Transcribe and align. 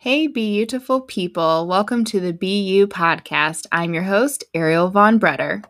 Hey, 0.00 0.28
beautiful 0.28 1.00
people. 1.00 1.66
Welcome 1.66 2.04
to 2.04 2.20
the 2.20 2.32
BU 2.32 2.86
podcast. 2.86 3.66
I'm 3.72 3.92
your 3.92 4.04
host, 4.04 4.44
Ariel 4.54 4.90
Von 4.90 5.18
Bretter. 5.18 5.64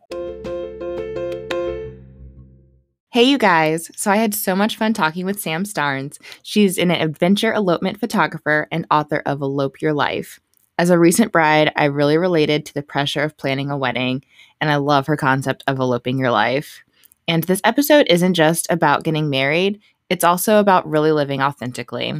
Hey, 3.09 3.23
you 3.23 3.39
guys. 3.39 3.91
So, 3.97 4.11
I 4.11 4.17
had 4.17 4.35
so 4.35 4.55
much 4.55 4.77
fun 4.77 4.93
talking 4.93 5.25
with 5.25 5.41
Sam 5.41 5.65
Starnes. 5.65 6.19
She's 6.43 6.77
an 6.77 6.91
adventure 6.91 7.55
elopement 7.55 7.99
photographer 7.99 8.69
and 8.71 8.85
author 8.91 9.23
of 9.25 9.41
Elope 9.41 9.81
Your 9.81 9.95
Life. 9.95 10.39
As 10.77 10.91
a 10.91 10.99
recent 10.99 11.33
bride, 11.33 11.73
I 11.75 11.87
really 11.87 12.19
related 12.19 12.67
to 12.67 12.75
the 12.75 12.83
pressure 12.83 13.23
of 13.23 13.39
planning 13.39 13.71
a 13.71 13.79
wedding, 13.79 14.23
and 14.61 14.71
I 14.71 14.77
love 14.77 15.07
her 15.07 15.17
concept 15.17 15.65
of 15.67 15.79
eloping 15.79 16.19
your 16.19 16.33
life. 16.33 16.85
And 17.27 17.45
this 17.45 17.63
episode 17.65 18.07
isn't 18.11 18.35
just 18.35 18.67
about 18.69 19.05
getting 19.05 19.31
married, 19.31 19.81
it's 20.11 20.23
also 20.23 20.61
about 20.61 20.87
really 20.87 21.13
living 21.13 21.41
authentically. 21.41 22.13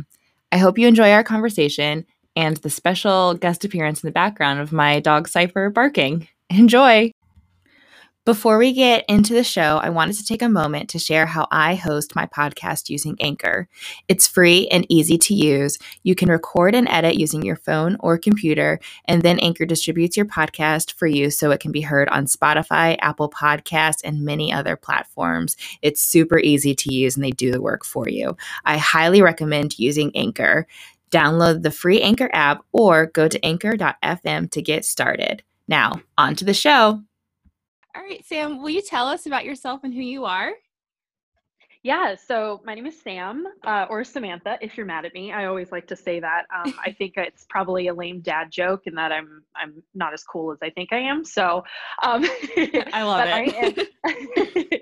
I 0.53 0.59
hope 0.59 0.79
you 0.79 0.89
enjoy 0.89 1.11
our 1.11 1.25
conversation 1.25 2.07
and 2.37 2.57
the 2.59 2.71
special 2.71 3.35
guest 3.35 3.65
appearance 3.65 4.03
in 4.03 4.09
the 4.09 4.13
background 4.13 4.61
of 4.61 4.73
my 4.73 5.01
dog 5.01 5.29
Cypher 5.29 5.71
barking. 5.71 6.29
Enjoy! 6.51 7.11
Before 8.29 8.59
we 8.59 8.75
get 8.75 9.07
into 9.09 9.33
the 9.33 9.43
show, 9.43 9.79
I 9.83 9.89
wanted 9.89 10.17
to 10.17 10.27
take 10.27 10.43
a 10.43 10.51
moment 10.51 10.91
to 10.91 10.99
share 10.99 11.25
how 11.25 11.49
I 11.51 11.77
host 11.77 12.15
my 12.15 12.27
podcast 12.27 12.91
using 12.91 13.17
Anchor. 13.21 13.71
It's 14.07 14.29
free 14.29 14.69
and 14.69 14.85
easy 14.91 15.17
to 15.17 15.35
use. 15.35 15.79
You 16.03 16.15
can 16.15 16.29
record 16.29 16.75
and 16.75 16.87
edit 16.91 17.15
using 17.15 17.41
your 17.41 17.57
phone 17.57 17.97
or 18.01 18.19
computer, 18.19 18.81
and 19.07 19.23
then 19.23 19.39
Anchor 19.39 19.65
distributes 19.65 20.15
your 20.15 20.27
podcast 20.27 20.93
for 20.93 21.07
you 21.07 21.31
so 21.31 21.51
it 21.53 21.61
can 21.61 21.73
be 21.73 21.81
heard 21.81 22.07
on 22.11 22.27
Spotify, 22.27 22.99
Apple 23.01 23.31
Podcasts, 23.31 24.03
and 24.05 24.27
many 24.27 24.53
other 24.53 24.77
platforms. 24.77 25.57
It's 25.81 26.03
super 26.03 26.39
easy 26.39 26.75
to 26.75 26.93
use 26.93 27.17
and 27.17 27.25
they 27.25 27.31
do 27.31 27.51
the 27.51 27.63
work 27.63 27.83
for 27.83 28.11
you. 28.11 28.37
I 28.67 28.77
highly 28.77 29.23
recommend 29.23 29.79
using 29.79 30.15
Anchor. 30.15 30.67
Download 31.11 31.63
the 31.63 31.71
free 31.71 32.03
Anchor 32.03 32.29
app 32.35 32.63
or 32.73 33.07
go 33.07 33.27
to 33.27 33.43
anchor.fm 33.43 34.51
to 34.51 34.61
get 34.61 34.85
started. 34.85 35.43
Now, 35.67 36.03
on 36.19 36.35
to 36.35 36.45
the 36.45 36.53
show. 36.53 37.03
All 37.99 38.05
right, 38.05 38.25
Sam, 38.25 38.63
will 38.63 38.71
you 38.71 38.81
tell 38.81 39.09
us 39.09 39.27
about 39.27 39.45
yourself 39.45 39.81
and 39.83 39.93
who 39.93 40.01
you 40.03 40.25
are? 40.25 40.53
Yeah, 41.83 42.15
so 42.15 42.61
my 42.65 42.77
name 42.77 42.87
is 42.87 43.01
Sam, 43.03 43.45
uh, 43.67 43.87
or 43.91 44.05
Samantha, 44.05 44.57
if 44.61 44.77
you're 44.77 44.87
mad 44.87 45.05
at 45.05 45.13
me. 45.15 45.33
I 45.33 45.47
always 45.47 45.73
like 45.73 45.89
to 45.89 45.97
say 45.97 46.21
that. 46.21 46.45
Um, 46.55 46.75
I 46.85 46.93
think 46.93 47.15
it's 47.17 47.45
probably 47.51 47.89
a 47.89 47.95
lame 47.95 48.21
dad 48.21 48.53
joke, 48.53 48.83
and 48.87 48.97
that 48.97 49.11
I'm 49.11 49.43
I'm 49.57 49.83
not 49.97 50.15
as 50.15 50.23
cool 50.23 50.53
as 50.53 50.59
I 50.63 50.71
think 50.71 50.93
I 50.93 50.99
am. 50.99 51.25
So, 51.25 51.65
um, 52.05 52.25
I 52.93 53.03
love 53.03 53.27
it. 53.27 53.35
I 53.35 53.89
am, 54.05 54.81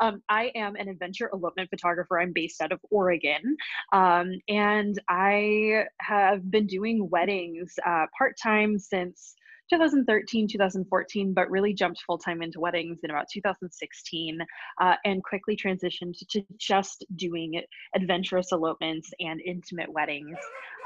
um, 0.00 0.22
I 0.30 0.50
am 0.54 0.74
an 0.76 0.88
adventure 0.88 1.28
elopement 1.34 1.68
photographer. 1.68 2.18
I'm 2.18 2.32
based 2.32 2.62
out 2.62 2.72
of 2.72 2.80
Oregon, 2.90 3.58
um, 3.92 4.30
and 4.48 4.98
I 5.10 5.84
have 6.00 6.50
been 6.50 6.66
doing 6.66 7.10
weddings 7.10 7.74
uh, 7.86 8.06
part 8.16 8.36
time 8.42 8.78
since 8.78 9.34
2013, 9.70 10.48
2014, 10.48 11.32
but 11.32 11.50
really 11.50 11.72
jumped 11.72 12.02
full 12.06 12.18
time 12.18 12.42
into 12.42 12.60
weddings 12.60 12.98
in 13.02 13.10
about 13.10 13.26
2016 13.32 14.38
uh, 14.80 14.94
and 15.04 15.22
quickly 15.24 15.56
transitioned 15.56 16.14
to 16.28 16.42
just 16.58 17.04
doing 17.16 17.60
adventurous 17.94 18.52
elopements 18.52 19.10
and 19.20 19.40
intimate 19.40 19.92
weddings 19.92 20.36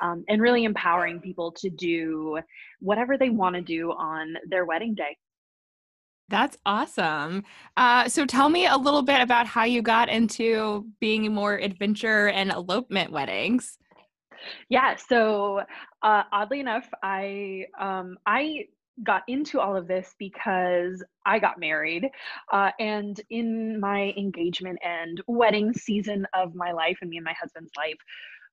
um, 0.02 0.24
and 0.28 0.40
really 0.40 0.64
empowering 0.64 1.20
people 1.20 1.52
to 1.52 1.70
do 1.70 2.38
whatever 2.80 3.18
they 3.18 3.30
want 3.30 3.54
to 3.54 3.62
do 3.62 3.90
on 3.92 4.34
their 4.48 4.64
wedding 4.64 4.94
day. 4.94 5.16
That's 6.28 6.58
awesome. 6.66 7.44
Uh, 7.76 8.08
so 8.08 8.26
tell 8.26 8.50
me 8.50 8.66
a 8.66 8.76
little 8.76 9.02
bit 9.02 9.20
about 9.22 9.46
how 9.46 9.64
you 9.64 9.80
got 9.80 10.10
into 10.10 10.86
being 11.00 11.32
more 11.32 11.54
adventure 11.54 12.28
and 12.28 12.50
elopement 12.50 13.10
weddings. 13.12 13.78
Yeah, 14.68 14.96
so 14.96 15.62
uh, 16.02 16.22
oddly 16.32 16.60
enough, 16.60 16.88
I 17.02 17.66
um, 17.78 18.18
I 18.26 18.66
got 19.04 19.22
into 19.28 19.60
all 19.60 19.76
of 19.76 19.86
this 19.86 20.14
because 20.18 21.02
I 21.24 21.38
got 21.38 21.60
married, 21.60 22.08
uh, 22.52 22.70
and 22.78 23.20
in 23.30 23.78
my 23.80 24.12
engagement 24.16 24.78
and 24.84 25.22
wedding 25.26 25.72
season 25.72 26.26
of 26.34 26.54
my 26.54 26.72
life, 26.72 26.98
and 27.00 27.10
me 27.10 27.16
and 27.16 27.24
my 27.24 27.34
husband's 27.40 27.72
life, 27.76 27.96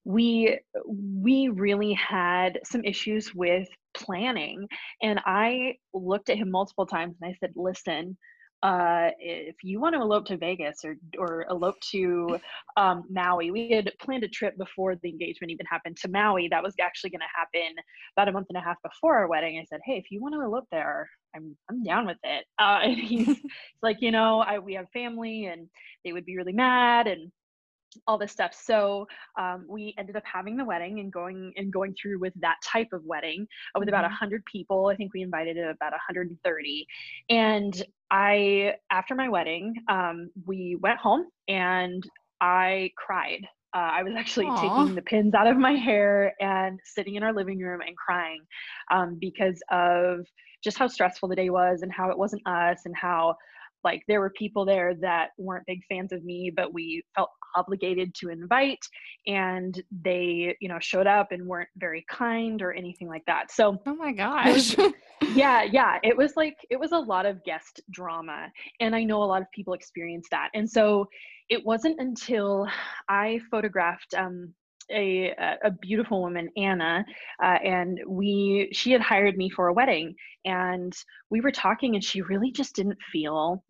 we 0.03 0.59
we 0.87 1.49
really 1.49 1.93
had 1.93 2.59
some 2.63 2.83
issues 2.83 3.33
with 3.33 3.67
planning, 3.95 4.67
and 5.01 5.19
I 5.25 5.75
looked 5.93 6.29
at 6.29 6.37
him 6.37 6.51
multiple 6.51 6.85
times 6.85 7.15
and 7.21 7.29
I 7.31 7.37
said, 7.39 7.53
"Listen." 7.55 8.17
Uh, 8.65 9.11
if 9.19 9.57
you 9.63 9.79
want 9.79 9.93
to 9.93 10.01
elope 10.01 10.25
to 10.25 10.37
Vegas 10.37 10.83
or 10.83 10.97
or 11.19 11.45
elope 11.51 11.79
to 11.91 12.39
um, 12.77 13.03
Maui, 13.11 13.51
we 13.51 13.69
had 13.69 13.91
planned 14.01 14.23
a 14.23 14.27
trip 14.27 14.57
before 14.57 14.95
the 14.95 15.09
engagement 15.09 15.51
even 15.51 15.67
happened 15.67 15.97
to 15.97 16.07
Maui. 16.07 16.47
That 16.49 16.63
was 16.63 16.73
actually 16.81 17.11
going 17.11 17.21
to 17.21 17.25
happen 17.35 17.75
about 18.17 18.27
a 18.27 18.31
month 18.31 18.47
and 18.49 18.57
a 18.57 18.61
half 18.61 18.77
before 18.81 19.17
our 19.17 19.27
wedding. 19.27 19.59
I 19.59 19.65
said, 19.65 19.81
"Hey, 19.85 19.97
if 19.97 20.09
you 20.09 20.19
want 20.19 20.33
to 20.33 20.41
elope 20.41 20.65
there, 20.71 21.07
I'm 21.35 21.55
I'm 21.69 21.83
down 21.83 22.07
with 22.07 22.17
it." 22.23 22.45
Uh, 22.57 22.79
and 22.83 22.97
he's 22.97 23.39
like, 23.83 23.97
"You 23.99 24.09
know, 24.09 24.39
I, 24.39 24.57
we 24.57 24.73
have 24.73 24.89
family, 24.91 25.45
and 25.45 25.67
they 26.03 26.11
would 26.11 26.25
be 26.25 26.35
really 26.35 26.53
mad." 26.53 27.05
And 27.05 27.31
all 28.07 28.17
this 28.17 28.31
stuff. 28.31 28.53
So 28.53 29.07
um, 29.39 29.65
we 29.67 29.93
ended 29.97 30.15
up 30.15 30.23
having 30.31 30.57
the 30.57 30.65
wedding 30.65 30.99
and 30.99 31.11
going 31.11 31.53
and 31.57 31.71
going 31.71 31.95
through 32.01 32.19
with 32.19 32.33
that 32.41 32.57
type 32.63 32.89
of 32.93 33.03
wedding 33.05 33.47
uh, 33.75 33.79
with 33.79 33.89
about 33.89 34.03
a 34.03 34.07
mm-hmm. 34.07 34.15
hundred 34.15 34.43
people. 34.45 34.87
I 34.87 34.95
think 34.95 35.13
we 35.13 35.21
invited 35.21 35.57
about 35.57 35.91
130. 35.91 36.87
And 37.29 37.83
I, 38.11 38.75
after 38.91 39.15
my 39.15 39.29
wedding, 39.29 39.73
um, 39.89 40.29
we 40.45 40.77
went 40.81 40.99
home 40.99 41.25
and 41.47 42.03
I 42.41 42.91
cried. 42.97 43.45
Uh, 43.75 43.91
I 43.91 44.03
was 44.03 44.13
actually 44.17 44.45
Aww. 44.45 44.61
taking 44.61 44.95
the 44.95 45.01
pins 45.01 45.33
out 45.33 45.47
of 45.47 45.57
my 45.57 45.73
hair 45.73 46.33
and 46.39 46.79
sitting 46.85 47.15
in 47.15 47.23
our 47.23 47.33
living 47.33 47.59
room 47.59 47.81
and 47.81 47.95
crying 47.97 48.39
um, 48.89 49.17
because 49.19 49.61
of 49.69 50.25
just 50.63 50.77
how 50.77 50.87
stressful 50.87 51.27
the 51.27 51.35
day 51.35 51.49
was 51.49 51.81
and 51.81 51.91
how 51.91 52.09
it 52.09 52.17
wasn't 52.17 52.41
us 52.47 52.81
and 52.85 52.95
how 52.95 53.35
like 53.83 54.01
there 54.07 54.19
were 54.19 54.31
people 54.31 54.65
there 54.65 54.95
that 54.95 55.29
weren't 55.37 55.65
big 55.67 55.79
fans 55.87 56.11
of 56.11 56.23
me 56.23 56.51
but 56.55 56.73
we 56.73 57.03
felt 57.15 57.29
obligated 57.55 58.13
to 58.15 58.29
invite 58.29 58.83
and 59.27 59.81
they 60.03 60.55
you 60.59 60.69
know 60.69 60.79
showed 60.79 61.07
up 61.07 61.31
and 61.31 61.45
weren't 61.45 61.69
very 61.77 62.05
kind 62.09 62.61
or 62.61 62.73
anything 62.73 63.07
like 63.07 63.25
that. 63.25 63.51
So 63.51 63.79
oh 63.85 63.95
my 63.95 64.11
gosh. 64.11 64.75
yeah 65.33 65.63
yeah 65.63 65.97
it 66.03 66.15
was 66.15 66.33
like 66.35 66.57
it 66.69 66.79
was 66.79 66.91
a 66.91 66.97
lot 66.97 67.25
of 67.25 67.43
guest 67.45 67.79
drama 67.89 68.51
and 68.81 68.93
i 68.93 69.01
know 69.03 69.23
a 69.23 69.25
lot 69.25 69.41
of 69.41 69.49
people 69.51 69.73
experience 69.73 70.27
that. 70.31 70.49
And 70.53 70.69
so 70.69 71.07
it 71.49 71.65
wasn't 71.65 71.99
until 71.99 72.67
i 73.09 73.39
photographed 73.51 74.13
um, 74.15 74.53
a 74.91 75.33
a 75.63 75.71
beautiful 75.71 76.21
woman 76.21 76.49
Anna 76.57 77.05
uh, 77.43 77.57
and 77.63 77.99
we 78.07 78.69
she 78.71 78.91
had 78.91 79.01
hired 79.01 79.37
me 79.37 79.49
for 79.49 79.67
a 79.67 79.73
wedding 79.73 80.15
and 80.45 80.93
we 81.29 81.41
were 81.41 81.51
talking 81.51 81.95
and 81.95 82.03
she 82.03 82.21
really 82.21 82.51
just 82.51 82.75
didn't 82.75 82.99
feel 83.11 83.63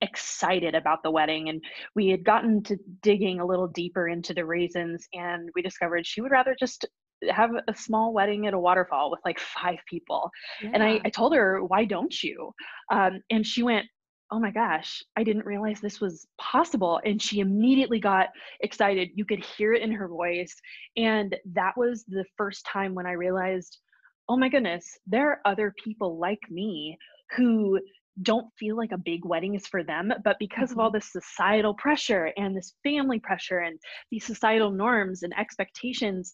excited 0.00 0.74
about 0.74 1.02
the 1.02 1.10
wedding 1.10 1.48
and 1.48 1.62
we 1.94 2.08
had 2.08 2.24
gotten 2.24 2.62
to 2.62 2.76
digging 3.02 3.40
a 3.40 3.46
little 3.46 3.68
deeper 3.68 4.08
into 4.08 4.34
the 4.34 4.44
reasons 4.44 5.06
and 5.14 5.48
we 5.54 5.62
discovered 5.62 6.06
she 6.06 6.20
would 6.20 6.32
rather 6.32 6.54
just 6.58 6.84
have 7.30 7.50
a 7.68 7.74
small 7.74 8.12
wedding 8.12 8.46
at 8.46 8.54
a 8.54 8.58
waterfall 8.58 9.10
with 9.10 9.20
like 9.24 9.38
five 9.38 9.78
people. 9.88 10.30
Yeah. 10.62 10.70
and 10.74 10.82
I, 10.82 11.00
I 11.04 11.10
told 11.10 11.34
her 11.34 11.62
why 11.64 11.84
don't 11.84 12.22
you? 12.22 12.52
Um, 12.90 13.20
and 13.30 13.46
she 13.46 13.62
went 13.62 13.86
oh 14.30 14.40
my 14.40 14.50
gosh 14.50 15.02
i 15.18 15.22
didn't 15.22 15.44
realize 15.44 15.80
this 15.80 16.00
was 16.00 16.26
possible. 16.40 17.00
And 17.04 17.20
she 17.20 17.40
immediately 17.40 18.00
got 18.00 18.28
excited. 18.60 19.10
You 19.14 19.24
could 19.24 19.44
hear 19.44 19.74
it 19.74 19.82
in 19.82 19.92
her 19.92 20.08
voice. 20.08 20.54
And 20.96 21.36
that 21.52 21.74
was 21.76 22.04
the 22.08 22.24
first 22.36 22.66
time 22.66 22.94
when 22.94 23.06
i 23.06 23.12
realized 23.12 23.78
oh 24.28 24.36
my 24.36 24.48
goodness 24.48 24.98
there 25.06 25.30
are 25.30 25.40
other 25.44 25.74
people 25.82 26.18
like 26.18 26.40
me 26.50 26.96
who 27.36 27.78
don't 28.22 28.46
feel 28.58 28.76
like 28.76 28.92
a 28.92 28.98
big 28.98 29.24
wedding 29.24 29.54
is 29.54 29.66
for 29.66 29.82
them 29.82 30.12
but 30.24 30.36
because 30.38 30.70
mm-hmm. 30.70 30.80
of 30.80 30.84
all 30.84 30.88
mm-hmm. 30.90 30.98
this 30.98 31.12
societal 31.12 31.74
pressure 31.74 32.32
and 32.36 32.56
this 32.56 32.74
family 32.82 33.18
pressure 33.18 33.58
and 33.58 33.78
these 34.10 34.24
societal 34.24 34.70
norms 34.70 35.22
and 35.22 35.36
expectations 35.38 36.32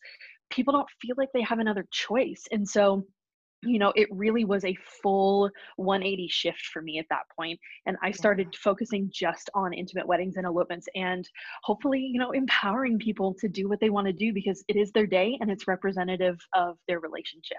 people 0.50 0.72
don't 0.72 0.88
feel 1.00 1.14
like 1.16 1.30
they 1.32 1.42
have 1.42 1.58
another 1.58 1.86
choice 1.90 2.44
and 2.52 2.68
so 2.68 3.04
you 3.62 3.78
know 3.78 3.92
it 3.94 4.08
really 4.10 4.44
was 4.44 4.64
a 4.64 4.76
full 5.02 5.50
180 5.76 6.28
shift 6.28 6.62
for 6.72 6.82
me 6.82 6.98
at 6.98 7.06
that 7.10 7.22
point 7.36 7.58
and 7.86 7.96
i 8.02 8.10
started 8.10 8.48
yeah. 8.52 8.58
focusing 8.62 9.10
just 9.12 9.50
on 9.54 9.72
intimate 9.72 10.06
weddings 10.06 10.36
and 10.36 10.46
elopements 10.46 10.88
and 10.94 11.28
hopefully 11.62 12.00
you 12.00 12.18
know 12.18 12.30
empowering 12.32 12.98
people 12.98 13.34
to 13.34 13.48
do 13.48 13.68
what 13.68 13.80
they 13.80 13.90
want 13.90 14.06
to 14.06 14.12
do 14.12 14.32
because 14.32 14.64
it 14.68 14.76
is 14.76 14.90
their 14.92 15.06
day 15.06 15.36
and 15.40 15.50
it's 15.50 15.68
representative 15.68 16.38
of 16.54 16.76
their 16.88 17.00
relationship 17.00 17.58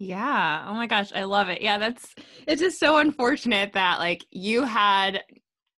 yeah. 0.00 0.64
Oh 0.66 0.72
my 0.72 0.86
gosh, 0.86 1.12
I 1.14 1.24
love 1.24 1.50
it. 1.50 1.60
Yeah, 1.60 1.76
that's 1.76 2.14
it's 2.46 2.60
just 2.60 2.80
so 2.80 2.96
unfortunate 2.96 3.74
that 3.74 3.98
like 3.98 4.24
you 4.30 4.64
had 4.64 5.22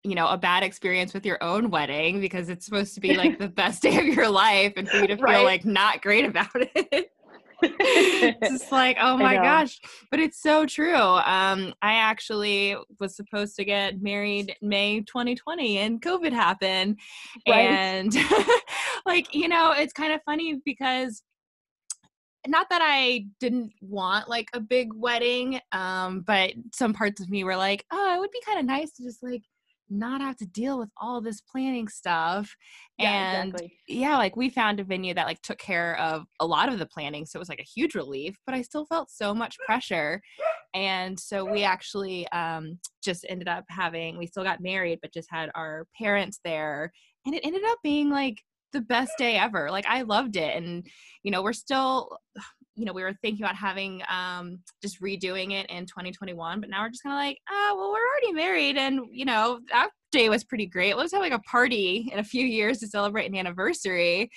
you 0.04 0.14
know 0.14 0.28
a 0.28 0.38
bad 0.38 0.62
experience 0.62 1.12
with 1.12 1.26
your 1.26 1.44
own 1.44 1.72
wedding 1.72 2.22
because 2.22 2.48
it's 2.48 2.64
supposed 2.64 2.94
to 2.94 3.02
be 3.02 3.16
like 3.16 3.40
the 3.40 3.48
best 3.48 3.82
day 3.82 3.98
of 3.98 4.06
your 4.06 4.30
life 4.30 4.74
and 4.78 4.88
for 4.88 4.98
you 4.98 5.08
to 5.08 5.16
feel 5.18 5.26
right. 5.26 5.44
like 5.44 5.66
not 5.66 6.04
great 6.04 6.26
about 6.26 6.50
it. 6.56 7.12
it's 7.64 8.50
just 8.50 8.72
like 8.72 8.98
oh 9.00 9.16
my 9.16 9.36
gosh 9.36 9.80
but 10.10 10.20
it's 10.20 10.42
so 10.42 10.66
true 10.66 10.96
um 10.96 11.72
i 11.84 11.94
actually 11.94 12.76
was 13.00 13.16
supposed 13.16 13.56
to 13.56 13.64
get 13.64 14.02
married 14.02 14.56
may 14.64 15.00
2020 15.02 15.78
and 15.78 16.02
covid 16.02 16.32
happened 16.32 16.98
right. 17.48 17.70
and 17.70 18.18
like 19.06 19.36
you 19.36 19.48
know 19.48 19.74
it's 19.78 19.94
kind 19.94 20.12
of 20.12 20.20
funny 20.26 20.60
because 20.66 21.22
not 22.48 22.70
that 22.70 22.82
I 22.84 23.26
didn't 23.40 23.74
want 23.82 24.30
like 24.30 24.48
a 24.54 24.60
big 24.60 24.94
wedding, 24.94 25.60
um, 25.72 26.22
but 26.22 26.54
some 26.74 26.94
parts 26.94 27.22
of 27.22 27.30
me 27.30 27.44
were 27.44 27.56
like, 27.56 27.86
oh, 27.92 28.16
it 28.16 28.20
would 28.20 28.32
be 28.32 28.42
kind 28.46 28.60
of 28.60 28.66
nice 28.66 28.92
to 28.94 29.04
just 29.04 29.22
like 29.22 29.44
not 29.92 30.22
have 30.22 30.38
to 30.38 30.46
deal 30.46 30.80
with 30.80 30.90
all 30.98 31.22
this 31.22 31.42
planning 31.42 31.88
stuff. 31.88 32.56
Yeah, 32.98 33.42
and 33.42 33.50
exactly. 33.50 33.78
yeah, 33.88 34.18
like 34.18 34.36
we 34.36 34.50
found 34.50 34.80
a 34.80 34.84
venue 34.84 35.14
that 35.14 35.28
like 35.28 35.42
took 35.42 35.58
care 35.60 35.98
of 36.00 36.26
a 36.40 36.46
lot 36.46 36.70
of 36.70 36.80
the 36.80 36.86
planning. 36.86 37.26
So 37.26 37.38
it 37.38 37.42
was 37.42 37.50
like 37.50 37.60
a 37.60 37.64
huge 37.64 37.94
relief, 37.94 38.36
but 38.46 38.56
I 38.56 38.62
still 38.62 38.86
felt 38.86 39.12
so 39.12 39.34
much 39.34 39.58
pressure. 39.66 40.22
And 40.74 41.20
so 41.20 41.44
we 41.44 41.64
actually 41.64 42.28
um, 42.30 42.80
just 43.04 43.26
ended 43.28 43.50
up 43.50 43.66
having, 43.70 44.18
we 44.18 44.28
still 44.28 44.44
got 44.44 44.62
married, 44.62 45.00
but 45.02 45.14
just 45.14 45.30
had 45.30 45.52
our 45.54 45.86
parents 45.98 46.40
there. 46.44 46.92
And 47.26 47.36
it 47.36 47.46
ended 47.46 47.64
up 47.66 47.78
being 47.84 48.10
like 48.10 48.42
the 48.72 48.82
best 48.82 49.14
day 49.18 49.38
ever. 49.38 49.70
Like 49.72 49.86
I 49.88 50.02
loved 50.04 50.36
it. 50.36 50.56
And, 50.56 50.86
you 51.24 51.32
know, 51.32 51.42
we're 51.44 51.54
still, 51.54 52.18
you 52.76 52.86
know, 52.86 52.94
we 52.94 53.04
were 53.04 53.14
thinking 53.22 53.44
about 53.44 53.56
having 53.58 54.02
um 54.10 54.60
just 54.82 55.02
redoing 55.02 55.52
it 55.52 55.70
in 55.70 55.86
2021, 55.86 56.62
but 56.62 56.70
now 56.70 56.82
we're 56.84 56.90
just 56.90 57.04
kind 57.04 57.14
of 57.14 57.20
like, 57.20 57.38
ah, 57.50 57.74
well, 57.76 57.92
we're 57.92 58.08
already 58.08 58.34
married 58.34 58.78
and 58.78 59.02
you 59.12 59.26
know, 59.26 59.60
that 59.72 59.90
day 60.12 60.30
was 60.30 60.44
pretty 60.44 60.66
great. 60.66 60.96
Let's 60.98 61.12
have 61.14 61.22
like 61.22 61.34
a 61.34 61.40
party 61.40 62.10
in 62.12 62.20
a 62.20 62.24
few 62.24 62.46
years 62.46 62.80
to 62.80 62.88
celebrate 62.88 63.28
an 63.28 63.36
anniversary. 63.36 64.30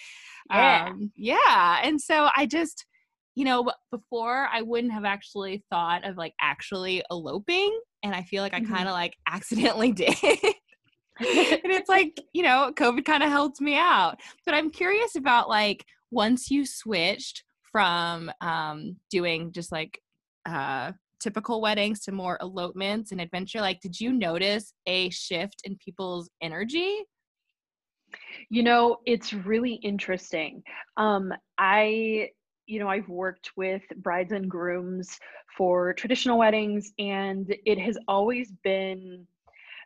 Yeah. 0.49 0.81
Um, 0.87 1.13
yeah. 1.17 1.81
And 1.83 2.01
so 2.01 2.29
I 2.37 2.47
just, 2.47 2.87
you 3.35 3.45
know, 3.45 3.71
before 3.91 4.49
I 4.53 4.63
wouldn't 4.63 4.93
have 4.93 5.05
actually 5.05 5.65
thought 5.71 6.05
of 6.07 6.17
like 6.17 6.35
actually 6.41 7.03
eloping. 7.11 7.79
And 8.03 8.15
I 8.15 8.23
feel 8.23 8.43
like 8.43 8.55
I 8.55 8.61
Mhm. 8.61 8.69
kind 8.69 8.89
of 8.89 8.93
like 8.95 9.17
accidentally 9.29 9.93
did. 9.93 10.15
and 11.21 11.73
it's 11.73 11.89
like 11.89 12.21
you 12.33 12.43
know 12.43 12.73
covid 12.77 13.05
kind 13.05 13.23
of 13.23 13.29
helped 13.29 13.61
me 13.61 13.77
out 13.77 14.21
but 14.45 14.55
i'm 14.55 14.71
curious 14.71 15.17
about 15.17 15.49
like 15.49 15.85
once 16.11 16.51
you 16.51 16.67
switched 16.67 17.45
from 17.71 18.31
um 18.41 18.97
doing 19.11 19.53
just 19.53 19.71
like 19.71 20.01
uh 20.47 20.93
typical 21.21 21.61
weddings 21.61 22.01
to 22.01 22.13
more 22.13 22.37
elopements 22.43 23.13
and 23.13 23.21
adventure 23.21 23.61
like 23.61 23.81
did 23.81 23.99
you 23.99 24.13
notice 24.13 24.75
a 24.87 25.09
shift 25.11 25.63
in 25.65 25.77
people's 25.77 26.29
energy 26.43 27.05
You 28.51 28.63
know, 28.63 28.99
it's 29.07 29.33
really 29.33 29.75
interesting. 29.75 30.63
Um, 30.97 31.33
I, 31.59 32.31
you 32.67 32.79
know, 32.79 32.89
I've 32.89 33.09
worked 33.09 33.51
with 33.57 33.83
brides 33.97 34.33
and 34.33 34.49
grooms 34.49 35.19
for 35.57 35.93
traditional 35.95 36.39
weddings, 36.39 36.93
and 36.99 37.55
it 37.67 37.79
has 37.79 37.99
always 38.09 38.53
been 38.63 39.27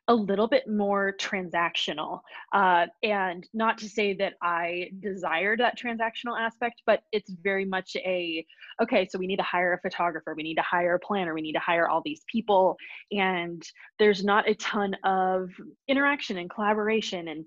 a 0.08 0.14
little 0.14 0.48
bit 0.48 0.66
more 0.66 1.14
transactional. 1.20 2.20
Uh, 2.52 2.86
and 3.02 3.46
not 3.52 3.78
to 3.78 3.88
say 3.88 4.14
that 4.14 4.34
I 4.42 4.90
desired 5.00 5.60
that 5.60 5.78
transactional 5.78 6.38
aspect, 6.38 6.82
but 6.86 7.02
it's 7.12 7.30
very 7.30 7.66
much 7.66 7.94
a 7.96 8.44
okay, 8.82 9.06
so 9.08 9.18
we 9.18 9.26
need 9.26 9.36
to 9.36 9.42
hire 9.42 9.74
a 9.74 9.80
photographer, 9.80 10.34
we 10.34 10.42
need 10.42 10.56
to 10.56 10.62
hire 10.62 10.94
a 10.94 10.98
planner, 10.98 11.34
we 11.34 11.42
need 11.42 11.52
to 11.52 11.58
hire 11.58 11.88
all 11.88 12.02
these 12.04 12.22
people. 12.30 12.76
And 13.12 13.62
there's 13.98 14.24
not 14.24 14.48
a 14.48 14.54
ton 14.54 14.96
of 15.04 15.50
interaction 15.88 16.38
and 16.38 16.50
collaboration 16.50 17.28
and 17.28 17.44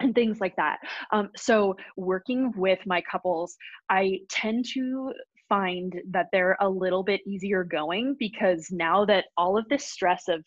and 0.00 0.14
things 0.14 0.40
like 0.40 0.56
that. 0.56 0.78
Um, 1.12 1.30
so, 1.36 1.76
working 1.96 2.52
with 2.56 2.78
my 2.86 3.02
couples, 3.02 3.56
I 3.88 4.20
tend 4.28 4.64
to 4.72 5.12
find 5.50 6.00
that 6.10 6.28
they're 6.32 6.56
a 6.60 6.68
little 6.68 7.02
bit 7.02 7.20
easier 7.26 7.64
going 7.64 8.16
because 8.18 8.68
now 8.70 9.04
that 9.04 9.26
all 9.36 9.58
of 9.58 9.68
this 9.68 9.88
stress 9.88 10.28
of 10.28 10.42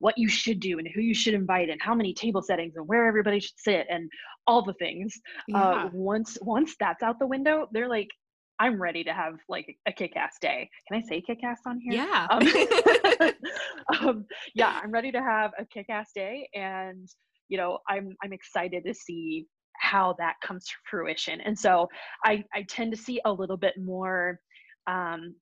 what 0.00 0.18
you 0.18 0.28
should 0.28 0.58
do 0.58 0.78
and 0.78 0.88
who 0.92 1.00
you 1.00 1.14
should 1.14 1.34
invite 1.34 1.70
and 1.70 1.80
how 1.80 1.94
many 1.94 2.12
table 2.12 2.42
settings 2.42 2.74
and 2.74 2.88
where 2.88 3.06
everybody 3.06 3.38
should 3.38 3.58
sit 3.58 3.86
and 3.88 4.10
all 4.48 4.62
the 4.62 4.74
things 4.74 5.14
uh, 5.54 5.88
once 5.92 6.36
once 6.40 6.74
that's 6.80 7.02
out 7.02 7.18
the 7.18 7.26
window 7.26 7.68
they're 7.72 7.88
like 7.88 8.08
i'm 8.58 8.80
ready 8.80 9.04
to 9.04 9.12
have 9.12 9.34
like 9.48 9.76
a 9.86 9.92
kick-ass 9.92 10.36
day. 10.40 10.68
Can 10.88 10.98
i 10.98 11.06
say 11.06 11.20
kick-ass 11.20 11.60
on 11.66 11.78
here? 11.78 11.92
Yeah. 11.92 12.26
Um, 12.30 13.32
um, 14.08 14.26
yeah, 14.54 14.80
I'm 14.82 14.90
ready 14.90 15.12
to 15.12 15.22
have 15.22 15.52
a 15.58 15.64
kick-ass 15.66 16.10
day, 16.14 16.48
and 16.54 17.06
you 17.48 17.58
know, 17.58 17.78
I'm 17.88 18.16
I'm 18.22 18.32
excited 18.32 18.84
to 18.84 18.94
see 18.94 19.46
how 19.86 20.14
that 20.18 20.34
comes 20.42 20.64
to 20.66 20.74
fruition. 20.90 21.40
And 21.40 21.58
so 21.58 21.88
I 22.24 22.44
I 22.54 22.62
tend 22.62 22.92
to 22.92 22.98
see 23.06 23.20
a 23.24 23.32
little 23.32 23.56
bit 23.56 23.74
more 23.78 24.40
um, 24.86 25.34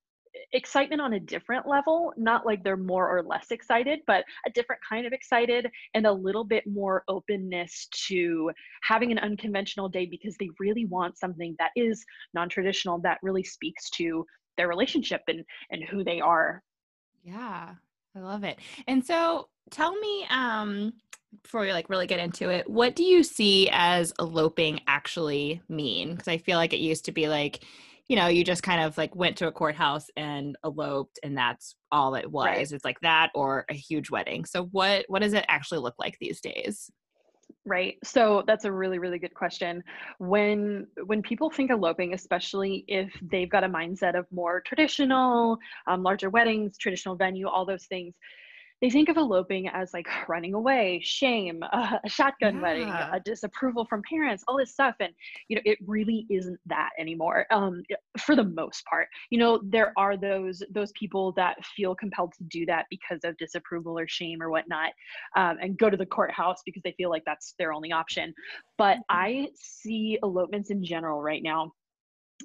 excitement 0.52 1.00
on 1.00 1.14
a 1.14 1.20
different 1.20 1.66
level, 1.66 2.12
not 2.16 2.44
like 2.44 2.62
they're 2.62 2.76
more 2.76 3.08
or 3.08 3.22
less 3.22 3.50
excited, 3.50 4.00
but 4.06 4.24
a 4.46 4.50
different 4.50 4.80
kind 4.88 5.06
of 5.06 5.12
excited 5.12 5.70
and 5.94 6.06
a 6.06 6.12
little 6.12 6.44
bit 6.44 6.64
more 6.66 7.04
openness 7.08 7.88
to 8.08 8.50
having 8.82 9.12
an 9.12 9.18
unconventional 9.18 9.88
day 9.88 10.06
because 10.06 10.36
they 10.38 10.50
really 10.58 10.86
want 10.86 11.18
something 11.18 11.54
that 11.58 11.70
is 11.76 12.04
non-traditional 12.34 12.98
that 13.00 13.18
really 13.22 13.44
speaks 13.44 13.90
to 13.90 14.24
their 14.56 14.68
relationship 14.68 15.22
and 15.28 15.44
and 15.70 15.82
who 15.84 16.04
they 16.04 16.20
are 16.20 16.62
Yeah, 17.22 17.74
I 18.16 18.20
love 18.20 18.44
it. 18.44 18.58
And 18.86 19.04
so 19.04 19.48
tell 19.70 19.94
me, 19.98 20.26
um, 20.30 20.92
before 21.42 21.62
we 21.62 21.72
like 21.72 21.90
really 21.90 22.06
get 22.06 22.20
into 22.20 22.48
it, 22.48 22.68
what 22.68 22.94
do 22.94 23.02
you 23.02 23.22
see 23.22 23.68
as 23.72 24.12
eloping 24.18 24.80
actually 24.86 25.60
mean? 25.68 26.12
Because 26.12 26.28
I 26.28 26.38
feel 26.38 26.56
like 26.58 26.72
it 26.72 26.78
used 26.78 27.06
to 27.06 27.12
be 27.12 27.28
like, 27.28 27.64
you 28.06 28.16
know, 28.16 28.28
you 28.28 28.44
just 28.44 28.62
kind 28.62 28.82
of 28.82 28.96
like 28.98 29.16
went 29.16 29.38
to 29.38 29.48
a 29.48 29.52
courthouse 29.52 30.06
and 30.16 30.56
eloped 30.64 31.18
and 31.22 31.36
that's 31.36 31.74
all 31.90 32.14
it 32.14 32.30
was. 32.30 32.46
Right. 32.46 32.72
It's 32.72 32.84
like 32.84 33.00
that 33.00 33.30
or 33.34 33.64
a 33.70 33.74
huge 33.74 34.10
wedding. 34.10 34.44
So 34.44 34.64
what 34.66 35.06
what 35.08 35.22
does 35.22 35.32
it 35.32 35.44
actually 35.48 35.80
look 35.80 35.94
like 35.98 36.18
these 36.20 36.40
days? 36.40 36.90
Right. 37.66 37.96
So 38.04 38.42
that's 38.46 38.66
a 38.66 38.72
really, 38.72 38.98
really 38.98 39.18
good 39.18 39.32
question. 39.32 39.82
When 40.18 40.86
when 41.06 41.22
people 41.22 41.48
think 41.48 41.70
eloping, 41.70 42.12
especially 42.12 42.84
if 42.88 43.10
they've 43.22 43.48
got 43.48 43.64
a 43.64 43.68
mindset 43.68 44.18
of 44.18 44.26
more 44.30 44.60
traditional, 44.60 45.56
um, 45.86 46.02
larger 46.02 46.28
weddings, 46.28 46.76
traditional 46.76 47.16
venue, 47.16 47.48
all 47.48 47.64
those 47.64 47.86
things, 47.86 48.14
they 48.84 48.90
think 48.90 49.08
of 49.08 49.16
eloping 49.16 49.66
as 49.68 49.94
like 49.94 50.06
running 50.28 50.52
away, 50.52 51.00
shame, 51.02 51.64
uh, 51.72 51.96
a 52.04 52.08
shotgun 52.08 52.60
wedding, 52.60 52.90
a 52.90 53.18
disapproval 53.24 53.86
from 53.86 54.02
parents, 54.02 54.44
all 54.46 54.58
this 54.58 54.72
stuff. 54.72 54.94
And 55.00 55.10
you 55.48 55.56
know, 55.56 55.62
it 55.64 55.78
really 55.86 56.26
isn't 56.28 56.60
that 56.66 56.90
anymore. 56.98 57.46
Um, 57.50 57.82
for 58.18 58.36
the 58.36 58.44
most 58.44 58.84
part, 58.84 59.08
you 59.30 59.38
know, 59.38 59.58
there 59.64 59.94
are 59.96 60.18
those 60.18 60.62
those 60.70 60.92
people 60.92 61.32
that 61.32 61.64
feel 61.64 61.94
compelled 61.94 62.34
to 62.34 62.44
do 62.44 62.66
that 62.66 62.84
because 62.90 63.20
of 63.24 63.38
disapproval 63.38 63.98
or 63.98 64.06
shame 64.06 64.42
or 64.42 64.50
whatnot 64.50 64.90
um, 65.34 65.56
and 65.62 65.78
go 65.78 65.88
to 65.88 65.96
the 65.96 66.04
courthouse 66.04 66.60
because 66.66 66.82
they 66.82 66.92
feel 66.98 67.08
like 67.08 67.22
that's 67.24 67.54
their 67.58 67.72
only 67.72 67.90
option. 67.90 68.34
But 68.76 68.98
I 69.08 69.48
see 69.54 70.18
elopements 70.22 70.68
in 70.68 70.84
general 70.84 71.22
right 71.22 71.42
now. 71.42 71.72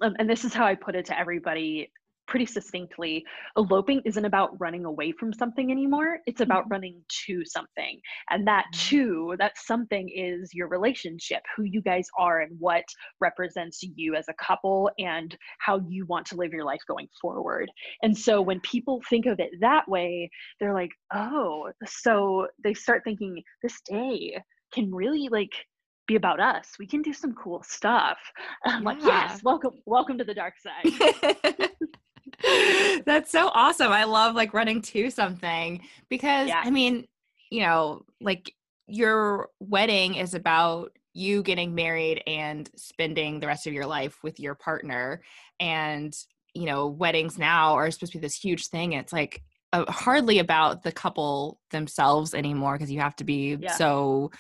Um, 0.02 0.16
and 0.20 0.30
this 0.30 0.46
is 0.46 0.54
how 0.54 0.66
I 0.66 0.76
put 0.76 0.96
it 0.96 1.04
to 1.08 1.20
everybody 1.20 1.92
pretty 2.30 2.46
succinctly 2.46 3.26
eloping 3.58 4.02
isn't 4.06 4.24
about 4.24 4.52
running 4.60 4.86
away 4.86 5.12
from 5.12 5.34
something 5.34 5.72
anymore 5.72 6.20
it's 6.28 6.42
about 6.42 6.66
Mhm. 6.66 6.72
running 6.72 7.04
to 7.26 7.44
something 7.44 8.00
and 8.30 8.48
that 8.48 8.66
Mhm. 8.68 8.80
too 8.90 9.36
that 9.40 9.58
something 9.58 10.08
is 10.10 10.54
your 10.54 10.68
relationship 10.68 11.42
who 11.56 11.64
you 11.64 11.82
guys 11.82 12.08
are 12.20 12.42
and 12.42 12.58
what 12.60 12.86
represents 13.20 13.82
you 13.82 14.14
as 14.16 14.28
a 14.30 14.34
couple 14.36 14.92
and 15.00 15.36
how 15.58 15.80
you 15.88 16.06
want 16.06 16.26
to 16.28 16.36
live 16.36 16.54
your 16.54 16.64
life 16.64 16.82
going 16.88 17.10
forward. 17.20 17.72
And 18.04 18.16
so 18.16 18.42
when 18.42 18.60
people 18.62 19.02
think 19.10 19.26
of 19.26 19.40
it 19.40 19.50
that 19.60 19.88
way 19.90 20.30
they're 20.60 20.74
like 20.74 20.92
oh 21.14 21.72
so 21.86 22.48
they 22.64 22.76
start 22.76 23.02
thinking 23.04 23.42
this 23.64 23.82
day 23.82 24.40
can 24.72 24.94
really 24.94 25.30
like 25.30 25.66
be 26.08 26.16
about 26.16 26.40
us. 26.40 26.68
We 26.80 26.88
can 26.88 27.02
do 27.04 27.14
some 27.14 27.34
cool 27.34 27.64
stuff. 27.64 28.18
I'm 28.66 28.84
like 28.84 29.04
yes 29.04 29.42
welcome 29.44 29.82
welcome 29.86 30.18
to 30.20 30.24
the 30.24 30.34
dark 30.36 30.54
side 30.60 30.86
That's 33.06 33.32
so 33.32 33.50
awesome. 33.54 33.92
I 33.92 34.04
love 34.06 34.36
like 34.36 34.54
running 34.54 34.82
to 34.84 35.10
something 35.10 35.82
because 36.10 36.48
Yeah. 36.48 36.62
I 36.64 36.70
mean, 36.70 37.08
you 37.50 37.62
know, 37.62 38.04
like 38.22 38.54
your 38.88 39.50
wedding 39.60 40.16
is 40.16 40.34
about 40.34 40.92
you 41.14 41.42
getting 41.44 41.76
married 41.76 42.22
and 42.28 42.70
spending 42.76 43.40
the 43.40 43.48
rest 43.48 43.68
of 43.68 43.74
your 43.74 43.86
life 43.86 44.18
with 44.24 44.40
your 44.40 44.56
partner. 44.56 45.22
And, 45.60 46.16
you 46.54 46.66
know, 46.66 46.88
weddings 46.88 47.38
now 47.38 47.74
are 47.74 47.90
supposed 47.92 48.14
to 48.14 48.18
be 48.20 48.22
this 48.22 48.36
huge 48.40 48.68
thing. 48.68 48.94
It's 48.94 49.14
like 49.14 49.42
uh, 49.74 49.92
hardly 49.92 50.40
about 50.40 50.84
the 50.84 50.92
couple 50.92 51.60
themselves 51.72 52.34
anymore 52.34 52.74
because 52.74 52.92
you 52.92 53.00
have 53.00 53.16
to 53.18 53.24
be 53.24 53.58
Yeah. 53.60 53.72
so 53.74 54.32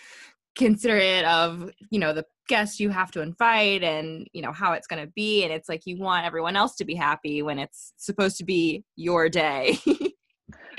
considerate 0.58 1.24
of 1.26 1.72
you 1.90 2.00
know 2.00 2.12
the 2.12 2.26
guests 2.50 2.80
you 2.80 2.90
have 2.90 3.12
to 3.12 3.22
invite 3.22 3.84
and 3.84 4.28
you 4.34 4.42
know 4.42 4.52
how 4.52 4.74
it's 4.74 4.88
going 4.88 5.02
to 5.02 5.12
be 5.16 5.44
and 5.44 5.54
it's 5.54 5.70
like 5.70 5.84
you 5.86 5.98
want 5.98 6.26
everyone 6.26 6.58
else 6.58 6.76
to 6.76 6.84
be 6.84 6.96
happy 6.96 7.42
when 7.42 7.58
it's 7.58 7.94
supposed 7.96 8.36
to 8.38 8.44
be 8.44 8.84
your 8.98 9.30
day. 9.30 9.80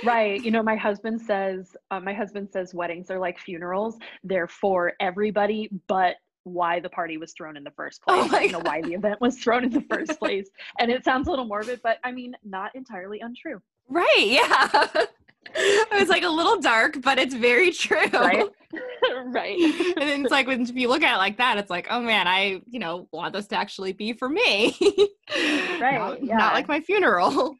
Right 0.02 0.42
you 0.42 0.50
know 0.50 0.62
my 0.62 0.76
husband 0.76 1.20
says 1.20 1.76
uh, 1.90 2.00
my 2.00 2.14
husband 2.14 2.48
says 2.50 2.72
weddings 2.72 3.10
are 3.10 3.18
like 3.18 3.38
funerals 3.38 3.98
they're 4.24 4.48
for 4.48 4.94
everybody 4.98 5.68
but 5.88 6.16
why 6.44 6.80
the 6.80 6.88
party 6.88 7.18
was 7.18 7.34
thrown 7.34 7.54
in 7.54 7.64
the 7.64 7.70
first 7.72 8.00
Oh 8.08 8.20
place. 8.20 8.32
My 8.32 8.40
you 8.44 8.52
know 8.52 8.60
why 8.60 8.80
the 8.80 8.94
event 8.94 9.20
was 9.20 9.36
thrown 9.38 9.62
in 9.62 9.70
the 9.70 9.84
first 9.90 10.18
place 10.18 10.48
and 10.78 10.90
it 10.90 11.04
sounds 11.04 11.28
a 11.28 11.30
little 11.30 11.44
morbid 11.44 11.80
but 11.82 11.98
i 12.02 12.12
mean 12.12 12.34
not 12.42 12.74
entirely 12.74 13.20
untrue. 13.20 13.60
Right 13.90 14.08
yeah 14.24 15.04
it's 15.54 16.10
like 16.10 16.22
a 16.22 16.28
little 16.28 16.60
dark 16.60 17.00
but 17.02 17.18
it's 17.18 17.34
very 17.34 17.72
true 17.72 18.06
right 18.12 18.46
right 19.26 19.58
and 19.58 20.08
then 20.08 20.22
it's 20.22 20.30
like 20.30 20.46
when 20.46 20.60
if 20.62 20.74
you 20.76 20.88
look 20.88 21.02
at 21.02 21.14
it 21.14 21.18
like 21.18 21.38
that 21.38 21.58
it's 21.58 21.70
like 21.70 21.88
oh 21.90 22.00
man 22.00 22.28
i 22.28 22.60
you 22.70 22.78
know 22.78 23.08
want 23.12 23.32
this 23.32 23.46
to 23.46 23.56
actually 23.56 23.92
be 23.92 24.12
for 24.12 24.28
me 24.28 24.76
right. 25.80 25.98
Not, 25.98 26.24
yeah. 26.24 26.36
not 26.36 26.54
like 26.54 26.68
my 26.68 26.80
funeral. 26.80 27.56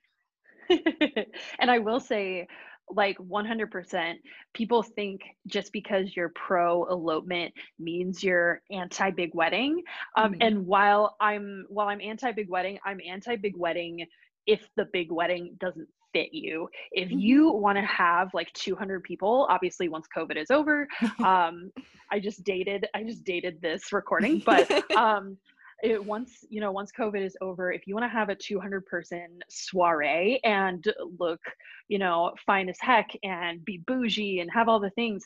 and 1.58 1.70
I 1.70 1.78
will 1.78 2.00
say, 2.00 2.46
like 2.92 3.16
100% 3.18 4.14
people 4.52 4.82
think 4.82 5.20
just 5.46 5.72
because 5.72 6.16
you're 6.16 6.30
pro 6.30 6.86
elopement 6.86 7.54
means 7.78 8.22
you're 8.22 8.62
anti 8.72 9.10
big 9.12 9.30
wedding 9.32 9.80
um, 10.16 10.32
mm-hmm. 10.32 10.42
and 10.42 10.66
while 10.66 11.14
i'm 11.20 11.66
while 11.68 11.86
i'm 11.86 12.00
anti 12.00 12.32
big 12.32 12.50
wedding 12.50 12.80
i'm 12.84 12.98
anti 13.08 13.36
big 13.36 13.56
wedding 13.56 14.04
if 14.48 14.68
the 14.76 14.86
big 14.92 15.12
wedding 15.12 15.56
doesn't 15.60 15.86
fit 16.12 16.32
you 16.32 16.68
if 16.92 17.08
mm-hmm. 17.08 17.18
you 17.18 17.52
want 17.52 17.76
to 17.76 17.84
have 17.84 18.32
like 18.34 18.52
200 18.52 19.02
people 19.02 19.46
obviously 19.50 19.88
once 19.88 20.06
covid 20.14 20.36
is 20.36 20.50
over 20.50 20.86
um 21.24 21.70
i 22.10 22.18
just 22.18 22.44
dated 22.44 22.86
i 22.94 23.02
just 23.02 23.24
dated 23.24 23.60
this 23.60 23.92
recording 23.92 24.38
but 24.46 24.90
um 24.96 25.36
it, 25.82 26.04
once 26.04 26.44
you 26.50 26.60
know 26.60 26.72
once 26.72 26.90
covid 26.96 27.24
is 27.24 27.36
over 27.40 27.72
if 27.72 27.86
you 27.86 27.94
want 27.94 28.04
to 28.04 28.08
have 28.08 28.28
a 28.28 28.34
200 28.34 28.84
person 28.86 29.40
soiree 29.48 30.40
and 30.44 30.92
look 31.18 31.40
you 31.88 31.98
know 31.98 32.32
fine 32.44 32.68
as 32.68 32.76
heck 32.80 33.10
and 33.22 33.64
be 33.64 33.82
bougie 33.86 34.40
and 34.40 34.50
have 34.52 34.68
all 34.68 34.80
the 34.80 34.90
things 34.90 35.24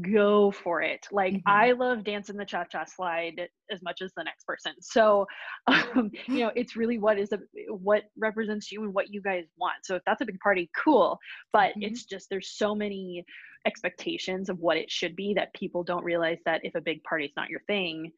go 0.00 0.50
for 0.50 0.80
it 0.80 1.06
like 1.12 1.34
mm-hmm. 1.34 1.48
i 1.48 1.72
love 1.72 2.02
dancing 2.02 2.36
the 2.36 2.44
cha-cha 2.44 2.84
slide 2.84 3.48
as 3.70 3.82
much 3.82 4.00
as 4.00 4.10
the 4.16 4.24
next 4.24 4.44
person 4.46 4.72
so 4.80 5.26
um, 5.66 6.10
you 6.26 6.40
know 6.40 6.50
it's 6.56 6.76
really 6.76 6.98
what 6.98 7.18
is 7.18 7.30
a, 7.32 7.38
what 7.68 8.04
represents 8.16 8.72
you 8.72 8.82
and 8.84 8.94
what 8.94 9.12
you 9.12 9.20
guys 9.20 9.44
want 9.58 9.76
so 9.84 9.94
if 9.94 10.02
that's 10.06 10.22
a 10.22 10.24
big 10.24 10.38
party 10.40 10.70
cool 10.76 11.18
but 11.52 11.70
mm-hmm. 11.70 11.82
it's 11.82 12.04
just 12.04 12.28
there's 12.30 12.52
so 12.56 12.74
many 12.74 13.22
expectations 13.66 14.48
of 14.48 14.58
what 14.60 14.76
it 14.76 14.90
should 14.90 15.14
be 15.14 15.34
that 15.34 15.52
people 15.54 15.84
don't 15.84 16.04
realize 16.04 16.38
that 16.46 16.60
if 16.64 16.74
a 16.74 16.80
big 16.80 17.02
party 17.04 17.26
is 17.26 17.32
not 17.36 17.50
your 17.50 17.60
thing 17.66 18.10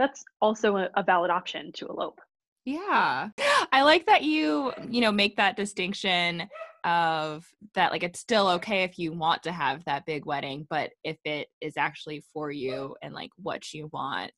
that's 0.00 0.24
also 0.40 0.78
a, 0.78 0.88
a 0.96 1.02
valid 1.02 1.30
option 1.30 1.72
to 1.72 1.86
elope. 1.86 2.20
Yeah. 2.64 3.28
I 3.72 3.82
like 3.82 4.06
that 4.06 4.22
you, 4.22 4.72
you 4.88 5.00
know, 5.00 5.12
make 5.12 5.36
that 5.36 5.56
distinction 5.56 6.48
of 6.84 7.44
that 7.74 7.92
like 7.92 8.02
it's 8.02 8.20
still 8.20 8.48
okay 8.48 8.84
if 8.84 8.98
you 8.98 9.12
want 9.12 9.42
to 9.42 9.52
have 9.52 9.84
that 9.84 10.06
big 10.06 10.24
wedding, 10.24 10.66
but 10.70 10.90
if 11.04 11.18
it 11.24 11.48
is 11.60 11.74
actually 11.76 12.24
for 12.32 12.50
you 12.50 12.96
and 13.02 13.14
like 13.14 13.30
what 13.36 13.72
you 13.72 13.88
want. 13.92 14.32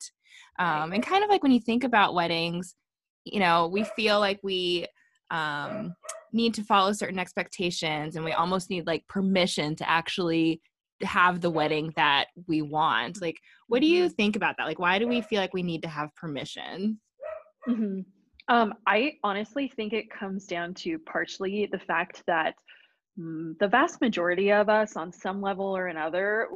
Um 0.59 0.93
and 0.93 1.05
kind 1.05 1.25
of 1.25 1.31
like 1.31 1.43
when 1.43 1.53
you 1.53 1.61
think 1.61 1.85
about 1.85 2.15
weddings, 2.15 2.75
you 3.25 3.41
know, 3.41 3.69
we 3.69 3.85
feel 3.97 4.19
like 4.19 4.41
we 4.43 4.87
um 5.31 5.95
need 6.33 6.55
to 6.55 6.65
follow 6.65 6.93
certain 6.93 7.19
expectations 7.19 8.17
and 8.17 8.25
we 8.25 8.33
almost 8.33 8.71
need 8.71 8.87
like 8.87 9.07
permission 9.09 9.77
to 9.77 9.89
actually 9.89 10.61
have 11.03 11.41
the 11.41 11.51
wedding 11.51 11.93
that 11.97 12.27
we 12.47 12.63
want 12.63 13.21
like 13.21 13.37
what 13.67 13.81
do 13.81 13.89
you 13.89 14.05
mm-hmm. 14.05 14.15
think 14.15 14.37
about 14.37 14.55
that 14.57 14.67
like 14.67 14.79
why 14.79 14.99
do 14.99 15.09
we 15.09 15.21
feel 15.21 15.41
like 15.41 15.53
we 15.53 15.63
need 15.63 15.83
to 15.83 15.89
have 15.89 16.15
permission 16.15 17.01
mm-hmm. 17.69 18.01
um, 18.49 18.75
i 18.87 19.13
honestly 19.23 19.73
think 19.75 19.93
it 19.93 20.11
comes 20.11 20.47
down 20.47 20.75
to 20.75 20.99
partially 20.99 21.69
the 21.71 21.79
fact 21.79 22.23
that 22.27 22.55
mm, 23.19 23.57
the 23.59 23.69
vast 23.69 24.01
majority 24.01 24.53
of 24.53 24.69
us 24.69 24.97
on 24.97 25.13
some 25.13 25.41
level 25.41 25.77
or 25.77 25.87
another 25.87 26.49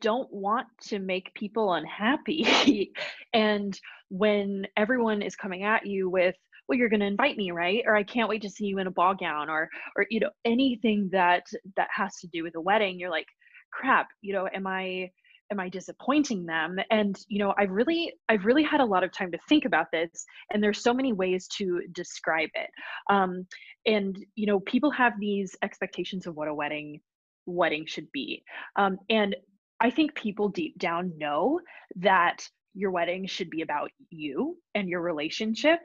don't 0.00 0.32
want 0.32 0.66
to 0.80 0.98
make 0.98 1.34
people 1.34 1.72
unhappy 1.72 2.92
and 3.32 3.80
when 4.10 4.66
everyone 4.76 5.22
is 5.22 5.36
coming 5.36 5.64
at 5.64 5.86
you 5.86 6.08
with 6.08 6.36
well 6.68 6.78
you're 6.78 6.88
going 6.88 7.00
to 7.00 7.06
invite 7.06 7.36
me 7.36 7.50
right 7.50 7.82
or 7.86 7.96
i 7.96 8.02
can't 8.02 8.28
wait 8.28 8.42
to 8.42 8.50
see 8.50 8.66
you 8.66 8.78
in 8.78 8.86
a 8.86 8.90
ball 8.90 9.14
gown 9.14 9.48
or 9.50 9.68
or 9.96 10.06
you 10.10 10.20
know 10.20 10.30
anything 10.44 11.08
that 11.12 11.44
that 11.76 11.88
has 11.94 12.16
to 12.16 12.28
do 12.28 12.42
with 12.42 12.54
a 12.54 12.60
wedding 12.60 12.98
you're 12.98 13.10
like 13.10 13.26
crap 13.72 14.08
you 14.22 14.32
know 14.32 14.48
am 14.54 14.66
i 14.66 15.10
am 15.50 15.60
i 15.60 15.68
disappointing 15.68 16.46
them? 16.46 16.76
And 16.90 17.18
you 17.28 17.38
know 17.38 17.54
i've 17.58 17.70
really 17.70 18.12
i've 18.28 18.44
really 18.44 18.62
had 18.62 18.80
a 18.80 18.84
lot 18.84 19.04
of 19.04 19.12
time 19.12 19.32
to 19.32 19.38
think 19.48 19.64
about 19.64 19.86
this 19.92 20.24
and 20.52 20.62
there's 20.62 20.82
so 20.82 20.94
many 20.94 21.12
ways 21.12 21.48
to 21.58 21.82
describe 21.92 22.50
it. 22.54 22.70
Um, 23.10 23.46
and 23.86 24.16
you 24.34 24.46
know 24.46 24.60
people 24.60 24.90
have 24.90 25.14
these 25.18 25.56
expectations 25.62 26.26
of 26.26 26.36
what 26.36 26.48
a 26.48 26.54
wedding 26.54 27.00
wedding 27.46 27.86
should 27.86 28.10
be. 28.12 28.42
Um, 28.76 28.98
and 29.10 29.36
i 29.80 29.90
think 29.90 30.14
people 30.14 30.48
deep 30.48 30.78
down 30.78 31.12
know 31.18 31.60
that 31.96 32.38
your 32.78 32.90
wedding 32.92 33.26
should 33.26 33.50
be 33.50 33.62
about 33.62 33.90
you 34.10 34.56
and 34.74 34.88
your 34.88 35.00
relationship. 35.00 35.80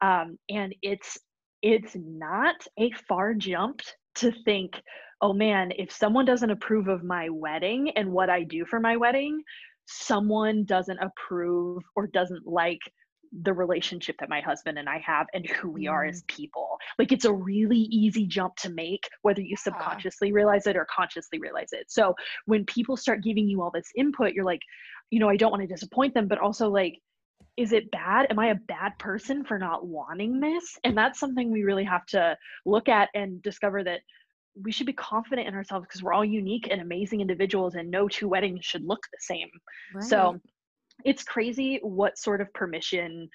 Um, 0.00 0.38
and 0.48 0.74
it's 0.82 1.18
it's 1.62 1.94
not 1.96 2.54
a 2.78 2.90
far 3.08 3.34
jump 3.34 3.80
to 4.18 4.32
think 4.44 4.80
oh 5.20 5.32
man, 5.32 5.72
if 5.76 5.90
someone 5.92 6.24
doesn't 6.24 6.50
approve 6.50 6.88
of 6.88 7.02
my 7.02 7.28
wedding 7.28 7.90
and 7.96 8.12
what 8.12 8.30
I 8.30 8.44
do 8.44 8.64
for 8.64 8.80
my 8.80 8.96
wedding, 8.96 9.42
someone 9.86 10.64
doesn't 10.64 10.98
approve 10.98 11.82
or 11.96 12.06
doesn't 12.06 12.46
like 12.46 12.80
the 13.42 13.52
relationship 13.52 14.16
that 14.20 14.28
my 14.28 14.40
husband 14.40 14.78
and 14.78 14.88
I 14.88 14.98
have 14.98 15.26
and 15.34 15.46
who 15.46 15.70
we 15.70 15.86
are 15.86 16.04
as 16.04 16.22
mm. 16.22 16.28
people. 16.28 16.78
Like 16.98 17.12
it's 17.12 17.24
a 17.24 17.32
really 17.32 17.80
easy 17.90 18.26
jump 18.26 18.56
to 18.56 18.70
make, 18.70 19.06
whether 19.22 19.42
you 19.42 19.56
subconsciously 19.56 20.32
realize 20.32 20.66
it 20.66 20.76
or 20.76 20.86
consciously 20.94 21.38
realize 21.38 21.68
it. 21.72 21.90
So 21.90 22.14
when 22.46 22.64
people 22.64 22.96
start 22.96 23.22
giving 23.22 23.48
you 23.48 23.60
all 23.60 23.70
this 23.70 23.90
input, 23.96 24.32
you're 24.32 24.44
like, 24.44 24.62
you 25.10 25.20
know, 25.20 25.28
I 25.28 25.36
don't 25.36 25.50
want 25.50 25.62
to 25.62 25.66
disappoint 25.66 26.14
them, 26.14 26.28
but 26.28 26.38
also 26.38 26.68
like, 26.68 27.00
is 27.58 27.72
it 27.72 27.90
bad? 27.90 28.28
Am 28.30 28.38
I 28.38 28.46
a 28.48 28.54
bad 28.54 28.96
person 29.00 29.44
for 29.44 29.58
not 29.58 29.84
wanting 29.84 30.38
this? 30.38 30.78
And 30.84 30.96
that's 30.96 31.18
something 31.18 31.50
we 31.50 31.64
really 31.64 31.82
have 31.82 32.06
to 32.06 32.38
look 32.64 32.88
at 32.88 33.08
and 33.14 33.42
discover 33.42 33.82
that 33.82 34.00
we 34.62 34.70
should 34.70 34.86
be 34.86 34.92
confident 34.92 35.48
in 35.48 35.54
ourselves 35.54 35.84
because 35.84 36.02
we're 36.02 36.12
all 36.12 36.24
unique 36.24 36.68
and 36.70 36.80
amazing 36.80 37.20
individuals 37.20 37.74
and 37.74 37.90
no 37.90 38.08
two 38.08 38.28
weddings 38.28 38.64
should 38.64 38.84
look 38.84 39.00
the 39.12 39.18
same 39.20 39.48
right. 39.94 40.04
so 40.04 40.40
it's 41.04 41.22
crazy 41.22 41.78
what 41.82 42.18
sort 42.18 42.40
of 42.40 42.52
permission 42.54 43.28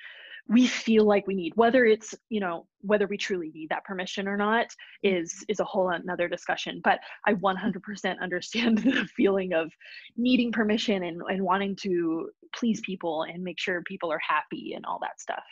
we 0.50 0.68
feel 0.68 1.06
like 1.06 1.26
we 1.26 1.36
need 1.36 1.54
whether 1.56 1.86
it's 1.86 2.14
you 2.30 2.40
know 2.40 2.68
whether 2.82 3.08
we 3.08 3.18
truly 3.18 3.50
need 3.54 3.70
that 3.70 3.84
permission 3.86 4.28
or 4.28 4.36
not 4.36 4.68
is 5.02 5.44
is 5.48 5.60
a 5.60 5.64
whole 5.64 5.90
another 5.90 6.28
discussion 6.28 6.82
but 6.84 7.00
i 7.26 7.34
100% 7.34 8.20
understand 8.20 8.78
the 8.80 9.08
feeling 9.16 9.54
of 9.54 9.72
needing 10.18 10.52
permission 10.52 11.04
and, 11.04 11.22
and 11.30 11.42
wanting 11.42 11.76
to 11.76 12.30
please 12.54 12.82
people 12.82 13.24
and 13.24 13.44
make 13.44 13.60
sure 13.60 13.82
people 13.84 14.12
are 14.12 14.22
happy 14.28 14.74
and 14.76 14.86
all 14.86 15.00
that 15.02 15.20
stuff. 15.20 15.44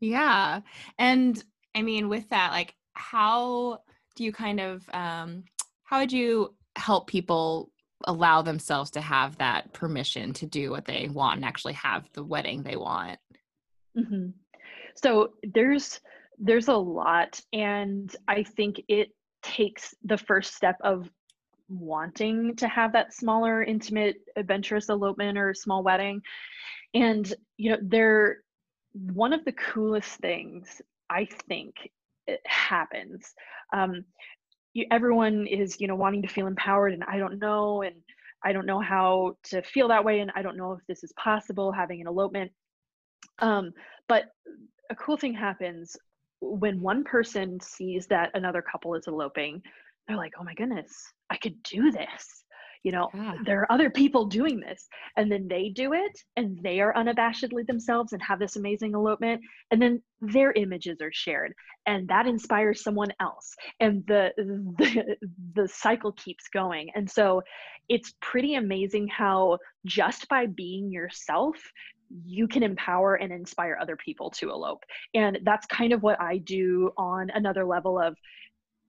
Yeah 0.00 0.60
and 0.98 1.42
i 1.74 1.82
mean 1.82 2.08
with 2.08 2.28
that 2.30 2.50
like 2.50 2.74
how 2.94 3.78
do 4.16 4.24
you 4.24 4.32
kind 4.32 4.60
of 4.60 4.82
um, 4.92 5.44
how 5.84 6.00
would 6.00 6.12
you 6.12 6.54
help 6.76 7.06
people 7.06 7.70
allow 8.06 8.42
themselves 8.42 8.90
to 8.92 9.00
have 9.00 9.36
that 9.38 9.72
permission 9.72 10.32
to 10.32 10.46
do 10.46 10.70
what 10.70 10.84
they 10.84 11.08
want 11.10 11.36
and 11.36 11.44
actually 11.44 11.74
have 11.74 12.08
the 12.12 12.22
wedding 12.22 12.62
they 12.62 12.76
want? 12.76 13.18
Mm-hmm. 13.96 14.28
So 15.02 15.30
there's 15.54 16.00
there's 16.38 16.68
a 16.68 16.74
lot 16.74 17.40
and 17.52 18.16
i 18.28 18.42
think 18.42 18.82
it 18.88 19.10
takes 19.42 19.94
the 20.04 20.18
first 20.18 20.54
step 20.54 20.76
of 20.82 21.10
wanting 21.68 22.56
to 22.56 22.66
have 22.66 22.92
that 22.92 23.14
smaller 23.14 23.62
intimate 23.62 24.16
adventurous 24.36 24.88
elopement 24.88 25.38
or 25.38 25.54
small 25.54 25.84
wedding. 25.84 26.20
And 26.94 27.32
you 27.56 27.70
know 27.70 27.78
they're 27.80 28.38
one 28.92 29.32
of 29.32 29.44
the 29.44 29.52
coolest 29.52 30.10
things 30.16 30.82
i 31.08 31.24
think 31.48 31.76
it 32.26 32.40
happens 32.44 33.32
um, 33.72 34.04
you, 34.72 34.84
everyone 34.90 35.46
is 35.46 35.80
you 35.80 35.86
know 35.86 35.94
wanting 35.94 36.22
to 36.22 36.28
feel 36.28 36.48
empowered 36.48 36.92
and 36.92 37.04
i 37.04 37.16
don't 37.16 37.38
know 37.38 37.82
and 37.82 37.94
i 38.44 38.52
don't 38.52 38.66
know 38.66 38.80
how 38.80 39.36
to 39.44 39.62
feel 39.62 39.86
that 39.86 40.04
way 40.04 40.18
and 40.18 40.32
i 40.34 40.42
don't 40.42 40.56
know 40.56 40.72
if 40.72 40.80
this 40.88 41.04
is 41.04 41.12
possible 41.12 41.70
having 41.70 42.00
an 42.00 42.08
elopement. 42.08 42.50
Um, 43.38 43.72
but 44.08 44.24
a 44.90 44.94
cool 44.96 45.16
thing 45.16 45.32
happens 45.32 45.96
when 46.40 46.80
one 46.80 47.04
person 47.04 47.58
sees 47.60 48.06
that 48.06 48.30
another 48.34 48.62
couple 48.62 48.94
is 48.94 49.06
eloping 49.06 49.62
they're 50.06 50.16
like 50.16 50.32
oh 50.38 50.44
my 50.44 50.54
goodness 50.54 50.90
i 51.30 51.36
could 51.36 51.62
do 51.62 51.90
this. 51.90 52.44
You 52.82 52.92
know 52.92 53.10
yeah. 53.12 53.34
there 53.44 53.60
are 53.60 53.70
other 53.70 53.90
people 53.90 54.24
doing 54.24 54.58
this. 54.58 54.88
And 55.18 55.30
then 55.30 55.46
they 55.48 55.68
do 55.68 55.92
it 55.92 56.12
and 56.36 56.58
they 56.62 56.80
are 56.80 56.94
unabashedly 56.94 57.66
themselves 57.66 58.14
and 58.14 58.22
have 58.22 58.38
this 58.38 58.56
amazing 58.56 58.94
elopement 58.94 59.42
and 59.70 59.80
then 59.82 60.02
their 60.22 60.52
images 60.52 61.02
are 61.02 61.12
shared 61.12 61.52
and 61.86 62.08
that 62.08 62.26
inspires 62.26 62.82
someone 62.82 63.12
else 63.20 63.54
and 63.80 64.02
the 64.06 64.32
the, 64.38 65.16
the 65.54 65.68
cycle 65.68 66.12
keeps 66.12 66.48
going. 66.48 66.88
And 66.94 67.08
so 67.10 67.42
it's 67.90 68.14
pretty 68.22 68.54
amazing 68.54 69.08
how 69.08 69.58
just 69.84 70.26
by 70.28 70.46
being 70.46 70.90
yourself 70.90 71.56
you 72.24 72.48
can 72.48 72.62
empower 72.62 73.14
and 73.16 73.32
inspire 73.32 73.78
other 73.80 73.96
people 73.96 74.30
to 74.30 74.50
elope. 74.50 74.84
And 75.14 75.38
that's 75.44 75.66
kind 75.66 75.92
of 75.92 76.02
what 76.02 76.20
i 76.20 76.38
do 76.38 76.90
on 76.96 77.30
another 77.30 77.64
level 77.64 77.98
of 77.98 78.16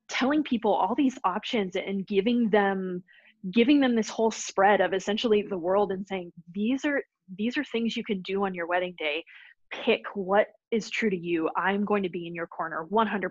telling 0.10 0.44
people 0.44 0.74
all 0.74 0.96
these 0.96 1.18
options 1.24 1.76
and 1.76 2.06
giving 2.06 2.50
them 2.50 3.04
giving 3.52 3.80
them 3.80 3.96
this 3.96 4.10
whole 4.10 4.30
spread 4.30 4.82
of 4.82 4.94
essentially 4.94 5.42
the 5.42 5.58
world 5.58 5.92
and 5.92 6.06
saying 6.08 6.32
these 6.54 6.86
are 6.86 7.02
these 7.38 7.58
are 7.58 7.64
things 7.64 7.96
you 7.96 8.04
can 8.04 8.22
do 8.22 8.46
on 8.46 8.54
your 8.54 8.68
wedding 8.68 8.94
day 8.98 9.24
pick 9.72 10.02
what 10.16 10.48
is 10.72 10.90
true 10.90 11.10
to 11.10 11.18
you 11.18 11.50
i'm 11.58 11.84
going 11.84 12.04
to 12.04 12.10
be 12.10 12.28
in 12.28 12.36
your 12.36 12.48
corner 12.48 12.86
100% 12.92 13.30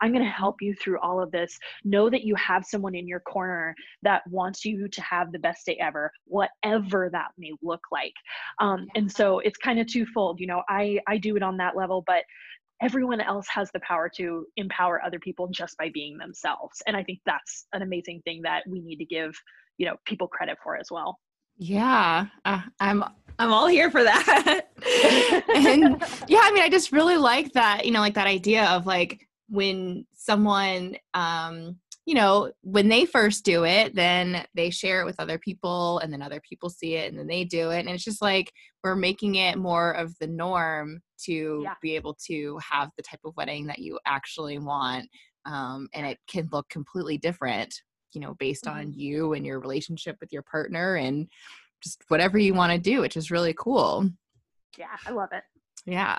i'm 0.00 0.12
going 0.12 0.24
to 0.24 0.30
help 0.30 0.56
you 0.60 0.74
through 0.74 0.98
all 1.00 1.22
of 1.22 1.30
this. 1.30 1.58
Know 1.84 2.10
that 2.10 2.24
you 2.24 2.34
have 2.36 2.64
someone 2.64 2.94
in 2.94 3.06
your 3.06 3.20
corner 3.20 3.74
that 4.02 4.22
wants 4.28 4.64
you 4.64 4.88
to 4.88 5.02
have 5.02 5.32
the 5.32 5.38
best 5.38 5.66
day 5.66 5.76
ever 5.80 6.10
whatever 6.24 7.08
that 7.12 7.28
may 7.38 7.52
look 7.62 7.80
like. 7.90 8.14
Um, 8.60 8.86
and 8.94 9.10
so 9.10 9.38
it's 9.40 9.56
kind 9.56 9.78
of 9.78 9.86
twofold 9.86 10.40
you 10.40 10.46
know 10.46 10.62
i 10.68 10.98
i 11.06 11.16
do 11.16 11.36
it 11.36 11.42
on 11.42 11.56
that 11.58 11.76
level 11.76 12.02
but 12.06 12.24
everyone 12.80 13.20
else 13.20 13.46
has 13.48 13.70
the 13.72 13.80
power 13.80 14.08
to 14.16 14.46
empower 14.56 15.02
other 15.04 15.18
people 15.18 15.48
just 15.48 15.76
by 15.78 15.90
being 15.92 16.16
themselves. 16.18 16.82
And 16.86 16.96
i 16.96 17.02
think 17.02 17.20
that's 17.26 17.66
an 17.72 17.82
amazing 17.82 18.22
thing 18.24 18.42
that 18.42 18.64
we 18.68 18.80
need 18.80 18.96
to 18.96 19.04
give 19.04 19.34
you 19.78 19.86
know 19.86 19.96
people 20.04 20.28
credit 20.28 20.58
for 20.62 20.76
as 20.76 20.88
well 20.90 21.18
yeah 21.58 22.26
uh, 22.44 22.62
i'm 22.80 23.04
i'm 23.38 23.52
all 23.52 23.66
here 23.66 23.90
for 23.90 24.02
that 24.02 24.68
and 25.54 26.02
yeah 26.28 26.40
i 26.42 26.50
mean 26.52 26.62
i 26.62 26.68
just 26.70 26.92
really 26.92 27.16
like 27.16 27.52
that 27.52 27.84
you 27.84 27.90
know 27.90 28.00
like 28.00 28.14
that 28.14 28.26
idea 28.26 28.64
of 28.66 28.86
like 28.86 29.26
when 29.48 30.06
someone 30.12 30.96
um 31.14 31.76
you 32.08 32.14
know, 32.14 32.50
when 32.62 32.88
they 32.88 33.04
first 33.04 33.44
do 33.44 33.66
it, 33.66 33.94
then 33.94 34.42
they 34.54 34.70
share 34.70 35.02
it 35.02 35.04
with 35.04 35.20
other 35.20 35.38
people 35.38 35.98
and 35.98 36.10
then 36.10 36.22
other 36.22 36.40
people 36.40 36.70
see 36.70 36.94
it 36.94 37.10
and 37.10 37.18
then 37.18 37.26
they 37.26 37.44
do 37.44 37.68
it. 37.68 37.80
And 37.80 37.90
it's 37.90 38.02
just 38.02 38.22
like 38.22 38.50
we're 38.82 38.96
making 38.96 39.34
it 39.34 39.58
more 39.58 39.90
of 39.90 40.14
the 40.18 40.26
norm 40.26 41.02
to 41.26 41.60
yeah. 41.64 41.74
be 41.82 41.96
able 41.96 42.16
to 42.28 42.58
have 42.66 42.88
the 42.96 43.02
type 43.02 43.20
of 43.26 43.36
wedding 43.36 43.66
that 43.66 43.80
you 43.80 43.98
actually 44.06 44.58
want. 44.58 45.06
Um, 45.44 45.90
and 45.92 46.06
it 46.06 46.16
can 46.30 46.48
look 46.50 46.70
completely 46.70 47.18
different, 47.18 47.74
you 48.12 48.20
know, 48.20 48.34
based 48.34 48.64
mm-hmm. 48.64 48.78
on 48.78 48.92
you 48.92 49.32
and 49.32 49.44
your 49.44 49.60
relationship 49.60 50.16
with 50.20 50.32
your 50.32 50.42
partner 50.42 50.96
and 50.96 51.28
just 51.82 52.02
whatever 52.08 52.38
you 52.38 52.54
want 52.54 52.72
to 52.72 52.78
do, 52.78 53.00
which 53.00 53.16
is 53.16 53.30
really 53.30 53.54
cool. 53.56 54.08
Yeah, 54.76 54.96
I 55.06 55.10
love 55.10 55.30
it. 55.32 55.44
Yeah. 55.86 56.18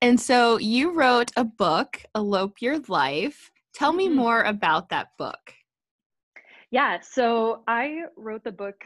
And 0.00 0.20
so 0.20 0.58
you 0.58 0.92
wrote 0.92 1.30
a 1.36 1.44
book, 1.44 2.02
Elope 2.14 2.60
Your 2.60 2.78
Life. 2.88 3.50
Tell 3.74 3.92
me 3.92 4.06
mm-hmm. 4.06 4.16
more 4.16 4.42
about 4.42 4.88
that 4.90 5.08
book. 5.18 5.52
Yeah, 6.70 6.98
so 7.00 7.62
I 7.68 8.02
wrote 8.16 8.42
the 8.42 8.52
book 8.52 8.84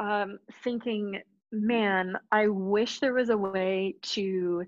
um, 0.00 0.38
thinking, 0.64 1.20
man, 1.52 2.16
I 2.32 2.48
wish 2.48 3.00
there 3.00 3.14
was 3.14 3.28
a 3.28 3.36
way 3.36 3.96
to 4.02 4.64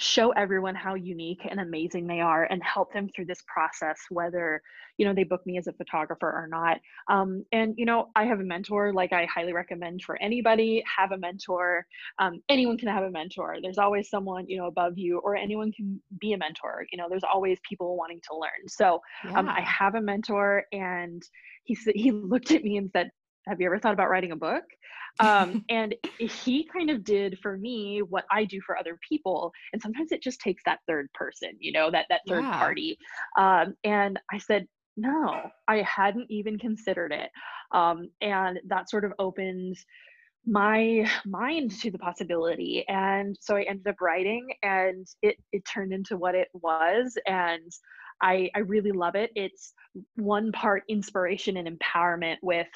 show 0.00 0.30
everyone 0.30 0.74
how 0.74 0.94
unique 0.94 1.42
and 1.48 1.60
amazing 1.60 2.06
they 2.06 2.20
are 2.20 2.44
and 2.44 2.62
help 2.62 2.90
them 2.90 3.06
through 3.14 3.26
this 3.26 3.42
process 3.46 3.98
whether 4.08 4.62
you 4.96 5.04
know 5.04 5.12
they 5.12 5.24
book 5.24 5.44
me 5.44 5.58
as 5.58 5.66
a 5.66 5.72
photographer 5.74 6.26
or 6.26 6.48
not. 6.48 6.78
Um, 7.08 7.44
and 7.52 7.74
you 7.76 7.84
know 7.84 8.08
i 8.16 8.24
have 8.24 8.40
a 8.40 8.44
mentor 8.44 8.94
like 8.94 9.12
i 9.12 9.26
highly 9.26 9.52
recommend 9.52 10.02
for 10.02 10.20
anybody 10.22 10.82
have 10.98 11.12
a 11.12 11.18
mentor. 11.18 11.86
Um, 12.18 12.40
anyone 12.48 12.78
can 12.78 12.88
have 12.88 13.04
a 13.04 13.10
mentor. 13.10 13.56
There's 13.62 13.78
always 13.78 14.08
someone 14.08 14.48
you 14.48 14.56
know 14.56 14.66
above 14.66 14.96
you 14.96 15.18
or 15.18 15.36
anyone 15.36 15.70
can 15.70 16.00
be 16.18 16.32
a 16.32 16.38
mentor. 16.38 16.86
You 16.90 16.96
know 16.96 17.06
there's 17.08 17.24
always 17.24 17.58
people 17.68 17.96
wanting 17.98 18.22
to 18.30 18.36
learn. 18.36 18.68
So 18.68 19.00
yeah. 19.24 19.38
um, 19.38 19.48
i 19.50 19.60
have 19.60 19.96
a 19.96 20.00
mentor 20.00 20.64
and 20.72 21.22
he 21.64 21.74
said 21.74 21.94
he 21.94 22.10
looked 22.10 22.50
at 22.52 22.64
me 22.64 22.78
and 22.78 22.90
said 22.90 23.10
have 23.50 23.60
you 23.60 23.66
ever 23.66 23.78
thought 23.78 23.92
about 23.92 24.08
writing 24.08 24.32
a 24.32 24.36
book 24.36 24.64
um, 25.20 25.64
and 25.68 25.94
he 26.18 26.68
kind 26.72 26.90
of 26.90 27.04
did 27.04 27.38
for 27.42 27.56
me 27.56 28.00
what 28.00 28.24
I 28.30 28.44
do 28.44 28.60
for 28.64 28.78
other 28.78 28.98
people. 29.06 29.52
And 29.72 29.82
sometimes 29.82 30.12
it 30.12 30.22
just 30.22 30.40
takes 30.40 30.62
that 30.64 30.78
third 30.86 31.12
person, 31.14 31.50
you 31.58 31.72
know, 31.72 31.90
that 31.90 32.06
that 32.10 32.20
third 32.28 32.44
yeah. 32.44 32.58
party. 32.58 32.96
Um, 33.38 33.74
and 33.84 34.18
I 34.32 34.38
said, 34.38 34.66
no, 34.96 35.50
I 35.68 35.82
hadn't 35.82 36.30
even 36.30 36.58
considered 36.58 37.12
it. 37.12 37.30
Um, 37.72 38.08
and 38.20 38.60
that 38.68 38.88
sort 38.88 39.04
of 39.04 39.12
opened 39.18 39.76
my 40.46 41.06
mind 41.26 41.70
to 41.70 41.90
the 41.90 41.98
possibility 41.98 42.82
and 42.88 43.36
so 43.42 43.56
i 43.56 43.62
ended 43.68 43.86
up 43.86 44.00
writing 44.00 44.48
and 44.62 45.06
it 45.20 45.36
it 45.52 45.62
turned 45.66 45.92
into 45.92 46.16
what 46.16 46.34
it 46.34 46.48
was 46.54 47.18
and 47.26 47.70
i 48.22 48.48
i 48.54 48.60
really 48.60 48.90
love 48.90 49.14
it 49.14 49.30
it's 49.34 49.74
one 50.16 50.50
part 50.50 50.82
inspiration 50.88 51.58
and 51.58 51.68
empowerment 51.78 52.36
with 52.40 52.66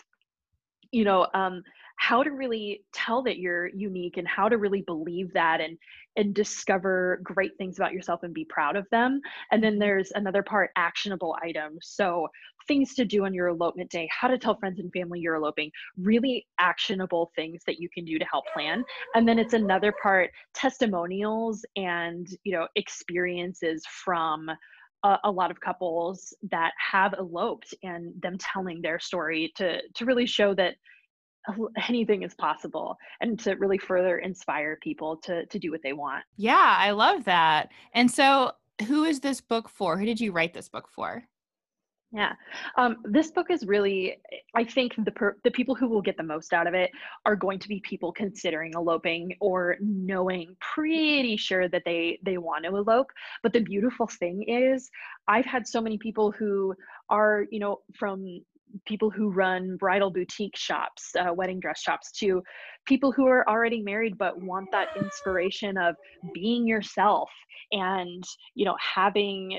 you 0.94 1.04
know 1.04 1.26
um 1.34 1.62
how 1.96 2.22
to 2.22 2.30
really 2.30 2.82
tell 2.92 3.22
that 3.22 3.38
you're 3.38 3.68
unique 3.68 4.16
and 4.16 4.26
how 4.26 4.48
to 4.48 4.58
really 4.58 4.82
believe 4.82 5.32
that 5.32 5.60
and 5.60 5.78
and 6.16 6.34
discover 6.34 7.20
great 7.22 7.56
things 7.58 7.78
about 7.78 7.92
yourself 7.92 8.22
and 8.22 8.32
be 8.32 8.44
proud 8.44 8.76
of 8.76 8.86
them. 8.90 9.20
And 9.50 9.62
then 9.62 9.78
there's 9.78 10.12
another 10.12 10.42
part 10.42 10.70
actionable 10.76 11.36
items. 11.42 11.86
So 11.88 12.28
things 12.68 12.94
to 12.94 13.04
do 13.04 13.24
on 13.24 13.34
your 13.34 13.48
elopement 13.48 13.90
day 13.90 14.08
how 14.10 14.28
to 14.28 14.38
tell 14.38 14.56
friends 14.56 14.78
and 14.78 14.92
family 14.92 15.20
you're 15.20 15.34
eloping 15.34 15.70
really 15.98 16.46
actionable 16.58 17.30
things 17.34 17.62
that 17.66 17.78
you 17.78 17.88
can 17.88 18.04
do 18.04 18.18
to 18.18 18.24
help 18.24 18.44
plan. 18.54 18.84
And 19.14 19.26
then 19.26 19.38
it's 19.38 19.54
another 19.54 19.92
part 20.02 20.30
testimonials 20.52 21.64
and 21.76 22.28
you 22.44 22.52
know 22.52 22.68
experiences 22.76 23.84
from 23.86 24.50
a, 25.04 25.18
a, 25.24 25.30
lot 25.30 25.50
of 25.50 25.60
couples 25.60 26.32
that 26.50 26.72
have 26.78 27.14
eloped 27.18 27.74
and 27.82 28.12
them 28.22 28.38
telling 28.38 28.80
their 28.80 28.98
story 28.98 29.52
to 29.56 29.80
to 29.94 30.04
really 30.04 30.26
show 30.26 30.54
that 30.54 30.76
anything 31.88 32.22
is 32.22 32.34
possible 32.34 32.96
and 33.20 33.38
to 33.40 33.54
really 33.54 33.78
further 33.78 34.18
inspire 34.18 34.78
people 34.82 35.16
to 35.18 35.46
to 35.46 35.58
do 35.58 35.70
what 35.70 35.82
they 35.82 35.92
want. 35.92 36.24
Yeah, 36.36 36.76
I 36.78 36.90
love 36.92 37.24
that. 37.24 37.70
And 37.92 38.10
so 38.10 38.52
who 38.88 39.04
is 39.04 39.20
this 39.20 39.40
book 39.40 39.68
for? 39.68 39.98
Who 39.98 40.06
did 40.06 40.20
you 40.20 40.32
write 40.32 40.54
this 40.54 40.68
book 40.68 40.88
for? 40.94 41.24
Yeah, 42.12 42.34
um, 42.76 42.98
this 43.02 43.32
book 43.32 43.50
is 43.50 43.66
really, 43.66 44.18
I 44.54 44.62
think 44.62 44.92
the 45.04 45.10
per- 45.10 45.36
the 45.42 45.50
people 45.50 45.74
who 45.74 45.88
will 45.88 46.00
get 46.00 46.16
the 46.16 46.22
most 46.22 46.52
out 46.52 46.68
of 46.68 46.74
it 46.74 46.92
are 47.26 47.34
going 47.34 47.58
to 47.58 47.66
be 47.66 47.80
people 47.80 48.12
considering 48.12 48.72
eloping 48.76 49.34
or 49.40 49.76
knowing 49.80 50.54
pretty 50.60 51.36
sure 51.36 51.68
that 51.68 51.82
they 51.84 52.20
they 52.22 52.38
want 52.38 52.66
to 52.66 52.76
elope. 52.76 53.10
But 53.42 53.52
the 53.52 53.62
beautiful 53.62 54.06
thing 54.06 54.44
is, 54.44 54.88
I've 55.26 55.44
had 55.44 55.66
so 55.66 55.80
many 55.80 55.98
people 55.98 56.30
who 56.30 56.76
are, 57.10 57.46
you 57.50 57.58
know, 57.58 57.80
from 57.98 58.44
people 58.86 59.10
who 59.10 59.30
run 59.30 59.76
bridal 59.76 60.10
boutique 60.10 60.56
shops, 60.56 61.10
uh, 61.18 61.32
wedding 61.32 61.60
dress 61.60 61.80
shops, 61.80 62.10
to 62.12 62.42
people 62.86 63.12
who 63.12 63.26
are 63.26 63.48
already 63.48 63.82
married 63.82 64.18
but 64.18 64.40
want 64.40 64.70
that 64.72 64.88
inspiration 64.96 65.76
of 65.78 65.94
being 66.32 66.66
yourself 66.66 67.30
and 67.72 68.24
you 68.54 68.64
know 68.64 68.76
having 68.80 69.58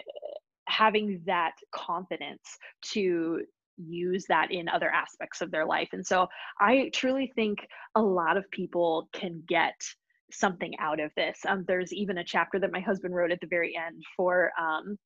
having 0.68 1.22
that 1.26 1.54
confidence 1.74 2.58
to 2.82 3.42
use 3.78 4.26
that 4.30 4.52
in 4.52 4.70
other 4.70 4.90
aspects 4.90 5.42
of 5.42 5.52
their 5.52 5.66
life. 5.66 5.90
And 5.92 6.06
so 6.06 6.28
I 6.60 6.90
truly 6.94 7.32
think 7.36 7.60
a 7.96 8.02
lot 8.02 8.38
of 8.38 8.50
people 8.52 9.10
can 9.14 9.44
get 9.48 9.76
something 10.32 10.74
out 10.80 11.00
of 11.00 11.12
this. 11.16 11.40
Um, 11.48 11.66
there's 11.68 11.94
even 11.94 12.18
a 12.18 12.24
chapter 12.24 12.60
that 12.60 12.72
my 12.72 12.80
husband 12.80 13.16
wrote 13.16 13.32
at 13.32 13.40
the 13.42 13.48
very 13.48 13.76
end 13.76 14.04
for, 14.16 14.52
um, 14.60 14.98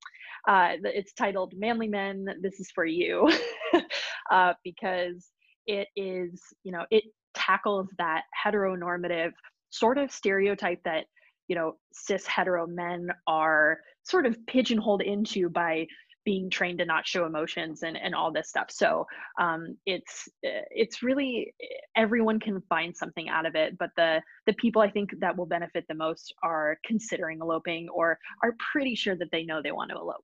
uh, 0.48 0.74
it's 0.84 1.14
titled 1.14 1.54
Manly 1.58 1.88
Men, 1.88 2.26
This 2.42 2.60
is 2.60 2.72
for 2.74 2.86
You, 2.86 3.30
uh, 4.32 4.54
because 4.64 5.30
it 5.68 5.88
is, 5.96 6.42
you 6.64 6.72
know, 6.72 6.86
it 6.92 7.04
tackles 7.34 7.90
that 7.98 8.24
heteronormative 8.46 9.32
sort 9.70 9.98
of 9.98 10.12
stereotype 10.12 10.80
that, 10.84 11.06
you 11.48 11.56
know, 11.56 11.74
cis 11.94 12.26
hetero 12.26 12.66
men 12.68 13.08
are 13.28 13.80
sort 14.04 14.26
of 14.26 14.38
pigeonholed 14.48 15.02
into 15.02 15.50
by 15.50 15.86
being 16.30 16.48
trained 16.48 16.78
to 16.78 16.86
not 16.86 17.08
show 17.08 17.26
emotions 17.26 17.82
and, 17.82 17.98
and 17.98 18.14
all 18.14 18.32
this 18.32 18.50
stuff. 18.50 18.70
So 18.70 19.08
um, 19.42 19.76
it's 19.88 20.30
it's 20.44 21.02
really 21.02 21.56
everyone 21.96 22.40
can 22.40 22.62
find 22.70 22.96
something 22.96 23.30
out 23.30 23.48
of 23.48 23.56
it 23.56 23.78
but 23.80 23.90
the 23.96 24.22
the 24.46 24.54
people 24.54 24.82
i 24.82 24.90
think 24.90 25.10
that 25.20 25.36
will 25.36 25.46
benefit 25.46 25.86
the 25.88 25.96
most 25.96 26.34
are 26.44 26.78
considering 26.86 27.40
eloping 27.42 27.90
or 27.90 28.20
are 28.44 28.54
pretty 28.72 28.94
sure 28.94 29.16
that 29.16 29.30
they 29.32 29.44
know 29.44 29.62
they 29.62 29.72
want 29.72 29.90
to 29.90 29.98
elope. 29.98 30.24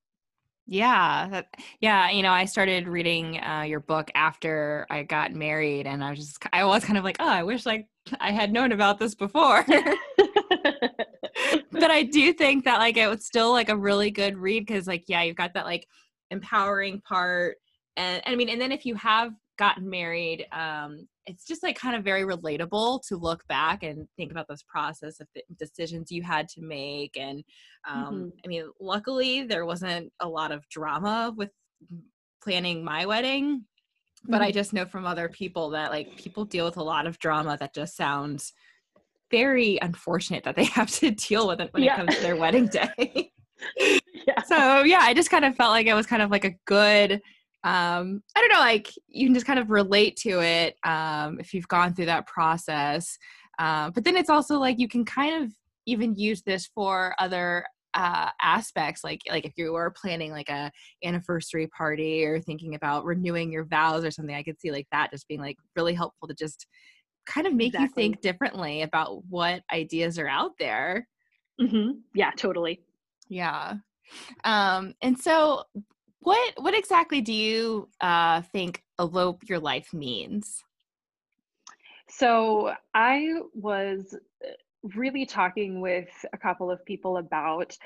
Yeah 0.68 1.28
that, 1.30 1.54
yeah 1.80 2.10
you 2.10 2.22
know 2.22 2.32
i 2.32 2.44
started 2.44 2.86
reading 2.88 3.40
uh, 3.40 3.62
your 3.62 3.80
book 3.80 4.10
after 4.14 4.86
i 4.90 5.02
got 5.02 5.32
married 5.32 5.86
and 5.86 6.04
i 6.04 6.10
was 6.10 6.18
just 6.20 6.44
i 6.52 6.64
was 6.64 6.84
kind 6.84 6.98
of 6.98 7.04
like 7.04 7.16
oh 7.20 7.28
i 7.28 7.42
wish 7.42 7.66
like 7.66 7.88
i 8.20 8.30
had 8.30 8.52
known 8.52 8.72
about 8.72 8.98
this 8.98 9.14
before 9.14 9.64
but 11.72 11.90
I 11.90 12.02
do 12.02 12.32
think 12.32 12.64
that 12.64 12.78
like 12.78 12.96
it 12.96 13.08
was 13.08 13.26
still 13.26 13.52
like 13.52 13.68
a 13.68 13.76
really 13.76 14.10
good 14.10 14.36
read 14.36 14.66
because 14.66 14.86
like 14.86 15.04
yeah, 15.08 15.22
you've 15.22 15.36
got 15.36 15.54
that 15.54 15.64
like 15.64 15.86
empowering 16.30 17.00
part, 17.00 17.56
and, 17.96 18.22
and 18.24 18.32
I 18.32 18.36
mean, 18.36 18.48
and 18.48 18.60
then 18.60 18.72
if 18.72 18.84
you 18.84 18.94
have 18.96 19.32
gotten 19.58 19.88
married, 19.88 20.46
um, 20.52 21.06
it's 21.26 21.44
just 21.44 21.62
like 21.62 21.76
kind 21.78 21.96
of 21.96 22.04
very 22.04 22.22
relatable 22.22 23.00
to 23.08 23.16
look 23.16 23.46
back 23.48 23.82
and 23.82 24.06
think 24.16 24.30
about 24.30 24.46
this 24.48 24.62
process 24.62 25.20
of 25.20 25.26
the 25.34 25.42
decisions 25.58 26.12
you 26.12 26.22
had 26.22 26.48
to 26.48 26.62
make. 26.62 27.16
And 27.16 27.42
um, 27.88 28.14
mm-hmm. 28.14 28.28
I 28.44 28.48
mean, 28.48 28.70
luckily 28.80 29.44
there 29.44 29.66
wasn't 29.66 30.12
a 30.20 30.28
lot 30.28 30.52
of 30.52 30.68
drama 30.68 31.32
with 31.36 31.50
planning 32.42 32.84
my 32.84 33.06
wedding, 33.06 33.64
but 34.24 34.40
I 34.40 34.46
mm-hmm. 34.48 34.54
just 34.54 34.72
know 34.72 34.86
from 34.86 35.06
other 35.06 35.28
people 35.28 35.70
that 35.70 35.90
like 35.90 36.16
people 36.16 36.44
deal 36.44 36.64
with 36.64 36.76
a 36.76 36.82
lot 36.82 37.06
of 37.06 37.18
drama 37.18 37.56
that 37.58 37.74
just 37.74 37.96
sounds 37.96 38.52
very 39.30 39.78
unfortunate 39.82 40.44
that 40.44 40.56
they 40.56 40.64
have 40.78 40.90
to 40.90 41.10
deal 41.10 41.48
with 41.48 41.60
it 41.60 41.72
when 41.72 41.82
yeah. 41.82 41.94
it 41.94 41.96
comes 41.96 42.16
to 42.16 42.22
their 42.22 42.36
wedding 42.36 42.68
day. 42.68 43.32
yeah. 44.26 44.42
So 44.46 44.82
yeah, 44.82 45.00
I 45.00 45.14
just 45.14 45.30
kind 45.30 45.44
of 45.44 45.56
felt 45.56 45.70
like 45.70 45.86
it 45.86 45.94
was 45.94 46.06
kind 46.06 46.22
of 46.22 46.30
like 46.30 46.44
a 46.44 46.54
good 46.66 47.20
um 47.64 48.22
I 48.36 48.40
don't 48.40 48.52
know, 48.52 48.60
like 48.60 48.92
you 49.08 49.26
can 49.26 49.34
just 49.34 49.46
kind 49.46 49.58
of 49.58 49.70
relate 49.70 50.16
to 50.18 50.40
it 50.40 50.76
um 50.84 51.40
if 51.40 51.52
you've 51.54 51.68
gone 51.68 51.94
through 51.94 52.06
that 52.06 52.26
process. 52.26 53.18
Um, 53.58 53.92
but 53.92 54.04
then 54.04 54.16
it's 54.16 54.30
also 54.30 54.58
like 54.58 54.78
you 54.78 54.88
can 54.88 55.04
kind 55.04 55.42
of 55.42 55.50
even 55.86 56.14
use 56.14 56.42
this 56.42 56.66
for 56.66 57.14
other 57.18 57.64
uh, 57.96 58.28
aspects 58.42 59.02
like 59.02 59.22
like 59.30 59.46
if 59.46 59.54
you 59.56 59.72
were 59.72 59.90
planning 59.90 60.30
like 60.30 60.50
a 60.50 60.70
anniversary 61.02 61.66
party 61.68 62.26
or 62.26 62.38
thinking 62.38 62.74
about 62.74 63.06
renewing 63.06 63.50
your 63.50 63.64
vows 63.64 64.04
or 64.04 64.10
something 64.10 64.34
i 64.34 64.42
could 64.42 64.60
see 64.60 64.70
like 64.70 64.86
that 64.92 65.10
just 65.10 65.26
being 65.28 65.40
like 65.40 65.56
really 65.76 65.94
helpful 65.94 66.28
to 66.28 66.34
just 66.34 66.66
kind 67.26 67.46
of 67.46 67.54
make 67.54 67.74
exactly. 67.74 68.04
you 68.04 68.10
think 68.10 68.20
differently 68.22 68.82
about 68.82 69.24
what 69.26 69.62
ideas 69.72 70.18
are 70.18 70.28
out 70.28 70.52
there. 70.58 71.08
Mm-hmm. 71.60 71.98
Yeah, 72.14 72.30
totally. 72.36 72.80
Yeah. 73.28 73.74
Um, 74.44 74.94
and 75.02 75.18
so 75.18 75.64
what 76.20 76.54
what 76.58 76.76
exactly 76.76 77.20
do 77.20 77.32
you 77.32 77.88
uh 78.00 78.42
think 78.52 78.82
elope 78.98 79.42
your 79.48 79.58
life 79.58 79.92
means? 79.92 80.62
So 82.08 82.72
I 82.94 83.32
was 83.54 84.16
uh, 84.44 84.50
really 84.94 85.26
talking 85.26 85.80
with 85.80 86.08
a 86.32 86.38
couple 86.38 86.70
of 86.70 86.84
people 86.84 87.16
about 87.16 87.76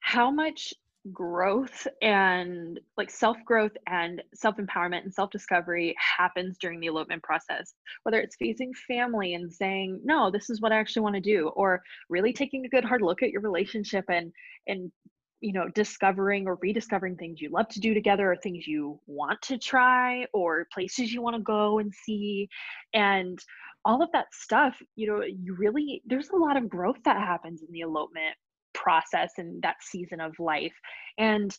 how 0.00 0.30
much 0.30 0.74
growth 1.10 1.86
and 2.00 2.78
like 2.96 3.10
self 3.10 3.36
growth 3.44 3.72
and 3.88 4.22
self 4.34 4.56
empowerment 4.56 5.02
and 5.02 5.12
self 5.12 5.30
discovery 5.30 5.94
happens 6.18 6.56
during 6.58 6.78
the 6.78 6.86
elopement 6.86 7.22
process. 7.22 7.74
Whether 8.04 8.20
it's 8.20 8.36
facing 8.36 8.72
family 8.86 9.34
and 9.34 9.52
saying 9.52 10.00
no 10.04 10.30
this 10.30 10.50
is 10.50 10.60
what 10.60 10.72
i 10.72 10.78
actually 10.78 11.02
want 11.02 11.14
to 11.14 11.20
do 11.20 11.48
or 11.48 11.82
really 12.08 12.32
taking 12.32 12.64
a 12.64 12.68
good 12.68 12.84
hard 12.84 13.02
look 13.02 13.22
at 13.22 13.30
your 13.30 13.40
relationship 13.40 14.04
and 14.08 14.32
and 14.66 14.92
you 15.40 15.52
know 15.52 15.68
discovering 15.74 16.46
or 16.46 16.58
rediscovering 16.62 17.16
things 17.16 17.40
you 17.40 17.50
love 17.50 17.68
to 17.68 17.80
do 17.80 17.94
together 17.94 18.32
or 18.32 18.36
things 18.36 18.66
you 18.66 18.98
want 19.06 19.40
to 19.42 19.58
try 19.58 20.24
or 20.32 20.68
places 20.72 21.12
you 21.12 21.20
want 21.20 21.36
to 21.36 21.42
go 21.42 21.78
and 21.78 21.92
see. 21.92 22.48
And 22.94 23.38
all 23.84 24.00
of 24.00 24.12
that 24.12 24.26
stuff 24.32 24.80
you 24.94 25.08
know 25.08 25.22
you 25.24 25.56
really 25.56 26.00
there's 26.06 26.28
a 26.30 26.36
lot 26.36 26.56
of 26.56 26.68
growth 26.68 26.98
that 27.04 27.16
happens 27.16 27.62
in 27.62 27.72
the 27.72 27.80
elopement 27.80 28.36
process 28.74 29.32
and 29.38 29.62
that 29.62 29.76
season 29.80 30.20
of 30.20 30.38
life. 30.38 30.74
And 31.18 31.56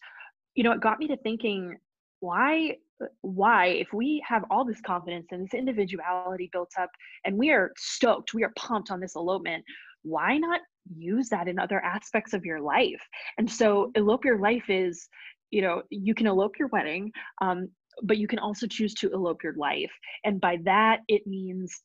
you 0.55 0.63
know 0.63 0.71
it 0.71 0.81
got 0.81 0.99
me 0.99 1.07
to 1.07 1.17
thinking 1.17 1.77
why 2.19 2.77
why 3.21 3.65
if 3.67 3.91
we 3.91 4.23
have 4.25 4.45
all 4.49 4.63
this 4.63 4.79
confidence 4.81 5.27
and 5.31 5.43
this 5.43 5.53
individuality 5.53 6.49
built 6.53 6.71
up 6.79 6.89
and 7.25 7.37
we 7.37 7.49
are 7.49 7.71
stoked 7.75 8.33
we 8.33 8.43
are 8.43 8.53
pumped 8.55 8.91
on 8.91 8.99
this 8.99 9.15
elopement 9.15 9.63
why 10.03 10.37
not 10.37 10.61
use 10.95 11.29
that 11.29 11.47
in 11.47 11.57
other 11.57 11.79
aspects 11.79 12.33
of 12.33 12.45
your 12.45 12.59
life? 12.59 13.01
And 13.37 13.49
so 13.49 13.91
elope 13.95 14.25
your 14.25 14.39
life 14.39 14.69
is 14.69 15.07
you 15.49 15.61
know 15.61 15.83
you 15.89 16.13
can 16.13 16.27
elope 16.27 16.59
your 16.59 16.67
wedding 16.69 17.11
um, 17.41 17.69
but 18.03 18.17
you 18.17 18.27
can 18.27 18.39
also 18.39 18.67
choose 18.67 18.93
to 18.95 19.11
elope 19.11 19.43
your 19.43 19.53
life. 19.55 19.91
And 20.23 20.39
by 20.41 20.57
that 20.63 21.01
it 21.07 21.25
means 21.25 21.81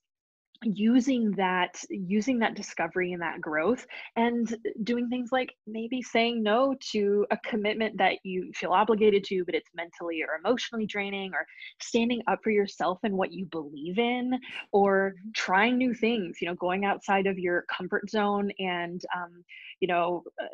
using 0.65 1.31
that 1.33 1.81
using 1.89 2.39
that 2.41 2.57
discovery 2.57 3.13
and 3.13 3.23
that 3.23 3.41
growth 3.41 3.87
and 4.17 4.57
doing 4.83 5.09
things 5.09 5.31
like 5.31 5.55
maybe 5.69 6.03
saying 6.03 6.43
no 6.43 6.75
to 6.81 7.25
a 7.31 7.37
commitment 7.45 7.97
that 7.97 8.17
you 8.25 8.51
feel 8.55 8.73
obligated 8.73 9.23
to 9.23 9.45
but 9.45 9.55
it's 9.55 9.71
mentally 9.77 10.21
or 10.23 10.37
emotionally 10.45 10.85
draining 10.85 11.33
or 11.33 11.47
standing 11.81 12.21
up 12.27 12.41
for 12.43 12.51
yourself 12.51 12.99
and 13.05 13.15
what 13.15 13.33
you 13.33 13.47
believe 13.47 13.99
in 13.99 14.33
or 14.73 15.11
mm-hmm. 15.13 15.31
trying 15.37 15.79
new 15.79 15.95
things 15.95 16.39
you 16.41 16.49
know 16.49 16.55
going 16.57 16.85
outside 16.85 17.29
of 17.29 17.39
your 17.39 17.65
comfort 17.71 18.11
zone 18.11 18.51
and 18.59 19.03
um, 19.17 19.45
you 19.81 19.87
know 19.87 20.25
uh, 20.43 20.47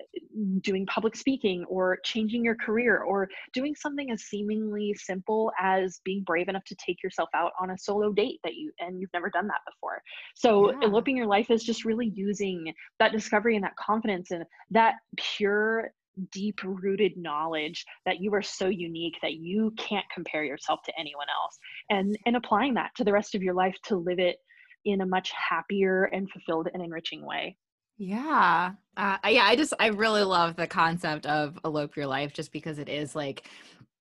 doing 0.61 0.85
public 0.85 1.17
speaking 1.17 1.65
or 1.65 1.99
changing 2.05 2.45
your 2.45 2.57
career 2.57 2.99
or 2.99 3.27
doing 3.55 3.75
something 3.75 4.11
as 4.11 4.25
seemingly 4.25 4.95
simple 4.99 5.51
as 5.59 6.03
being 6.05 6.23
brave 6.25 6.49
enough 6.49 6.65
to 6.65 6.75
take 6.75 7.03
yourself 7.03 7.31
out 7.35 7.53
on 7.59 7.71
a 7.71 7.79
solo 7.79 8.13
date 8.13 8.39
that 8.45 8.55
you 8.55 8.71
and 8.81 9.01
you've 9.01 9.13
never 9.15 9.31
done 9.31 9.47
that 9.47 9.61
before 9.67 9.94
so 10.35 10.71
yeah. 10.71 10.89
eloping 10.89 11.17
your 11.17 11.27
life 11.27 11.51
is 11.51 11.63
just 11.63 11.85
really 11.85 12.13
using 12.15 12.73
that 12.99 13.13
discovery 13.13 13.57
and 13.57 13.65
that 13.65 13.77
confidence 13.77 14.31
and 14.31 14.45
that 14.71 14.95
pure 15.17 15.91
deep 16.31 16.61
rooted 16.63 17.13
knowledge 17.17 17.85
that 18.07 18.21
you 18.21 18.33
are 18.35 18.43
so 18.43 18.69
unique 18.69 19.17
that 19.21 19.35
you 19.35 19.73
can't 19.77 20.05
compare 20.15 20.45
yourself 20.45 20.81
to 20.85 20.93
anyone 20.99 21.27
else 21.43 21.59
and 21.91 22.17
and 22.27 22.37
applying 22.37 22.75
that 22.75 22.91
to 22.97 23.05
the 23.05 23.13
rest 23.13 23.35
of 23.35 23.43
your 23.43 23.55
life 23.55 23.75
to 23.85 23.97
live 23.97 24.19
it 24.19 24.37
in 24.85 25.01
a 25.01 25.07
much 25.07 25.33
happier 25.33 26.05
and 26.05 26.31
fulfilled 26.31 26.69
and 26.73 26.83
enriching 26.83 27.25
way 27.25 27.57
yeah. 27.97 28.73
Uh, 28.97 29.19
yeah, 29.29 29.45
I 29.45 29.57
just 29.57 29.73
I 29.79 29.89
really 29.89 30.25
love 30.25 30.57
the 30.57 30.67
concept 30.67 31.27
of 31.27 31.59
elope 31.65 31.97
your 31.97 32.07
life 32.07 32.33
just 32.33 32.53
because 32.53 32.79
it 32.79 32.89
is 32.89 33.15
like 33.15 33.49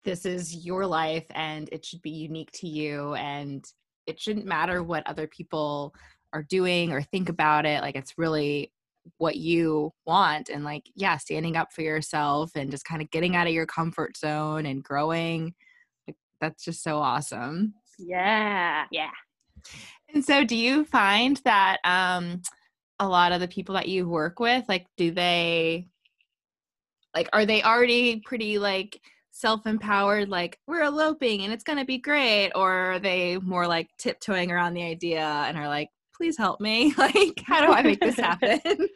this 0.04 0.26
is 0.26 0.66
your 0.66 0.86
life 0.86 1.26
and 1.32 1.70
it 1.72 1.86
should 1.86 2.02
be 2.02 2.10
unique 2.10 2.52
to 2.52 2.68
you 2.68 3.14
and 3.16 3.66
it 4.06 4.20
shouldn't 4.20 4.46
matter 4.46 4.84
what 4.84 5.06
other 5.08 5.28
people 5.28 5.94
are 6.34 6.44
doing 6.44 6.92
or 6.92 7.02
think 7.02 7.30
about 7.30 7.66
it 7.66 7.82
like 7.82 7.96
it's 7.96 8.18
really 8.18 8.72
what 9.18 9.36
you 9.36 9.92
want 10.06 10.50
and 10.50 10.64
like 10.64 10.90
yeah 10.96 11.18
standing 11.18 11.56
up 11.56 11.74
for 11.74 11.82
yourself 11.82 12.52
and 12.56 12.72
just 12.72 12.86
kind 12.86 13.02
of 13.02 13.12
getting 13.12 13.36
out 13.36 13.48
of 13.48 13.54
your 13.54 13.66
comfort 13.66 14.16
zone 14.18 14.66
and 14.66 14.84
growing 14.84 15.54
like 16.08 16.18
that's 16.40 16.64
just 16.64 16.84
so 16.84 17.00
awesome. 17.00 17.74
Yeah 18.00 18.86
yeah. 18.92 19.12
And 20.14 20.24
so 20.24 20.44
do 20.44 20.56
you 20.56 20.86
find 20.86 21.42
that 21.46 21.78
um 21.84 22.42
a 23.00 23.08
lot 23.08 23.32
of 23.32 23.40
the 23.40 23.48
people 23.48 23.76
that 23.76 23.90
you 23.90 24.08
work 24.08 24.40
with 24.40 24.64
like 24.70 24.86
do 24.98 25.12
they 25.12 25.88
like 27.16 27.30
are 27.34 27.46
they 27.46 27.62
already 27.62 28.22
pretty 28.26 28.58
like 28.58 29.02
self-empowered 29.34 30.30
like 30.30 30.60
we're 30.68 30.84
eloping 30.84 31.42
and 31.42 31.52
it's 31.52 31.64
going 31.64 31.80
to 31.80 31.86
be 31.86 31.98
great 31.98 32.52
or 32.54 32.72
are 32.72 33.00
they 33.00 33.38
more 33.40 33.68
like 33.68 33.90
tiptoeing 33.98 34.52
around 34.52 34.76
the 34.76 34.84
idea 34.84 35.26
and 35.26 35.58
are 35.58 35.68
like 35.68 35.90
please 36.16 36.38
help 36.38 36.62
me 36.62 36.94
like 36.98 37.42
how 37.44 37.66
do 37.66 37.74
i 37.74 37.82
make 37.82 38.00
this 38.00 38.16
happen? 38.18 38.60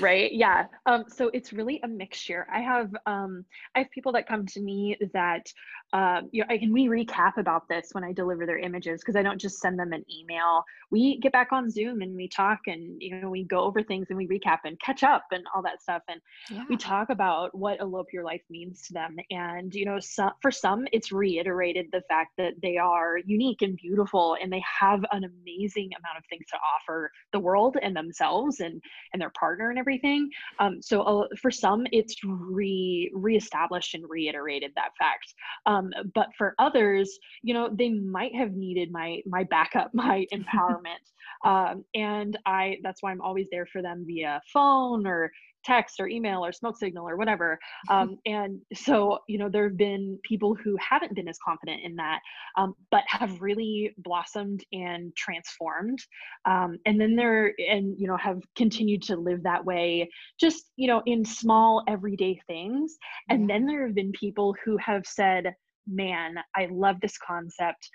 Right? 0.00 0.32
Yeah. 0.32 0.64
Um 0.86 1.04
so 1.08 1.30
it's 1.34 1.52
really 1.52 1.78
a 1.84 1.88
mixture. 1.88 2.46
I 2.50 2.60
have 2.60 2.90
um 3.04 3.44
i 3.74 3.80
have 3.80 3.90
people 3.90 4.12
that 4.12 4.26
come 4.26 4.46
to 4.46 4.62
me 4.62 4.96
that 5.12 5.52
um, 5.94 6.28
you 6.32 6.42
know, 6.42 6.46
I 6.50 6.58
can 6.58 6.72
we 6.72 6.86
recap 6.86 7.38
about 7.38 7.66
this 7.68 7.88
when 7.92 8.04
I 8.04 8.12
deliver 8.12 8.44
their 8.44 8.58
images 8.58 9.00
because 9.00 9.16
I 9.16 9.22
don't 9.22 9.40
just 9.40 9.58
send 9.58 9.78
them 9.78 9.92
an 9.92 10.04
email. 10.14 10.62
We 10.90 11.18
get 11.18 11.32
back 11.32 11.50
on 11.50 11.70
Zoom 11.70 12.02
and 12.02 12.14
we 12.14 12.28
talk 12.28 12.60
and 12.66 13.00
you 13.00 13.16
know 13.16 13.30
we 13.30 13.44
go 13.44 13.60
over 13.60 13.82
things 13.82 14.08
and 14.10 14.18
we 14.18 14.26
recap 14.26 14.58
and 14.64 14.78
catch 14.80 15.02
up 15.02 15.24
and 15.32 15.44
all 15.54 15.62
that 15.62 15.80
stuff 15.80 16.02
and 16.08 16.20
yeah. 16.50 16.64
we 16.68 16.76
talk 16.76 17.08
about 17.08 17.56
what 17.56 17.80
elope 17.80 18.12
your 18.12 18.22
life 18.22 18.42
means 18.50 18.82
to 18.82 18.92
them. 18.92 19.16
And 19.30 19.74
you 19.74 19.86
know, 19.86 19.98
for 20.42 20.50
some 20.50 20.86
it's 20.92 21.10
reiterated 21.10 21.86
the 21.90 22.02
fact 22.02 22.32
that 22.36 22.54
they 22.60 22.76
are 22.76 23.18
unique 23.24 23.62
and 23.62 23.76
beautiful 23.76 24.36
and 24.42 24.52
they 24.52 24.62
have 24.80 25.04
an 25.12 25.24
amazing 25.24 25.90
amount 25.98 26.18
of 26.18 26.24
things 26.28 26.44
to 26.50 26.56
offer 26.56 27.10
the 27.32 27.40
world 27.40 27.78
and 27.80 27.96
themselves 27.96 28.60
and 28.60 28.82
and 29.14 29.22
their 29.22 29.32
partner 29.38 29.70
and 29.70 29.78
everything. 29.78 30.28
Um, 30.58 30.82
so 30.82 31.02
uh, 31.02 31.28
for 31.40 31.50
some 31.50 31.86
it's 31.92 32.16
re 32.24 33.10
reestablished 33.14 33.94
and 33.94 34.04
reiterated 34.06 34.72
that 34.76 34.90
fact. 34.98 35.34
Um, 35.64 35.77
um, 35.78 35.90
but 36.14 36.28
for 36.36 36.54
others 36.58 37.18
you 37.42 37.54
know 37.54 37.68
they 37.72 37.90
might 37.90 38.34
have 38.34 38.52
needed 38.52 38.90
my 38.90 39.20
my 39.26 39.44
backup 39.44 39.90
my 39.94 40.26
empowerment. 40.32 41.02
Um, 41.44 41.84
and 41.94 42.36
i 42.46 42.78
that's 42.82 43.02
why 43.02 43.10
i'm 43.10 43.20
always 43.20 43.46
there 43.50 43.66
for 43.66 43.82
them 43.82 44.04
via 44.06 44.40
phone 44.52 45.06
or 45.06 45.30
text 45.64 46.00
or 46.00 46.08
email 46.08 46.44
or 46.44 46.52
smoke 46.52 46.78
signal 46.78 47.08
or 47.08 47.16
whatever. 47.16 47.58
Um, 47.90 48.18
and 48.26 48.60
so 48.74 49.18
you 49.28 49.38
know 49.38 49.48
there 49.48 49.64
have 49.64 49.76
been 49.76 50.18
people 50.24 50.54
who 50.54 50.76
haven't 50.80 51.14
been 51.14 51.28
as 51.28 51.38
confident 51.44 51.82
in 51.84 51.96
that 51.96 52.20
um, 52.56 52.74
but 52.90 53.04
have 53.06 53.40
really 53.40 53.94
blossomed 53.98 54.64
and 54.72 55.14
transformed. 55.16 55.98
Um, 56.44 56.78
and 56.86 57.00
then 57.00 57.16
they're 57.16 57.54
and 57.58 57.98
you 57.98 58.06
know 58.06 58.16
have 58.16 58.40
continued 58.56 59.02
to 59.02 59.16
live 59.16 59.42
that 59.42 59.64
way 59.64 60.08
just 60.40 60.70
you 60.76 60.88
know 60.88 61.02
in 61.06 61.24
small 61.24 61.82
everyday 61.88 62.40
things. 62.46 62.96
And 63.28 63.48
then 63.48 63.66
there 63.66 63.86
have 63.86 63.94
been 63.94 64.12
people 64.12 64.54
who 64.64 64.76
have 64.78 65.06
said 65.06 65.54
man, 65.88 66.36
I 66.56 66.68
love 66.70 66.96
this 67.00 67.16
concept. 67.18 67.88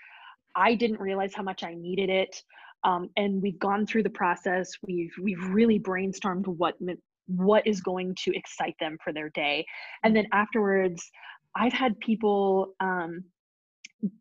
I 0.56 0.74
didn't 0.74 1.00
realize 1.00 1.34
how 1.34 1.42
much 1.42 1.64
I 1.64 1.74
needed 1.74 2.10
it. 2.10 2.36
Um, 2.84 3.08
and 3.16 3.40
we've 3.42 3.58
gone 3.58 3.86
through 3.86 4.02
the 4.02 4.10
process. 4.10 4.70
We've 4.86 5.12
we've 5.22 5.42
really 5.48 5.80
brainstormed 5.80 6.46
what 6.46 6.74
what 7.26 7.66
is 7.66 7.80
going 7.80 8.14
to 8.24 8.36
excite 8.36 8.76
them 8.78 8.98
for 9.02 9.12
their 9.12 9.30
day, 9.30 9.64
and 10.02 10.14
then 10.14 10.26
afterwards, 10.32 11.10
I've 11.56 11.72
had 11.72 11.98
people 12.00 12.74
um, 12.80 13.24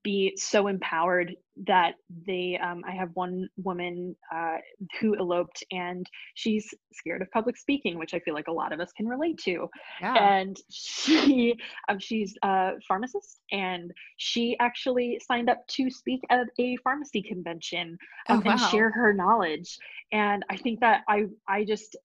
be 0.03 0.33
so 0.37 0.67
empowered 0.67 1.35
that 1.65 1.95
they 2.25 2.57
um, 2.63 2.83
i 2.87 2.91
have 2.91 3.09
one 3.13 3.47
woman 3.57 4.15
uh, 4.33 4.57
who 4.99 5.15
eloped 5.17 5.63
and 5.71 6.09
she's 6.35 6.73
scared 6.93 7.21
of 7.21 7.29
public 7.31 7.57
speaking 7.57 7.99
which 7.99 8.13
i 8.13 8.19
feel 8.19 8.33
like 8.33 8.47
a 8.47 8.51
lot 8.51 8.71
of 8.71 8.79
us 8.79 8.91
can 8.95 9.07
relate 9.07 9.37
to 9.37 9.67
yeah. 10.01 10.13
and 10.13 10.57
she 10.71 11.55
um, 11.89 11.99
she's 11.99 12.35
a 12.43 12.71
pharmacist 12.87 13.41
and 13.51 13.91
she 14.17 14.55
actually 14.59 15.19
signed 15.25 15.49
up 15.49 15.65
to 15.67 15.89
speak 15.89 16.21
at 16.29 16.47
a 16.59 16.77
pharmacy 16.77 17.21
convention 17.21 17.97
um, 18.29 18.39
oh, 18.39 18.41
wow. 18.45 18.51
and 18.51 18.61
share 18.71 18.91
her 18.91 19.13
knowledge 19.13 19.77
and 20.11 20.43
i 20.49 20.57
think 20.57 20.79
that 20.79 21.01
i 21.07 21.25
i 21.47 21.63
just 21.63 21.95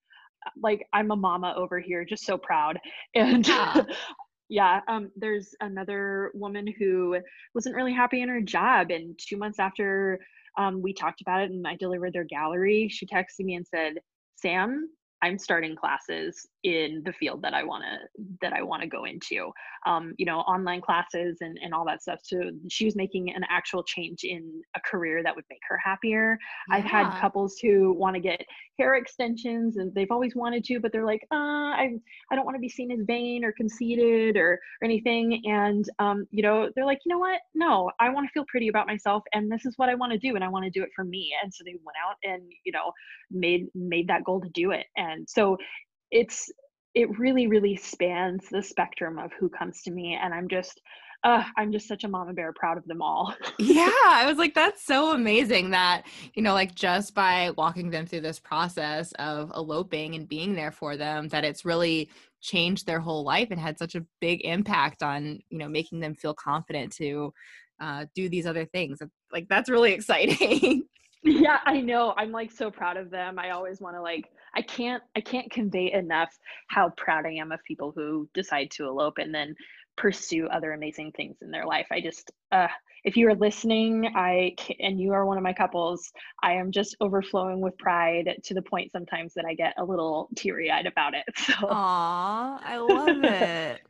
like 0.62 0.86
i'm 0.92 1.10
a 1.10 1.16
mama 1.16 1.54
over 1.56 1.78
here 1.78 2.04
just 2.04 2.24
so 2.24 2.36
proud 2.36 2.78
and 3.14 3.46
yeah. 3.46 3.82
yeah 4.48 4.80
um, 4.88 5.10
there's 5.16 5.54
another 5.60 6.30
woman 6.34 6.66
who 6.78 7.18
wasn't 7.54 7.74
really 7.74 7.92
happy 7.92 8.22
in 8.22 8.28
her 8.28 8.40
job 8.40 8.90
and 8.90 9.18
two 9.18 9.36
months 9.36 9.58
after 9.58 10.20
um, 10.56 10.82
we 10.82 10.92
talked 10.92 11.20
about 11.20 11.42
it 11.42 11.50
and 11.50 11.66
i 11.66 11.76
delivered 11.76 12.12
their 12.12 12.24
gallery 12.24 12.88
she 12.88 13.06
texted 13.06 13.40
me 13.44 13.54
and 13.54 13.66
said 13.66 13.94
sam 14.36 14.88
i'm 15.22 15.38
starting 15.38 15.76
classes 15.76 16.46
in 16.64 17.02
the 17.04 17.12
field 17.12 17.42
that 17.42 17.54
I 17.54 17.62
want 17.62 17.84
to 17.84 18.24
that 18.40 18.52
I 18.52 18.62
want 18.62 18.82
to 18.82 18.88
go 18.88 19.04
into. 19.04 19.52
Um, 19.86 20.14
you 20.18 20.26
know, 20.26 20.40
online 20.40 20.80
classes 20.80 21.38
and 21.40 21.58
and 21.62 21.72
all 21.72 21.84
that 21.86 22.02
stuff. 22.02 22.20
So 22.22 22.50
she 22.68 22.84
was 22.84 22.96
making 22.96 23.30
an 23.34 23.44
actual 23.48 23.82
change 23.82 24.24
in 24.24 24.62
a 24.76 24.80
career 24.80 25.22
that 25.22 25.34
would 25.34 25.44
make 25.50 25.60
her 25.68 25.78
happier. 25.78 26.38
Yeah. 26.68 26.76
I've 26.76 26.84
had 26.84 27.20
couples 27.20 27.58
who 27.62 27.92
want 27.92 28.14
to 28.14 28.20
get 28.20 28.44
hair 28.78 28.94
extensions 28.94 29.76
and 29.76 29.92
they've 29.94 30.10
always 30.10 30.36
wanted 30.36 30.64
to, 30.64 30.78
but 30.80 30.92
they're 30.92 31.04
like, 31.04 31.26
uh, 31.32 31.36
I 31.36 31.90
I 32.30 32.34
don't 32.34 32.44
want 32.44 32.56
to 32.56 32.60
be 32.60 32.68
seen 32.68 32.90
as 32.90 33.00
vain 33.06 33.44
or 33.44 33.52
conceited 33.52 34.36
or 34.36 34.58
or 34.80 34.84
anything. 34.84 35.42
And 35.46 35.88
um, 35.98 36.26
you 36.30 36.42
know, 36.42 36.70
they're 36.74 36.86
like, 36.86 37.00
you 37.04 37.10
know 37.10 37.18
what? 37.18 37.40
No, 37.54 37.90
I 38.00 38.08
want 38.10 38.26
to 38.26 38.32
feel 38.32 38.44
pretty 38.48 38.68
about 38.68 38.86
myself, 38.86 39.22
and 39.32 39.50
this 39.50 39.64
is 39.64 39.74
what 39.76 39.88
I 39.88 39.94
want 39.94 40.12
to 40.12 40.18
do, 40.18 40.34
and 40.34 40.44
I 40.44 40.48
want 40.48 40.64
to 40.64 40.70
do 40.70 40.82
it 40.82 40.90
for 40.94 41.04
me. 41.04 41.32
And 41.42 41.52
so 41.52 41.62
they 41.64 41.76
went 41.84 41.96
out 42.04 42.16
and 42.24 42.42
you 42.64 42.72
know 42.72 42.92
made 43.30 43.66
made 43.74 44.08
that 44.08 44.24
goal 44.24 44.40
to 44.40 44.48
do 44.50 44.70
it. 44.72 44.86
And 44.96 45.28
so 45.28 45.56
it's 46.10 46.50
it 46.94 47.18
really 47.18 47.46
really 47.46 47.76
spans 47.76 48.48
the 48.50 48.62
spectrum 48.62 49.18
of 49.18 49.30
who 49.38 49.48
comes 49.48 49.82
to 49.82 49.90
me 49.90 50.18
and 50.20 50.32
i'm 50.32 50.48
just 50.48 50.80
uh, 51.24 51.42
i'm 51.56 51.72
just 51.72 51.88
such 51.88 52.04
a 52.04 52.08
mama 52.08 52.32
bear 52.32 52.52
proud 52.52 52.78
of 52.78 52.86
them 52.86 53.02
all. 53.02 53.34
Yeah 53.58 53.90
i 54.06 54.24
was 54.24 54.38
like 54.38 54.54
that's 54.54 54.86
so 54.86 55.12
amazing 55.12 55.70
that 55.70 56.04
you 56.34 56.42
know 56.42 56.54
like 56.54 56.76
just 56.76 57.12
by 57.12 57.50
walking 57.56 57.90
them 57.90 58.06
through 58.06 58.20
this 58.20 58.38
process 58.38 59.10
of 59.18 59.50
eloping 59.56 60.14
and 60.14 60.28
being 60.28 60.54
there 60.54 60.70
for 60.70 60.96
them 60.96 61.26
that 61.28 61.44
it's 61.44 61.64
really 61.64 62.08
changed 62.40 62.86
their 62.86 63.00
whole 63.00 63.24
life 63.24 63.48
and 63.50 63.58
had 63.58 63.80
such 63.80 63.96
a 63.96 64.06
big 64.20 64.42
impact 64.44 65.02
on 65.02 65.40
you 65.50 65.58
know 65.58 65.68
making 65.68 65.98
them 65.98 66.14
feel 66.14 66.34
confident 66.34 66.92
to 66.92 67.32
uh, 67.80 68.06
do 68.14 68.28
these 68.28 68.46
other 68.46 68.64
things. 68.64 68.98
Like 69.32 69.46
that's 69.48 69.70
really 69.70 69.92
exciting. 69.98 70.84
Yeah 71.24 71.58
i 71.66 71.80
know 71.80 72.14
i'm 72.16 72.30
like 72.30 72.52
so 72.52 72.70
proud 72.70 72.96
of 72.96 73.10
them 73.10 73.40
i 73.40 73.50
always 73.50 73.80
want 73.80 73.96
to 73.96 74.00
like 74.00 74.30
I 74.54 74.62
can't 74.62 75.02
I 75.16 75.20
can't 75.20 75.50
convey 75.50 75.92
enough 75.92 76.36
how 76.68 76.90
proud 76.90 77.26
I 77.26 77.32
am 77.32 77.52
of 77.52 77.62
people 77.64 77.92
who 77.94 78.28
decide 78.34 78.70
to 78.72 78.86
elope 78.86 79.18
and 79.18 79.34
then 79.34 79.54
pursue 79.96 80.46
other 80.46 80.72
amazing 80.72 81.12
things 81.12 81.36
in 81.42 81.50
their 81.50 81.66
life. 81.66 81.88
I 81.90 82.00
just 82.00 82.30
uh, 82.52 82.68
if 83.04 83.16
you 83.16 83.28
are 83.28 83.34
listening, 83.34 84.10
I 84.14 84.54
and 84.80 85.00
you 85.00 85.12
are 85.12 85.26
one 85.26 85.36
of 85.36 85.42
my 85.42 85.52
couples, 85.52 86.10
I 86.42 86.54
am 86.54 86.72
just 86.72 86.96
overflowing 87.00 87.60
with 87.60 87.76
pride 87.78 88.36
to 88.44 88.54
the 88.54 88.62
point 88.62 88.92
sometimes 88.92 89.34
that 89.34 89.44
I 89.44 89.54
get 89.54 89.74
a 89.78 89.84
little 89.84 90.28
teary 90.36 90.70
eyed 90.70 90.86
about 90.86 91.14
it. 91.14 91.24
So, 91.38 91.68
Aw, 91.70 92.60
I 92.62 92.76
love 92.76 93.24
it. 93.24 93.80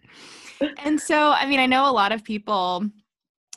and 0.85 1.01
so, 1.01 1.31
I 1.31 1.47
mean, 1.47 1.59
I 1.59 1.66
know 1.66 1.90
a 1.90 1.92
lot 1.92 2.12
of 2.12 2.23
people, 2.23 2.88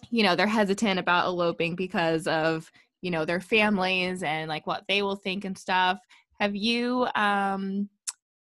you 0.09 0.23
know, 0.23 0.35
they're 0.35 0.47
hesitant 0.47 0.99
about 0.99 1.27
eloping 1.27 1.75
because 1.75 2.25
of 2.27 2.71
you 3.01 3.11
know 3.11 3.25
their 3.25 3.41
families 3.41 4.23
and 4.23 4.47
like 4.47 4.67
what 4.67 4.83
they 4.87 5.01
will 5.01 5.15
think 5.15 5.43
and 5.43 5.57
stuff 5.57 5.99
have 6.41 6.55
you 6.55 7.07
um 7.13 7.87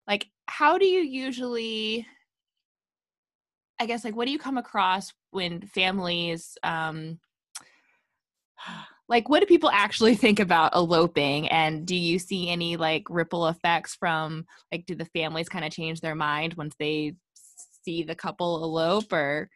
like 0.07 0.27
how 0.47 0.77
do 0.77 0.85
you 0.85 1.01
usually 1.01 2.07
i 3.79 3.85
guess 3.85 4.05
like 4.05 4.15
what 4.15 4.25
do 4.25 4.31
you 4.31 4.39
come 4.39 4.57
across 4.57 5.11
when 5.31 5.61
families 5.67 6.57
um 6.63 7.19
like 9.09 9.27
what 9.27 9.41
do 9.41 9.45
people 9.45 9.69
actually 9.69 10.15
think 10.23 10.39
about 10.39 10.73
eloping? 10.73 11.47
And 11.49 11.85
do 11.85 11.95
you 11.95 12.19
see 12.19 12.49
any 12.49 12.77
like 12.77 13.03
ripple 13.09 13.47
effects 13.47 13.95
from 13.95 14.45
like 14.71 14.85
do 14.85 14.95
the 14.95 15.05
families 15.05 15.49
kind 15.49 15.65
of 15.65 15.71
change 15.71 16.01
their 16.01 16.15
mind 16.15 16.53
once 16.53 16.73
they 16.79 17.15
see 17.83 18.03
the 18.03 18.15
couple 18.15 18.63
elope 18.63 19.11
or 19.11 19.49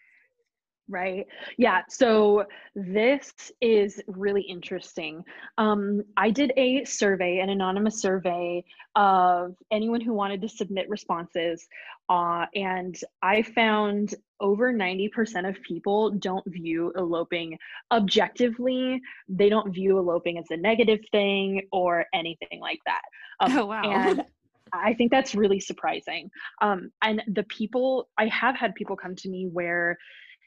Right. 0.90 1.28
Yeah. 1.58 1.82
So 1.90 2.46
this 2.74 3.34
is 3.60 4.02
really 4.08 4.44
interesting. 4.44 5.24
Um, 5.58 6.04
I 6.16 6.32
did 6.32 6.54
a 6.56 6.86
survey, 6.86 7.40
an 7.40 7.50
anonymous 7.50 8.00
survey 8.02 8.64
of 8.96 9.56
anyone 9.70 10.00
who 10.00 10.14
wanted 10.14 10.42
to 10.44 10.50
submit 10.50 10.88
responses. 10.88 11.68
Uh, 12.08 12.46
and 12.56 12.98
I 13.22 13.42
found 13.42 14.16
over 14.40 14.74
90% 14.74 15.50
of 15.50 15.62
people 15.62 16.12
don't 16.12 16.46
view 16.48 16.94
eloping 16.96 17.58
objectively. 17.92 19.02
They 19.28 19.50
don't 19.50 19.74
view 19.74 19.98
eloping 19.98 20.38
as 20.38 20.46
a 20.52 20.58
negative 20.58 21.00
thing 21.12 21.64
or 21.74 22.06
anything 22.14 22.62
like 22.62 22.80
that. 22.86 23.02
Um, 23.42 23.58
oh, 23.58 23.66
wow. 23.66 23.82
And 23.84 24.24
I 24.74 24.94
think 24.94 25.12
that's 25.12 25.36
really 25.36 25.60
surprising. 25.60 26.30
Um, 26.62 26.92
and 27.02 27.24
the 27.28 27.44
people, 27.44 28.10
I 28.18 28.28
have 28.28 28.56
had 28.56 28.76
people 28.76 28.96
come 28.96 29.16
to 29.18 29.30
me 29.30 29.48
where 29.52 29.98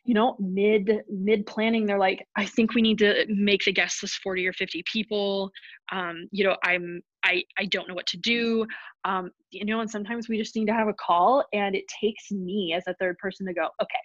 you 0.05 0.15
know 0.15 0.37
mid 0.39 1.03
mid 1.09 1.47
planning 1.47 1.87
they're 1.87 1.99
like 1.99 2.27
i 2.37 2.45
think 2.45 2.75
we 2.75 2.83
need 2.83 2.99
to 2.99 3.27
make 3.29 3.65
the 3.65 3.73
guest 3.73 4.03
list 4.03 4.21
40 4.23 4.47
or 4.47 4.53
50 4.53 4.83
people. 4.91 5.51
Um, 5.93 6.27
you 6.31 6.45
know 6.45 6.57
i'm 6.65 7.03
i 7.25 7.43
i 7.59 7.67
don't 7.67 7.89
know 7.89 7.95
what 7.95 8.07
to 8.09 8.17
do. 8.19 8.67
Um, 9.05 9.31
you 9.51 9.65
know 9.65 9.81
and 9.81 9.91
sometimes 9.91 10.29
we 10.29 10.39
just 10.39 10.57
need 10.57 10.67
to 10.67 10.75
have 10.75 10.89
a 10.89 10.95
call 10.95 11.45
and 11.53 11.75
it 11.75 11.85
takes 12.01 12.31
me 12.31 12.75
as 12.77 12.85
a 12.87 12.95
third 12.95 13.19
person 13.19 13.47
to 13.47 13.55
go 13.55 13.69
okay 13.83 14.01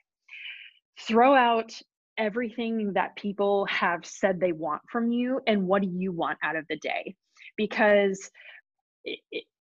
throw 1.08 1.36
out 1.36 1.72
everything 2.18 2.94
that 2.94 3.16
people 3.16 3.66
have 3.66 4.06
said 4.06 4.40
they 4.40 4.54
want 4.54 4.82
from 4.90 5.12
you 5.12 5.40
and 5.48 5.68
what 5.68 5.82
do 5.82 5.90
you 5.92 6.12
want 6.12 6.38
out 6.44 6.56
of 6.56 6.66
the 6.70 6.78
day? 6.78 7.16
Because 7.58 8.30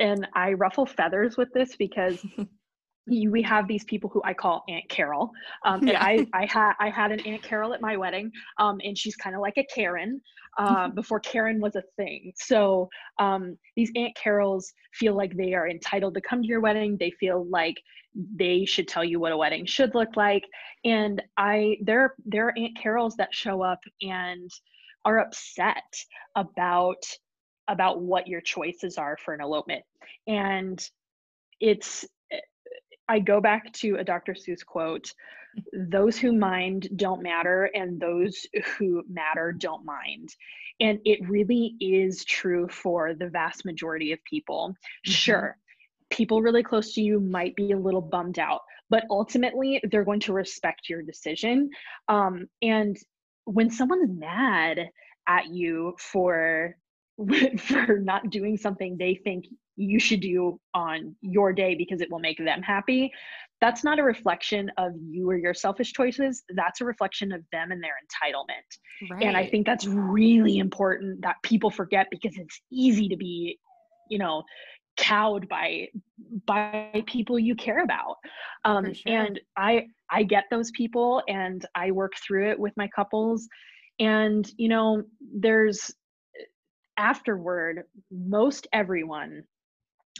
and 0.00 0.28
i 0.34 0.52
ruffle 0.52 0.84
feathers 0.84 1.38
with 1.38 1.48
this 1.54 1.76
because 1.76 2.24
we 3.06 3.42
have 3.42 3.66
these 3.66 3.84
people 3.84 4.08
who 4.10 4.22
I 4.24 4.34
call 4.34 4.64
Aunt 4.68 4.88
Carol. 4.88 5.30
Um, 5.64 5.86
yeah. 5.86 6.06
and 6.06 6.28
I, 6.34 6.42
I 6.42 6.46
had 6.50 6.72
I 6.78 6.90
had 6.90 7.12
an 7.12 7.20
Aunt 7.20 7.42
Carol 7.42 7.74
at 7.74 7.80
my 7.80 7.96
wedding, 7.96 8.30
um, 8.58 8.80
and 8.84 8.96
she's 8.96 9.16
kind 9.16 9.34
of 9.34 9.42
like 9.42 9.58
a 9.58 9.64
Karen 9.64 10.20
uh, 10.58 10.88
before 10.94 11.20
Karen 11.20 11.60
was 11.60 11.76
a 11.76 11.82
thing. 11.96 12.32
So 12.36 12.88
um, 13.18 13.58
these 13.76 13.90
Aunt 13.96 14.14
Carols 14.14 14.72
feel 14.92 15.14
like 15.16 15.36
they 15.36 15.54
are 15.54 15.68
entitled 15.68 16.14
to 16.14 16.20
come 16.20 16.42
to 16.42 16.48
your 16.48 16.60
wedding. 16.60 16.96
They 16.98 17.10
feel 17.18 17.46
like 17.48 17.76
they 18.14 18.64
should 18.64 18.88
tell 18.88 19.04
you 19.04 19.18
what 19.18 19.32
a 19.32 19.36
wedding 19.36 19.64
should 19.66 19.94
look 19.94 20.16
like. 20.16 20.44
And 20.84 21.22
I 21.36 21.78
there 21.82 22.14
there 22.24 22.46
are 22.46 22.54
Aunt 22.56 22.78
Carols 22.80 23.16
that 23.16 23.34
show 23.34 23.62
up 23.62 23.80
and 24.00 24.50
are 25.04 25.18
upset 25.18 25.82
about 26.36 27.02
about 27.68 28.00
what 28.00 28.28
your 28.28 28.40
choices 28.40 28.98
are 28.98 29.16
for 29.16 29.34
an 29.34 29.40
elopement 29.40 29.84
and 30.26 30.90
it's 31.60 32.04
I 33.12 33.18
go 33.18 33.42
back 33.42 33.70
to 33.74 33.96
a 33.96 34.04
Dr. 34.04 34.32
Seuss 34.32 34.64
quote 34.64 35.12
those 35.74 36.16
who 36.16 36.32
mind 36.32 36.88
don't 36.96 37.22
matter, 37.22 37.68
and 37.74 38.00
those 38.00 38.46
who 38.64 39.04
matter 39.06 39.52
don't 39.52 39.84
mind. 39.84 40.34
And 40.80 40.98
it 41.04 41.28
really 41.28 41.76
is 41.78 42.24
true 42.24 42.68
for 42.68 43.12
the 43.12 43.28
vast 43.28 43.66
majority 43.66 44.12
of 44.12 44.24
people. 44.24 44.70
Mm-hmm. 44.70 45.10
Sure, 45.10 45.58
people 46.08 46.40
really 46.40 46.62
close 46.62 46.94
to 46.94 47.02
you 47.02 47.20
might 47.20 47.54
be 47.54 47.72
a 47.72 47.78
little 47.78 48.00
bummed 48.00 48.38
out, 48.38 48.62
but 48.88 49.04
ultimately 49.10 49.78
they're 49.90 50.06
going 50.06 50.20
to 50.20 50.32
respect 50.32 50.88
your 50.88 51.02
decision. 51.02 51.68
Um, 52.08 52.46
and 52.62 52.96
when 53.44 53.70
someone's 53.70 54.08
mad 54.18 54.88
at 55.28 55.48
you 55.48 55.94
for 55.98 56.76
for 57.58 57.98
not 57.98 58.30
doing 58.30 58.56
something 58.56 58.96
they 58.96 59.14
think 59.14 59.44
you 59.76 59.98
should 59.98 60.20
do 60.20 60.60
on 60.74 61.16
your 61.20 61.52
day 61.52 61.74
because 61.74 62.00
it 62.00 62.10
will 62.10 62.18
make 62.18 62.38
them 62.38 62.62
happy. 62.62 63.10
That's 63.60 63.84
not 63.84 63.98
a 63.98 64.02
reflection 64.02 64.70
of 64.76 64.92
you 65.00 65.30
or 65.30 65.36
your 65.36 65.54
selfish 65.54 65.92
choices. 65.92 66.42
That's 66.54 66.80
a 66.80 66.84
reflection 66.84 67.32
of 67.32 67.42
them 67.52 67.70
and 67.70 67.82
their 67.82 67.94
entitlement. 67.94 69.10
Right. 69.10 69.24
and 69.24 69.36
i 69.36 69.46
think 69.46 69.66
that's 69.66 69.86
really 69.86 70.58
important 70.58 71.22
that 71.22 71.36
people 71.42 71.70
forget 71.70 72.06
because 72.10 72.36
it's 72.36 72.60
easy 72.70 73.08
to 73.08 73.16
be 73.16 73.58
you 74.08 74.18
know 74.18 74.44
cowed 74.96 75.48
by 75.48 75.88
by 76.46 77.02
people 77.06 77.38
you 77.38 77.54
care 77.54 77.82
about. 77.82 78.16
Um, 78.64 78.92
sure. 78.92 79.12
and 79.12 79.40
i 79.56 79.86
i 80.10 80.22
get 80.22 80.44
those 80.50 80.70
people 80.72 81.22
and 81.28 81.64
i 81.74 81.90
work 81.90 82.12
through 82.16 82.50
it 82.50 82.58
with 82.58 82.72
my 82.76 82.88
couples. 82.88 83.48
And 83.98 84.50
you 84.56 84.68
know 84.68 85.02
there's 85.20 85.92
afterward 86.98 87.84
most 88.10 88.66
everyone 88.72 89.44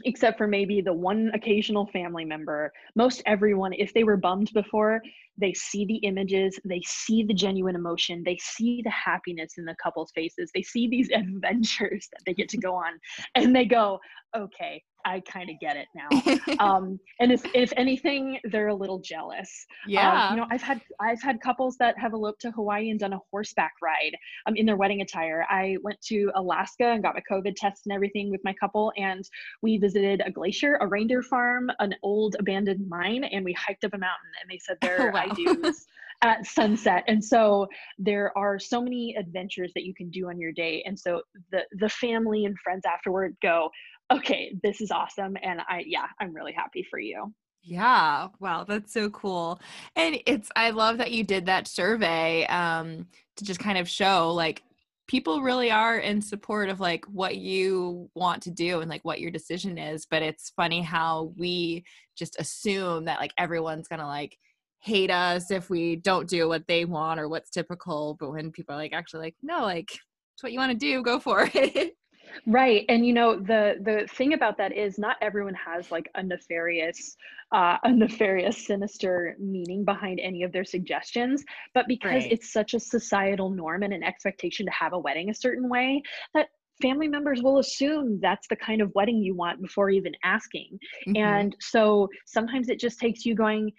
except 0.05 0.39
for 0.39 0.47
maybe 0.47 0.81
the 0.81 0.93
one 0.93 1.31
occasional 1.35 1.87
family 1.87 2.25
member. 2.25 2.73
Most 2.97 3.23
everyone 3.27 3.73
if 3.75 3.93
they 3.93 4.05
were 4.05 4.17
bummed 4.17 4.51
before 4.55 5.03
they 5.39 5.53
see 5.55 5.85
the 5.87 5.97
images 5.97 6.59
they 6.65 6.83
see 6.85 7.23
the 7.25 7.35
genuine 7.35 7.75
emotion 7.75 8.23
they 8.25 8.37
see 8.37 8.83
the 8.85 8.91
happiness 8.91 9.55
in 9.57 9.65
the 9.65 9.75
couple's 9.83 10.13
faces 10.15 10.51
they 10.55 10.63
see 10.63 10.89
these 10.89 11.09
adventures 11.15 12.09
that 12.13 12.21
they 12.27 12.35
get 12.35 12.49
to 12.49 12.59
go 12.59 12.75
on 12.75 12.93
and 13.35 13.55
they 13.55 13.65
go 13.65 13.99
okay 14.37 14.83
I 15.05 15.21
kind 15.21 15.51
of 15.51 15.59
get 15.61 15.77
it 15.77 15.89
now. 15.95 16.65
um, 16.65 16.99
and 17.21 17.33
if, 17.33 17.43
if 17.55 17.73
anything, 17.77 18.39
they're 18.45 18.69
a 18.69 18.75
little 18.75 18.99
jealous. 18.99 19.67
Yeah. 19.87 20.29
Um, 20.29 20.35
you 20.35 20.41
know, 20.41 20.47
I've 20.51 20.63
had 20.63 20.81
I've 21.01 21.23
had 21.23 21.41
couples 21.41 21.77
that 21.79 21.99
have 21.99 22.13
eloped 22.13 22.41
to 22.43 22.51
Hawaii 22.51 22.91
and 22.91 22.99
done 22.99 23.13
a 23.13 23.21
horseback 23.31 23.73
ride 23.83 24.17
um, 24.47 24.55
in 24.57 24.67
their 24.67 24.77
wedding 24.77 25.01
attire. 25.01 25.47
I 25.49 25.77
went 25.83 26.01
to 26.03 26.31
Alaska 26.35 26.87
and 26.87 27.03
got 27.03 27.15
my 27.15 27.23
COVID 27.31 27.55
test 27.57 27.83
and 27.87 27.93
everything 27.93 28.31
with 28.31 28.41
my 28.45 28.55
couple, 28.55 28.93
and 28.97 29.29
we 29.63 29.79
visited 29.79 30.23
a 30.25 30.31
glacier, 30.31 30.79
a 30.81 30.87
reindeer 30.87 31.23
farm, 31.23 31.71
an 31.79 31.95
old 32.03 32.37
abandoned 32.39 32.89
mine, 32.89 33.25
and 33.25 33.45
we 33.45 33.53
hiked 33.53 33.85
up 33.85 33.95
a 33.95 33.99
mountain. 33.99 34.31
And 34.41 34.51
they 34.51 34.59
said 34.59 34.79
their 34.81 35.09
oh, 35.09 35.11
wow. 35.13 35.27
I-do's 35.31 35.87
at 36.23 36.47
sunset. 36.47 37.05
And 37.09 37.23
so 37.23 37.67
there 37.99 38.37
are 38.39 38.59
so 38.59 38.81
many 38.81 39.17
adventures 39.19 39.73
that 39.75 39.85
you 39.85 39.93
can 39.95 40.09
do 40.11 40.29
on 40.29 40.39
your 40.39 40.53
day. 40.53 40.83
And 40.87 40.99
so 40.99 41.23
the 41.51 41.63
the 41.73 41.89
family 41.89 42.45
and 42.45 42.57
friends 42.59 42.85
afterward 42.87 43.37
go, 43.43 43.71
okay, 44.13 44.55
this 44.63 44.81
is 44.81 44.91
awesome. 44.91 45.37
And 45.43 45.61
I, 45.69 45.85
yeah, 45.87 46.07
I'm 46.21 46.35
really 46.35 46.53
happy 46.53 46.87
for 46.89 46.99
you. 46.99 47.33
Yeah. 47.63 48.29
Wow. 48.41 48.65
That's 48.65 48.93
so 48.93 49.09
cool. 49.11 49.61
And 49.95 50.21
it's, 50.27 50.51
I 50.57 50.71
love 50.71 50.99
that 50.99 51.13
you 51.13 51.23
did 51.23 51.47
that 51.47 51.69
survey 51.69 52.45
um, 52.47 53.07
to 53.37 53.45
just 53.45 53.61
kind 53.61 53.79
of 53.79 53.89
show 53.89 54.33
like 54.33 54.63
people 55.07 55.43
really 55.43 55.71
are 55.71 55.99
in 55.99 56.21
support 56.21 56.69
of 56.69 56.81
like 56.81 57.05
what 57.07 57.37
you 57.37 58.11
want 58.15 58.43
to 58.43 58.51
do 58.51 58.81
and 58.81 58.91
like 58.91 59.05
what 59.05 59.21
your 59.21 59.31
decision 59.31 59.79
is. 59.79 60.07
But 60.07 60.23
it's 60.23 60.53
funny 60.57 60.83
how 60.83 61.33
we 61.37 61.85
just 62.17 62.39
assume 62.41 63.05
that 63.05 63.21
like 63.21 63.33
everyone's 63.39 63.89
going 63.89 64.01
to 64.01 64.07
like, 64.07 64.37
hate 64.83 65.13
us 65.13 65.53
if 65.53 65.71
we 65.71 65.95
don't 65.95 66.29
do 66.29 66.49
what 66.49 66.67
they 66.67 66.85
want 66.85 67.21
or 67.21 67.29
what's 67.29 67.51
typical 67.51 68.17
but 68.19 68.33
when 68.33 68.51
people 68.51 68.75
are 68.75 68.79
like 68.79 68.93
actually 68.93 69.27
like 69.27 69.37
no 69.41 69.63
like 69.63 69.89
it's 70.35 70.43
what 70.43 70.51
you 70.51 70.59
want 70.59 70.73
to 70.73 70.77
do 70.77 71.03
go 71.03 71.21
for 71.21 71.49
it 71.55 71.97
right 72.47 72.85
and 72.89 73.07
you 73.07 73.13
know 73.13 73.37
the 73.37 73.77
the 73.83 74.07
thing 74.15 74.33
about 74.33 74.57
that 74.57 74.73
is 74.73 74.99
not 74.99 75.17
everyone 75.21 75.55
has 75.55 75.91
like 75.91 76.11
a 76.15 76.23
nefarious 76.23 77.17
uh, 77.53 77.77
a 77.85 77.93
nefarious 77.93 78.67
sinister 78.67 79.37
meaning 79.39 79.85
behind 79.85 80.19
any 80.21 80.43
of 80.43 80.53
their 80.53 80.65
suggestions 80.65 81.45
but 81.75 81.87
because 81.89 82.23
right. 82.23 82.33
it's 82.33 82.53
such 82.53 82.75
a 82.75 82.81
societal 82.81 83.51
norm 83.51 83.83
and 83.83 83.93
an 83.93 84.03
expectation 84.03 84.67
to 84.67 84.73
have 84.73 84.93
a 84.93 84.99
wedding 84.99 85.31
a 85.31 85.35
certain 85.35 85.69
way 85.69 86.03
that 86.35 86.49
family 86.81 87.09
members 87.09 87.43
will 87.43 87.59
assume 87.59 88.19
that's 88.21 88.49
the 88.49 88.57
kind 88.57 88.81
of 88.81 88.91
wedding 88.95 89.23
you 89.23 89.35
want 89.35 89.61
before 89.61 89.91
even 89.91 90.13
asking 90.25 90.79
mm-hmm. 91.07 91.17
and 91.17 91.57
so 91.61 92.09
sometimes 92.27 92.69
it 92.69 92.81
just 92.81 92.99
takes 92.99 93.25
you 93.25 93.35
going 93.35 93.71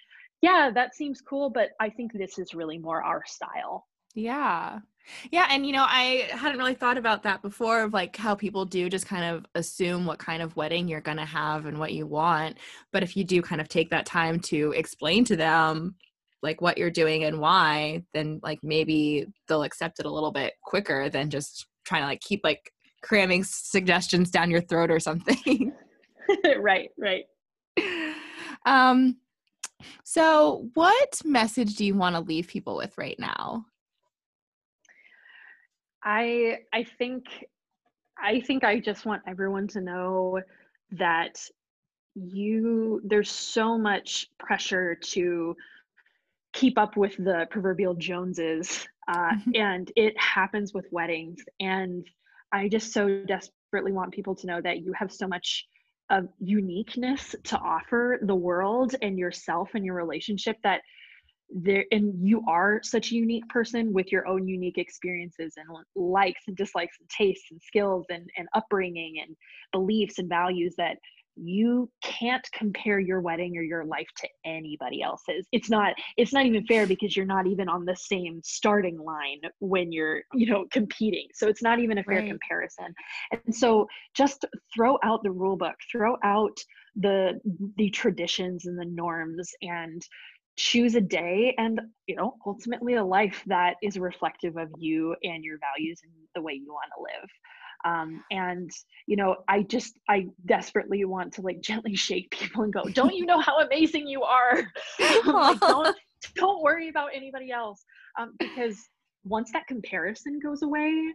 yeah 0.42 0.70
that 0.74 0.96
seems 0.96 1.22
cool 1.22 1.50
but 1.50 1.70
i 1.80 1.90
think 1.90 2.12
this 2.14 2.38
is 2.38 2.54
really 2.54 2.78
more 2.78 3.04
our 3.04 3.24
style 3.26 3.88
yeah 4.16 4.80
yeah, 5.32 5.48
and 5.50 5.66
you 5.66 5.74
know, 5.74 5.86
I 5.88 6.28
hadn't 6.32 6.58
really 6.58 6.76
thought 6.76 6.98
about 6.98 7.24
that 7.24 7.42
before 7.42 7.82
of 7.84 7.94
like 7.94 8.16
how 8.16 8.36
people 8.36 8.66
do 8.66 8.90
just 8.90 9.06
kind 9.06 9.24
of 9.26 9.46
assume 9.56 10.06
what 10.06 10.20
kind 10.20 10.42
of 10.42 10.56
wedding 10.56 10.88
you're 10.88 11.02
going 11.02 11.18
to 11.18 11.26
have 11.26 11.66
and 11.66 11.80
what 11.80 11.94
you 11.94 12.06
want. 12.06 12.58
But 12.92 13.04
if 13.04 13.18
you 13.18 13.24
do 13.24 13.42
kind 13.42 13.62
of 13.62 13.68
take 13.68 13.90
that 13.90 14.06
time 14.06 14.40
to 14.42 14.72
explain 14.72 15.26
to 15.26 15.36
them 15.36 15.96
like 16.42 16.62
what 16.62 16.78
you're 16.78 16.92
doing 16.92 17.24
and 17.24 17.40
why, 17.40 18.04
then 18.14 18.40
like 18.44 18.60
maybe 18.64 19.26
they'll 19.48 19.64
accept 19.64 20.00
it 20.00 20.06
a 20.06 20.12
little 20.12 20.32
bit 20.32 20.54
quicker 20.64 21.10
than 21.10 21.30
just 21.30 21.68
trying 21.86 22.02
to 22.02 22.08
like 22.08 22.22
keep 22.22 22.42
like 22.44 22.72
cramming 23.02 23.44
suggestions 23.44 24.30
down 24.30 24.52
your 24.52 24.62
throat 24.62 24.92
or 24.92 25.00
something. 25.00 25.74
right, 26.60 26.90
right. 26.98 27.26
Um 28.66 29.18
so 30.06 30.70
what 30.76 31.22
message 31.26 31.76
do 31.76 31.86
you 31.86 31.96
want 31.96 32.16
to 32.16 32.22
leave 32.22 32.48
people 32.48 32.78
with 32.78 32.98
right 32.98 33.20
now? 33.20 33.66
I 36.04 36.60
I 36.74 36.84
think 36.84 37.26
I 38.22 38.42
think 38.42 38.64
I 38.64 38.80
just 38.80 39.06
want 39.06 39.24
everyone 39.28 39.68
to 39.70 39.82
know 39.82 40.42
that 40.92 41.40
you 42.16 43.02
there's 43.04 43.32
so 43.32 43.78
much 43.78 44.28
pressure 44.38 44.96
to 44.96 45.56
keep 46.54 46.78
up 46.78 46.96
with 46.96 47.18
the 47.18 47.48
proverbial 47.50 47.96
Joneses, 47.96 48.88
uh, 49.08 49.32
mm-hmm. 49.32 49.52
and 49.56 49.92
it 49.96 50.18
happens 50.20 50.74
with 50.74 50.86
weddings. 50.92 51.44
And 51.60 52.08
I 52.52 52.70
just 52.70 52.94
so 52.94 53.24
desperately 53.26 53.92
want 53.92 54.14
people 54.14 54.36
to 54.36 54.48
know 54.48 54.62
that 54.62 54.82
you 54.82 54.94
have 54.94 55.12
so 55.12 55.28
much 55.28 55.66
of 56.10 56.28
uniqueness 56.40 57.34
to 57.46 57.58
offer 57.58 58.20
the 58.22 58.36
world 58.36 58.96
and 59.02 59.18
yourself 59.18 59.70
and 59.74 59.84
your 59.84 59.96
relationship 59.96 60.58
that 60.64 60.82
there 61.54 61.86
and 61.92 62.14
you 62.28 62.44
are 62.48 62.82
such 62.84 63.12
a 63.12 63.16
unique 63.16 63.48
person 63.50 63.94
with 63.94 64.12
your 64.12 64.28
own 64.28 64.48
unique 64.48 64.78
experiences 64.78 65.54
and 65.58 65.68
likes 65.96 66.42
and 66.48 66.58
dislikes 66.58 66.98
and 67.00 67.10
tastes 67.10 67.52
and 67.52 67.62
skills 67.62 68.06
and, 68.10 68.30
and 68.38 68.48
upbringing 68.54 69.22
and 69.26 69.36
beliefs 69.72 70.20
and 70.20 70.30
values 70.30 70.74
that 70.78 70.98
you 71.36 71.90
can't 72.04 72.48
compare 72.54 73.00
your 73.00 73.20
wedding 73.20 73.58
or 73.58 73.64
your 73.64 73.86
life 73.86 74.08
to 74.18 74.28
anybody 74.46 75.02
else's. 75.02 75.48
It's 75.52 75.70
not 75.70 75.94
it's 76.18 76.34
not 76.34 76.46
even 76.46 76.66
fair 76.66 76.86
because 76.86 77.18
you're 77.18 77.26
not 77.26 77.48
even 77.48 77.68
on 77.68 77.86
the 77.86 77.96
same 77.96 78.42
starting 78.44 79.00
line 79.00 79.42
when 79.60 79.92
you're 79.92 80.22
you 80.34 80.48
know 80.48 80.66
competing. 80.72 81.28
So 81.34 81.48
it's 81.48 81.64
not 81.64 81.80
even 81.80 81.98
a 81.98 82.04
fair 82.04 82.20
right. 82.20 82.30
comparison. 82.30 82.94
And 83.32 83.56
so 83.56 83.88
just 84.14 84.46
throw 84.74 84.98
out 85.04 85.24
the 85.24 85.32
rule 85.32 85.58
book 85.58 85.76
throw 85.92 86.18
out 86.24 86.58
the 86.96 87.40
the 87.78 87.90
traditions 87.90 88.66
and 88.66 88.78
the 88.78 88.86
norms 88.86 89.50
and 89.64 90.06
choose 90.56 90.96
a 90.96 91.02
day 91.02 91.56
and 91.58 91.82
you 92.08 92.16
know 92.16 92.36
ultimately 92.46 92.94
a 92.96 93.04
life 93.04 93.42
that 93.48 93.76
is 93.82 93.98
reflective 93.98 94.58
of 94.58 94.70
you 94.78 95.16
and 95.24 95.44
your 95.44 95.58
values 95.60 96.00
and 96.04 96.12
the 96.36 96.42
way 96.42 96.54
you 96.54 96.72
want 96.72 96.90
to 96.96 97.02
live. 97.02 97.30
Um, 97.86 98.24
and 98.32 98.72
you 99.08 99.18
know 99.18 99.36
i 99.50 99.62
just 99.64 100.00
i 100.08 100.28
desperately 100.46 101.04
want 101.04 101.34
to 101.34 101.42
like 101.42 101.60
gently 101.70 101.96
shake 101.96 102.32
people 102.32 102.64
and 102.64 102.72
go 102.72 102.84
don't 102.86 103.14
you 103.14 103.26
know 103.26 103.40
how 103.40 103.60
amazing 103.60 104.08
you 104.08 104.24
are? 104.24 104.64
Like, 105.00 105.60
don't 105.60 105.98
don't 106.36 106.62
worry 106.62 106.90
about 106.90 107.10
anybody 107.14 107.52
else. 107.52 107.84
Um, 108.18 108.34
because 108.40 108.78
once 109.26 109.52
that 109.52 109.68
comparison 109.68 110.40
goes 110.40 110.62
away 110.62 111.14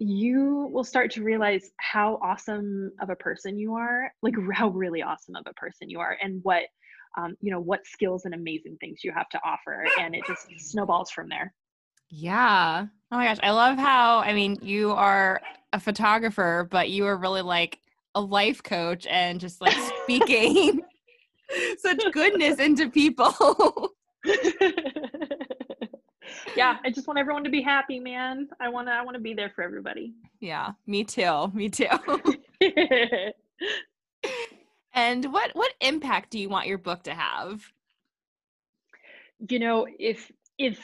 you 0.00 0.70
will 0.72 0.84
start 0.84 1.10
to 1.10 1.24
realize 1.24 1.70
how 1.80 2.20
awesome 2.22 2.92
of 3.00 3.10
a 3.10 3.16
person 3.16 3.58
you 3.58 3.74
are 3.74 4.12
like 4.22 4.34
how 4.52 4.68
really 4.68 5.02
awesome 5.02 5.34
of 5.34 5.44
a 5.48 5.52
person 5.54 5.90
you 5.90 5.98
are 5.98 6.16
and 6.22 6.40
what 6.44 6.62
um, 7.16 7.36
you 7.40 7.50
know 7.50 7.60
what 7.60 7.86
skills 7.86 8.24
and 8.24 8.34
amazing 8.34 8.76
things 8.80 9.02
you 9.02 9.12
have 9.12 9.28
to 9.30 9.40
offer 9.44 9.84
and 9.98 10.14
it 10.14 10.24
just 10.26 10.46
snowballs 10.58 11.10
from 11.10 11.28
there. 11.28 11.54
Yeah. 12.10 12.86
Oh 13.10 13.16
my 13.16 13.24
gosh 13.24 13.38
i 13.42 13.50
love 13.50 13.78
how 13.78 14.18
i 14.18 14.34
mean 14.34 14.58
you 14.60 14.92
are 14.92 15.40
a 15.72 15.80
photographer 15.80 16.68
but 16.70 16.90
you 16.90 17.06
are 17.06 17.16
really 17.16 17.40
like 17.40 17.78
a 18.14 18.20
life 18.20 18.62
coach 18.62 19.06
and 19.06 19.40
just 19.40 19.62
like 19.62 19.74
speaking 20.02 20.82
such 21.78 22.02
goodness 22.12 22.58
into 22.58 22.90
people. 22.90 23.94
Yeah 26.54 26.76
i 26.84 26.90
just 26.90 27.06
want 27.06 27.18
everyone 27.18 27.44
to 27.44 27.50
be 27.50 27.62
happy 27.62 27.98
man. 27.98 28.48
I 28.60 28.68
want 28.68 28.88
to 28.88 28.92
i 28.92 29.02
want 29.02 29.14
to 29.14 29.20
be 29.20 29.32
there 29.32 29.50
for 29.54 29.62
everybody. 29.64 30.12
Yeah 30.40 30.72
me 30.86 31.04
too 31.04 31.50
me 31.54 31.70
too 31.70 31.86
and 34.98 35.32
what 35.32 35.52
what 35.54 35.72
impact 35.80 36.30
do 36.30 36.40
you 36.40 36.48
want 36.48 36.66
your 36.66 36.76
book 36.76 37.04
to 37.04 37.14
have? 37.14 37.62
You 39.48 39.60
know, 39.60 39.86
if 39.96 40.30
if 40.58 40.80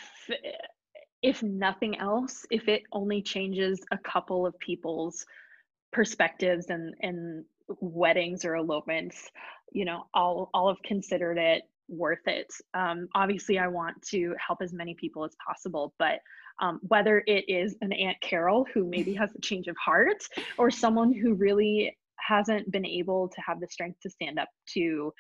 if 1.21 1.43
nothing 1.43 1.99
else, 1.99 2.47
if 2.49 2.69
it 2.69 2.85
only 2.93 3.23
changes 3.23 3.85
a 3.91 3.99
couple 3.99 4.47
of 4.47 4.57
people's 4.61 5.27
perspectives 5.93 6.67
and 6.71 6.95
and 7.01 7.45
weddings 7.81 8.45
or 8.45 8.55
elopements, 8.55 9.31
you 9.73 9.85
know, 9.85 10.05
I'll 10.15 10.49
I'll 10.55 10.69
have 10.69 10.83
considered 10.85 11.37
it 11.37 11.65
worth 11.89 12.27
it. 12.27 12.53
Um, 12.73 13.09
obviously, 13.17 13.59
I 13.59 13.67
want 13.67 14.01
to 14.11 14.37
help 14.47 14.63
as 14.63 14.73
many 14.73 14.95
people 14.95 15.25
as 15.25 15.35
possible, 15.45 15.93
but 15.99 16.21
um, 16.63 16.79
whether 16.83 17.25
it 17.27 17.47
is 17.49 17.77
an 17.81 17.93
Aunt 17.93 18.21
Carol 18.21 18.65
who 18.73 18.87
maybe 18.87 19.13
has 19.15 19.35
a 19.35 19.41
change 19.41 19.67
of 19.67 19.77
heart 19.77 20.23
or 20.57 20.71
someone 20.71 21.13
who 21.13 21.35
really 21.35 21.97
hasn't 22.27 22.71
been 22.71 22.87
able 22.87 23.29
to 23.29 23.41
have 23.47 23.61
the 23.61 23.69
strength 23.69 24.01
to 24.01 24.11
stand 24.11 24.39
up 24.39 24.49
to 24.75 25.13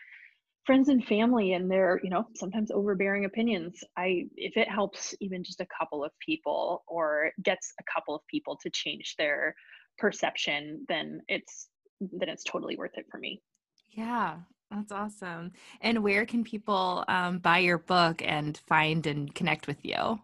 friends 0.64 0.88
and 0.88 1.04
family 1.04 1.52
and 1.52 1.70
their 1.70 2.00
you 2.02 2.10
know 2.10 2.26
sometimes 2.36 2.70
overbearing 2.70 3.24
opinions. 3.24 3.82
I 3.96 4.26
if 4.36 4.56
it 4.56 4.68
helps 4.68 5.14
even 5.20 5.44
just 5.44 5.60
a 5.60 5.66
couple 5.78 6.04
of 6.04 6.12
people 6.24 6.84
or 6.88 7.30
gets 7.42 7.72
a 7.80 7.84
couple 7.92 8.14
of 8.14 8.22
people 8.28 8.58
to 8.62 8.70
change 8.70 9.14
their 9.18 9.54
perception 9.98 10.84
then 10.88 11.20
it's 11.28 11.68
then 12.00 12.28
it's 12.28 12.44
totally 12.44 12.76
worth 12.76 12.96
it 12.96 13.06
for 13.10 13.18
me. 13.18 13.40
Yeah 13.92 14.36
that's 14.70 14.92
awesome. 14.92 15.52
And 15.82 16.02
where 16.02 16.26
can 16.26 16.42
people 16.42 17.04
um, 17.06 17.38
buy 17.38 17.58
your 17.58 17.78
book 17.78 18.22
and 18.24 18.58
find 18.66 19.06
and 19.06 19.32
connect 19.32 19.66
with 19.68 19.84
you 19.84 20.18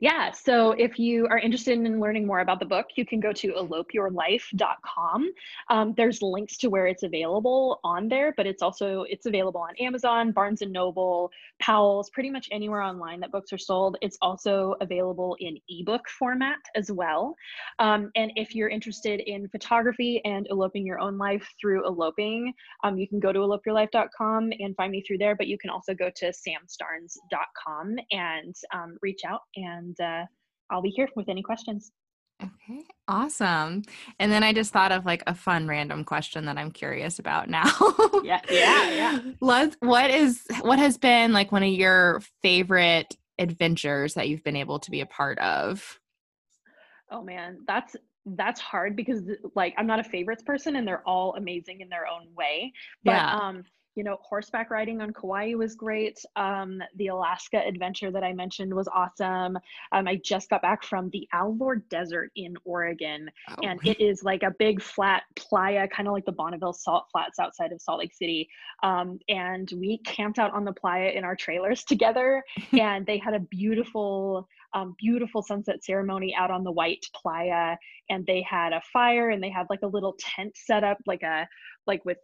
yeah, 0.00 0.30
so 0.30 0.72
if 0.72 0.98
you 0.98 1.26
are 1.28 1.38
interested 1.38 1.78
in 1.78 2.00
learning 2.00 2.26
more 2.26 2.40
about 2.40 2.60
the 2.60 2.66
book, 2.66 2.86
you 2.96 3.06
can 3.06 3.20
go 3.20 3.32
to 3.32 3.52
elopeyourlife.com. 3.52 5.32
Um, 5.70 5.94
there's 5.96 6.20
links 6.22 6.56
to 6.58 6.68
where 6.68 6.86
it's 6.86 7.02
available 7.02 7.80
on 7.82 8.08
there, 8.08 8.34
but 8.36 8.46
it's 8.46 8.62
also 8.62 9.04
it's 9.08 9.26
available 9.26 9.60
on 9.60 9.74
Amazon, 9.76 10.32
Barnes 10.32 10.62
and 10.62 10.72
Noble, 10.72 11.30
Powell's, 11.60 12.10
pretty 12.10 12.30
much 12.30 12.48
anywhere 12.52 12.82
online 12.82 13.20
that 13.20 13.32
books 13.32 13.52
are 13.52 13.58
sold. 13.58 13.96
It's 14.02 14.18
also 14.20 14.74
available 14.80 15.36
in 15.40 15.56
ebook 15.68 16.08
format 16.08 16.58
as 16.74 16.90
well. 16.90 17.34
Um, 17.78 18.10
and 18.16 18.32
if 18.36 18.54
you're 18.54 18.68
interested 18.68 19.20
in 19.20 19.48
photography 19.48 20.20
and 20.24 20.46
eloping 20.50 20.84
your 20.84 20.98
own 20.98 21.16
life 21.16 21.46
through 21.60 21.86
eloping, 21.86 22.52
um, 22.84 22.98
you 22.98 23.08
can 23.08 23.20
go 23.20 23.32
to 23.32 23.38
elopeyourlife.com 23.38 24.52
and 24.58 24.76
find 24.76 24.92
me 24.92 25.02
through 25.06 25.18
there. 25.18 25.34
But 25.34 25.46
you 25.46 25.58
can 25.58 25.70
also 25.70 25.94
go 25.94 26.10
to 26.16 26.26
samstarns.com 26.26 27.96
and 28.10 28.54
um, 28.72 28.98
reach 29.00 29.22
out 29.26 29.40
and 29.56 29.98
uh, 30.00 30.24
I'll 30.70 30.82
be 30.82 30.90
here 30.90 31.08
with 31.16 31.28
any 31.28 31.42
questions. 31.42 31.92
Okay, 32.42 32.84
awesome. 33.08 33.82
And 34.18 34.30
then 34.30 34.42
I 34.42 34.52
just 34.52 34.70
thought 34.72 34.92
of 34.92 35.06
like 35.06 35.22
a 35.26 35.34
fun 35.34 35.66
random 35.66 36.04
question 36.04 36.44
that 36.44 36.58
I'm 36.58 36.70
curious 36.70 37.18
about 37.18 37.48
now. 37.48 37.70
yeah, 38.24 38.40
yeah, 38.50 38.90
yeah. 38.90 39.18
Let's, 39.40 39.76
what 39.80 40.10
is 40.10 40.42
what 40.60 40.78
has 40.78 40.98
been 40.98 41.32
like 41.32 41.50
one 41.50 41.62
of 41.62 41.70
your 41.70 42.20
favorite 42.42 43.16
adventures 43.38 44.14
that 44.14 44.28
you've 44.28 44.44
been 44.44 44.56
able 44.56 44.78
to 44.80 44.90
be 44.90 45.00
a 45.00 45.06
part 45.06 45.38
of? 45.38 45.98
Oh 47.10 47.22
man, 47.22 47.58
that's 47.66 47.96
that's 48.26 48.60
hard 48.60 48.96
because 48.96 49.22
like 49.54 49.72
I'm 49.78 49.86
not 49.86 50.00
a 50.00 50.04
favorites 50.04 50.42
person 50.42 50.76
and 50.76 50.86
they're 50.86 51.06
all 51.08 51.34
amazing 51.36 51.80
in 51.80 51.88
their 51.88 52.06
own 52.06 52.26
way. 52.36 52.72
But 53.04 53.12
Yeah. 53.12 53.36
um, 53.36 53.62
you 53.96 54.04
know, 54.04 54.18
horseback 54.20 54.70
riding 54.70 55.00
on 55.00 55.12
Kauai 55.12 55.54
was 55.54 55.74
great. 55.74 56.20
Um, 56.36 56.82
the 56.96 57.08
Alaska 57.08 57.62
adventure 57.66 58.10
that 58.10 58.22
I 58.22 58.34
mentioned 58.34 58.72
was 58.72 58.88
awesome. 58.88 59.58
Um, 59.90 60.06
I 60.06 60.20
just 60.22 60.50
got 60.50 60.60
back 60.60 60.84
from 60.84 61.08
the 61.10 61.26
Alvord 61.32 61.88
Desert 61.88 62.30
in 62.36 62.56
Oregon, 62.64 63.30
Oh, 63.48 63.54
and 63.62 63.80
it 63.84 63.98
is 63.98 64.22
like 64.22 64.42
a 64.42 64.54
big 64.58 64.82
flat 64.82 65.22
playa, 65.34 65.88
kind 65.88 66.06
of 66.06 66.12
like 66.12 66.26
the 66.26 66.32
Bonneville 66.32 66.74
Salt 66.74 67.06
Flats 67.10 67.38
outside 67.38 67.72
of 67.72 67.80
Salt 67.80 68.00
Lake 68.00 68.12
City. 68.12 68.48
Um, 68.82 69.18
and 69.30 69.72
we 69.76 69.98
camped 69.98 70.38
out 70.38 70.52
on 70.52 70.66
the 70.66 70.72
playa 70.72 71.10
in 71.10 71.24
our 71.24 71.34
trailers 71.34 71.82
together, 71.88 72.44
and 72.72 73.06
they 73.06 73.16
had 73.16 73.32
a 73.32 73.40
beautiful, 73.40 74.46
um, 74.74 74.94
beautiful 74.98 75.42
sunset 75.42 75.82
ceremony 75.82 76.34
out 76.38 76.50
on 76.50 76.64
the 76.64 76.72
white 76.72 77.06
playa. 77.14 77.76
And 78.10 78.26
they 78.26 78.42
had 78.42 78.74
a 78.74 78.82
fire, 78.92 79.30
and 79.30 79.42
they 79.42 79.50
had 79.50 79.66
like 79.70 79.80
a 79.82 79.86
little 79.86 80.16
tent 80.18 80.54
set 80.54 80.84
up, 80.84 80.98
like 81.06 81.22
a 81.22 81.48
like 81.86 82.04
with 82.04 82.18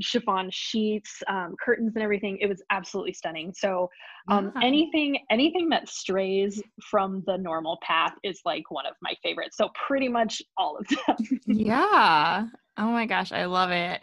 chiffon 0.00 0.48
sheets, 0.52 1.22
um, 1.28 1.54
curtains, 1.64 1.92
and 1.94 2.02
everything. 2.02 2.38
It 2.40 2.46
was 2.46 2.62
absolutely 2.70 3.12
stunning. 3.12 3.52
So 3.56 3.88
um, 4.30 4.52
Yeah. 4.54 4.62
anything 4.62 5.18
anything 5.30 5.68
that 5.70 5.88
strays 5.88 6.62
from 6.82 7.22
the 7.26 7.36
normal 7.36 7.78
path 7.82 8.14
is 8.22 8.40
like 8.44 8.70
one 8.70 8.86
of 8.86 8.94
my 9.02 9.14
favorites. 9.22 9.56
So 9.56 9.70
pretty 9.86 10.08
much 10.08 10.42
all 10.56 10.76
of 10.76 10.86
them. 10.88 11.40
Yeah. 11.46 12.46
Oh 12.76 12.90
my 12.90 13.06
gosh, 13.06 13.32
I 13.32 13.46
love 13.46 13.70
it. 13.70 14.02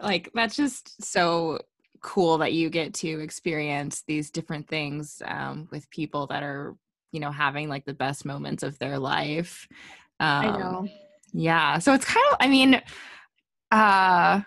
Like 0.00 0.30
that's 0.34 0.56
just 0.56 1.02
so 1.02 1.58
cool 2.02 2.38
that 2.38 2.52
you 2.52 2.68
get 2.68 2.92
to 2.94 3.20
experience 3.20 4.02
these 4.06 4.30
different 4.30 4.68
things 4.68 5.22
um, 5.24 5.68
with 5.70 5.88
people 5.90 6.26
that 6.26 6.42
are, 6.42 6.76
you 7.12 7.20
know, 7.20 7.30
having 7.30 7.68
like 7.68 7.84
the 7.84 7.94
best 7.94 8.24
moments 8.24 8.62
of 8.62 8.78
their 8.78 8.98
life. 8.98 9.66
Um, 10.20 10.44
I 10.44 10.50
know. 10.50 10.88
Yeah. 11.32 11.78
So 11.78 11.94
it's 11.94 12.04
kind 12.04 12.24
of, 12.30 12.36
I 12.40 12.48
mean, 12.48 12.80
uh, 13.70 14.42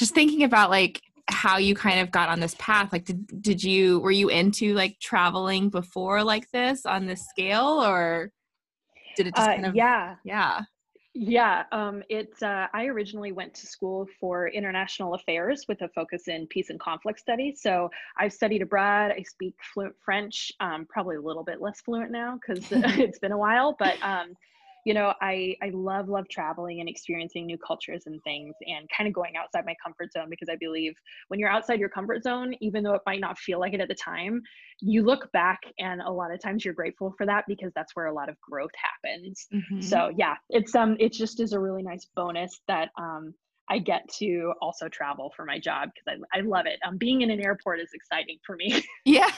just 0.00 0.14
thinking 0.14 0.42
about 0.42 0.70
like 0.70 1.02
how 1.28 1.58
you 1.58 1.74
kind 1.74 2.00
of 2.00 2.10
got 2.10 2.28
on 2.30 2.40
this 2.40 2.56
path. 2.58 2.92
Like, 2.92 3.04
did 3.04 3.42
did 3.42 3.62
you 3.62 4.00
were 4.00 4.10
you 4.10 4.30
into 4.30 4.74
like 4.74 4.98
traveling 4.98 5.68
before 5.68 6.24
like 6.24 6.50
this 6.50 6.86
on 6.86 7.06
this 7.06 7.28
scale, 7.28 7.84
or 7.84 8.32
did 9.16 9.26
it 9.28 9.36
just 9.36 9.46
Uh, 9.48 9.54
kind 9.54 9.66
of? 9.66 9.76
yeah. 9.76 10.16
Yeah. 10.24 10.62
Yeah, 11.12 11.64
um, 11.72 12.04
it's. 12.08 12.40
Uh, 12.40 12.68
I 12.72 12.86
originally 12.86 13.32
went 13.32 13.52
to 13.54 13.66
school 13.66 14.06
for 14.20 14.48
international 14.48 15.14
affairs 15.14 15.66
with 15.68 15.82
a 15.82 15.88
focus 15.88 16.28
in 16.28 16.46
peace 16.46 16.70
and 16.70 16.78
conflict 16.78 17.18
studies. 17.18 17.60
So 17.60 17.90
I've 18.16 18.32
studied 18.32 18.62
abroad. 18.62 19.10
I 19.18 19.22
speak 19.22 19.56
fluent 19.74 19.96
French, 20.04 20.52
um, 20.60 20.86
probably 20.88 21.16
a 21.16 21.20
little 21.20 21.42
bit 21.42 21.60
less 21.60 21.80
fluent 21.80 22.12
now 22.12 22.38
because 22.38 22.64
it's 22.70 23.18
been 23.18 23.32
a 23.32 23.38
while. 23.38 23.74
But 23.76 24.00
um, 24.02 24.36
you 24.84 24.94
know, 24.94 25.14
I 25.20 25.56
I 25.62 25.70
love 25.72 26.08
love 26.08 26.28
traveling 26.28 26.80
and 26.80 26.88
experiencing 26.88 27.46
new 27.46 27.58
cultures 27.58 28.04
and 28.06 28.22
things, 28.22 28.54
and 28.66 28.88
kind 28.96 29.08
of 29.08 29.14
going 29.14 29.36
outside 29.36 29.64
my 29.66 29.74
comfort 29.84 30.12
zone 30.12 30.28
because 30.30 30.48
I 30.48 30.56
believe 30.56 30.94
when 31.28 31.40
you're 31.40 31.50
outside 31.50 31.80
your 31.80 31.88
comfort 31.88 32.22
zone, 32.22 32.54
even 32.60 32.82
though 32.82 32.94
it 32.94 33.02
might 33.06 33.20
not 33.20 33.38
feel 33.38 33.60
like 33.60 33.74
it 33.74 33.80
at 33.80 33.88
the 33.88 33.94
time, 33.94 34.42
you 34.80 35.02
look 35.02 35.30
back 35.32 35.60
and 35.78 36.00
a 36.00 36.10
lot 36.10 36.32
of 36.32 36.40
times 36.40 36.64
you're 36.64 36.74
grateful 36.74 37.14
for 37.16 37.26
that 37.26 37.44
because 37.46 37.72
that's 37.74 37.94
where 37.94 38.06
a 38.06 38.14
lot 38.14 38.28
of 38.28 38.40
growth 38.40 38.70
happens. 38.76 39.46
Mhm. 39.52 39.82
So 39.82 40.10
yeah, 40.16 40.36
it's 40.48 40.74
um 40.74 40.96
it 40.98 41.12
just 41.12 41.40
is 41.40 41.52
a 41.52 41.60
really 41.60 41.82
nice 41.82 42.06
bonus 42.16 42.60
that 42.68 42.90
um 42.98 43.34
I 43.70 43.78
get 43.78 44.02
to 44.18 44.52
also 44.60 44.88
travel 44.88 45.32
for 45.36 45.44
my 45.44 45.60
job 45.60 45.90
because 45.94 46.20
I, 46.34 46.38
I 46.38 46.42
love 46.42 46.66
it. 46.66 46.80
Um, 46.84 46.96
being 46.96 47.22
in 47.22 47.30
an 47.30 47.40
airport 47.40 47.78
is 47.78 47.90
exciting 47.94 48.38
for 48.44 48.56
me. 48.56 48.82
Yeah. 49.04 49.30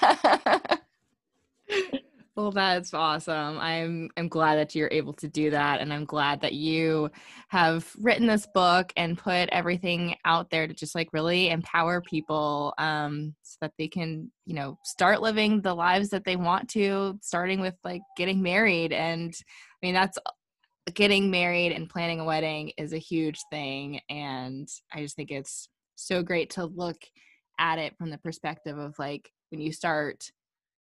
well, 2.34 2.50
that's 2.50 2.94
awesome. 2.94 3.58
I'm 3.58 4.08
I'm 4.16 4.28
glad 4.28 4.56
that 4.56 4.74
you're 4.74 4.88
able 4.90 5.12
to 5.14 5.28
do 5.28 5.50
that 5.50 5.80
and 5.82 5.92
I'm 5.92 6.06
glad 6.06 6.40
that 6.40 6.54
you 6.54 7.10
have 7.48 7.90
written 8.00 8.26
this 8.26 8.46
book 8.54 8.90
and 8.96 9.18
put 9.18 9.50
everything 9.50 10.16
out 10.24 10.48
there 10.48 10.66
to 10.66 10.72
just 10.72 10.94
like 10.94 11.12
really 11.12 11.50
empower 11.50 12.00
people 12.00 12.72
um 12.78 13.34
so 13.42 13.58
that 13.60 13.72
they 13.78 13.86
can, 13.86 14.32
you 14.46 14.54
know, 14.54 14.78
start 14.82 15.20
living 15.20 15.60
the 15.60 15.74
lives 15.74 16.08
that 16.10 16.24
they 16.24 16.36
want 16.36 16.70
to, 16.70 17.18
starting 17.20 17.60
with 17.60 17.74
like 17.84 18.00
getting 18.16 18.42
married 18.42 18.92
and 18.94 19.34
I 19.82 19.86
mean 19.86 19.94
that's 19.94 20.16
getting 20.94 21.30
married 21.30 21.72
and 21.72 21.88
planning 21.88 22.20
a 22.20 22.24
wedding 22.24 22.72
is 22.78 22.94
a 22.94 22.98
huge 22.98 23.38
thing 23.50 24.00
and 24.08 24.68
I 24.92 25.02
just 25.02 25.16
think 25.16 25.30
it's 25.30 25.68
so 25.96 26.22
great 26.22 26.50
to 26.50 26.64
look 26.64 26.96
at 27.58 27.78
it 27.78 27.96
from 27.98 28.10
the 28.10 28.18
perspective 28.18 28.78
of 28.78 28.98
like 28.98 29.30
when 29.50 29.60
you 29.60 29.70
start 29.72 30.24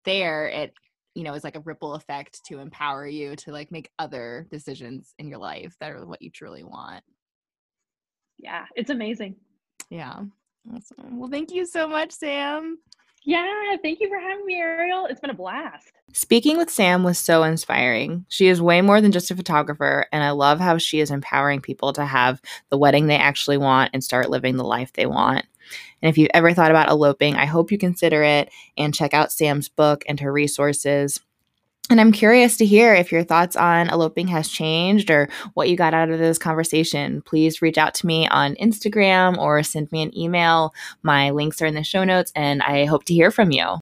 there 0.04 0.48
it 0.48 0.72
you 1.14 1.22
know 1.22 1.34
is 1.34 1.44
like 1.44 1.56
a 1.56 1.60
ripple 1.60 1.94
effect 1.94 2.44
to 2.44 2.58
empower 2.58 3.06
you 3.06 3.36
to 3.36 3.52
like 3.52 3.70
make 3.70 3.90
other 3.98 4.46
decisions 4.50 5.14
in 5.18 5.28
your 5.28 5.38
life 5.38 5.76
that 5.80 5.90
are 5.90 6.06
what 6.06 6.22
you 6.22 6.30
truly 6.30 6.62
want 6.64 7.02
yeah, 8.38 8.64
it's 8.74 8.90
amazing. 8.90 9.36
yeah 9.90 10.20
awesome. 10.74 11.18
well 11.18 11.30
thank 11.30 11.52
you 11.52 11.64
so 11.66 11.86
much 11.86 12.10
sam 12.10 12.78
Yeah, 13.24 13.76
thank 13.82 14.00
you 14.00 14.08
for 14.08 14.18
having 14.18 14.44
me, 14.44 14.56
Ariel. 14.56 15.06
It's 15.06 15.20
been 15.20 15.30
a 15.30 15.34
blast. 15.34 15.92
Speaking 16.12 16.56
with 16.56 16.70
Sam 16.70 17.04
was 17.04 17.20
so 17.20 17.44
inspiring. 17.44 18.26
She 18.28 18.48
is 18.48 18.60
way 18.60 18.82
more 18.82 19.00
than 19.00 19.12
just 19.12 19.30
a 19.30 19.36
photographer, 19.36 20.06
and 20.10 20.24
I 20.24 20.30
love 20.30 20.58
how 20.58 20.76
she 20.78 20.98
is 20.98 21.12
empowering 21.12 21.60
people 21.60 21.92
to 21.92 22.04
have 22.04 22.42
the 22.68 22.76
wedding 22.76 23.06
they 23.06 23.16
actually 23.16 23.58
want 23.58 23.90
and 23.92 24.02
start 24.02 24.28
living 24.28 24.56
the 24.56 24.64
life 24.64 24.92
they 24.92 25.06
want. 25.06 25.46
And 26.00 26.08
if 26.08 26.18
you've 26.18 26.30
ever 26.34 26.52
thought 26.52 26.70
about 26.70 26.88
eloping, 26.88 27.36
I 27.36 27.46
hope 27.46 27.72
you 27.72 27.78
consider 27.78 28.22
it 28.22 28.50
and 28.76 28.94
check 28.94 29.14
out 29.14 29.32
Sam's 29.32 29.68
book 29.68 30.04
and 30.06 30.20
her 30.20 30.32
resources. 30.32 31.20
And 31.90 32.00
I'm 32.00 32.12
curious 32.12 32.56
to 32.56 32.64
hear 32.64 32.94
if 32.94 33.12
your 33.12 33.24
thoughts 33.24 33.56
on 33.56 33.90
eloping 33.90 34.28
has 34.28 34.48
changed 34.48 35.10
or 35.10 35.28
what 35.54 35.68
you 35.68 35.76
got 35.76 35.92
out 35.92 36.10
of 36.10 36.18
this 36.18 36.38
conversation. 36.38 37.20
Please 37.22 37.60
reach 37.60 37.76
out 37.76 37.92
to 37.96 38.06
me 38.06 38.26
on 38.28 38.54
Instagram 38.54 39.36
or 39.36 39.62
send 39.62 39.92
me 39.92 40.02
an 40.02 40.16
email. 40.16 40.72
My 41.02 41.30
links 41.30 41.60
are 41.60 41.66
in 41.66 41.74
the 41.74 41.84
show 41.84 42.04
notes, 42.04 42.32
and 42.34 42.62
I 42.62 42.86
hope 42.86 43.04
to 43.04 43.14
hear 43.14 43.30
from 43.30 43.50
you. 43.50 43.78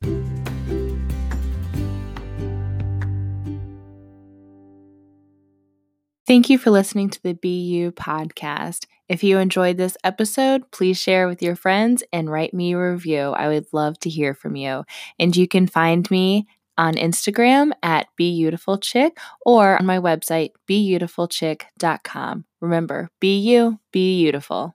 Thank 6.26 6.48
you 6.48 6.58
for 6.58 6.70
listening 6.70 7.10
to 7.10 7.22
the 7.22 7.34
BU 7.34 7.92
podcast. 7.92 8.86
If 9.10 9.24
you 9.24 9.38
enjoyed 9.38 9.76
this 9.76 9.96
episode, 10.04 10.70
please 10.70 10.96
share 10.96 11.26
with 11.26 11.42
your 11.42 11.56
friends 11.56 12.04
and 12.12 12.30
write 12.30 12.54
me 12.54 12.74
a 12.74 12.78
review. 12.78 13.32
I 13.32 13.48
would 13.48 13.66
love 13.72 13.98
to 14.00 14.08
hear 14.08 14.34
from 14.34 14.54
you. 14.54 14.84
And 15.18 15.36
you 15.36 15.48
can 15.48 15.66
find 15.66 16.08
me 16.12 16.46
on 16.78 16.94
Instagram 16.94 17.72
at 17.82 18.06
BeautifulChick 18.16 19.16
or 19.44 19.76
on 19.80 19.84
my 19.84 19.98
website, 19.98 20.50
beautifulchick.com. 20.68 22.44
Remember, 22.60 23.08
be 23.18 23.36
you, 23.36 23.80
be 23.90 24.22
beautiful. 24.22 24.74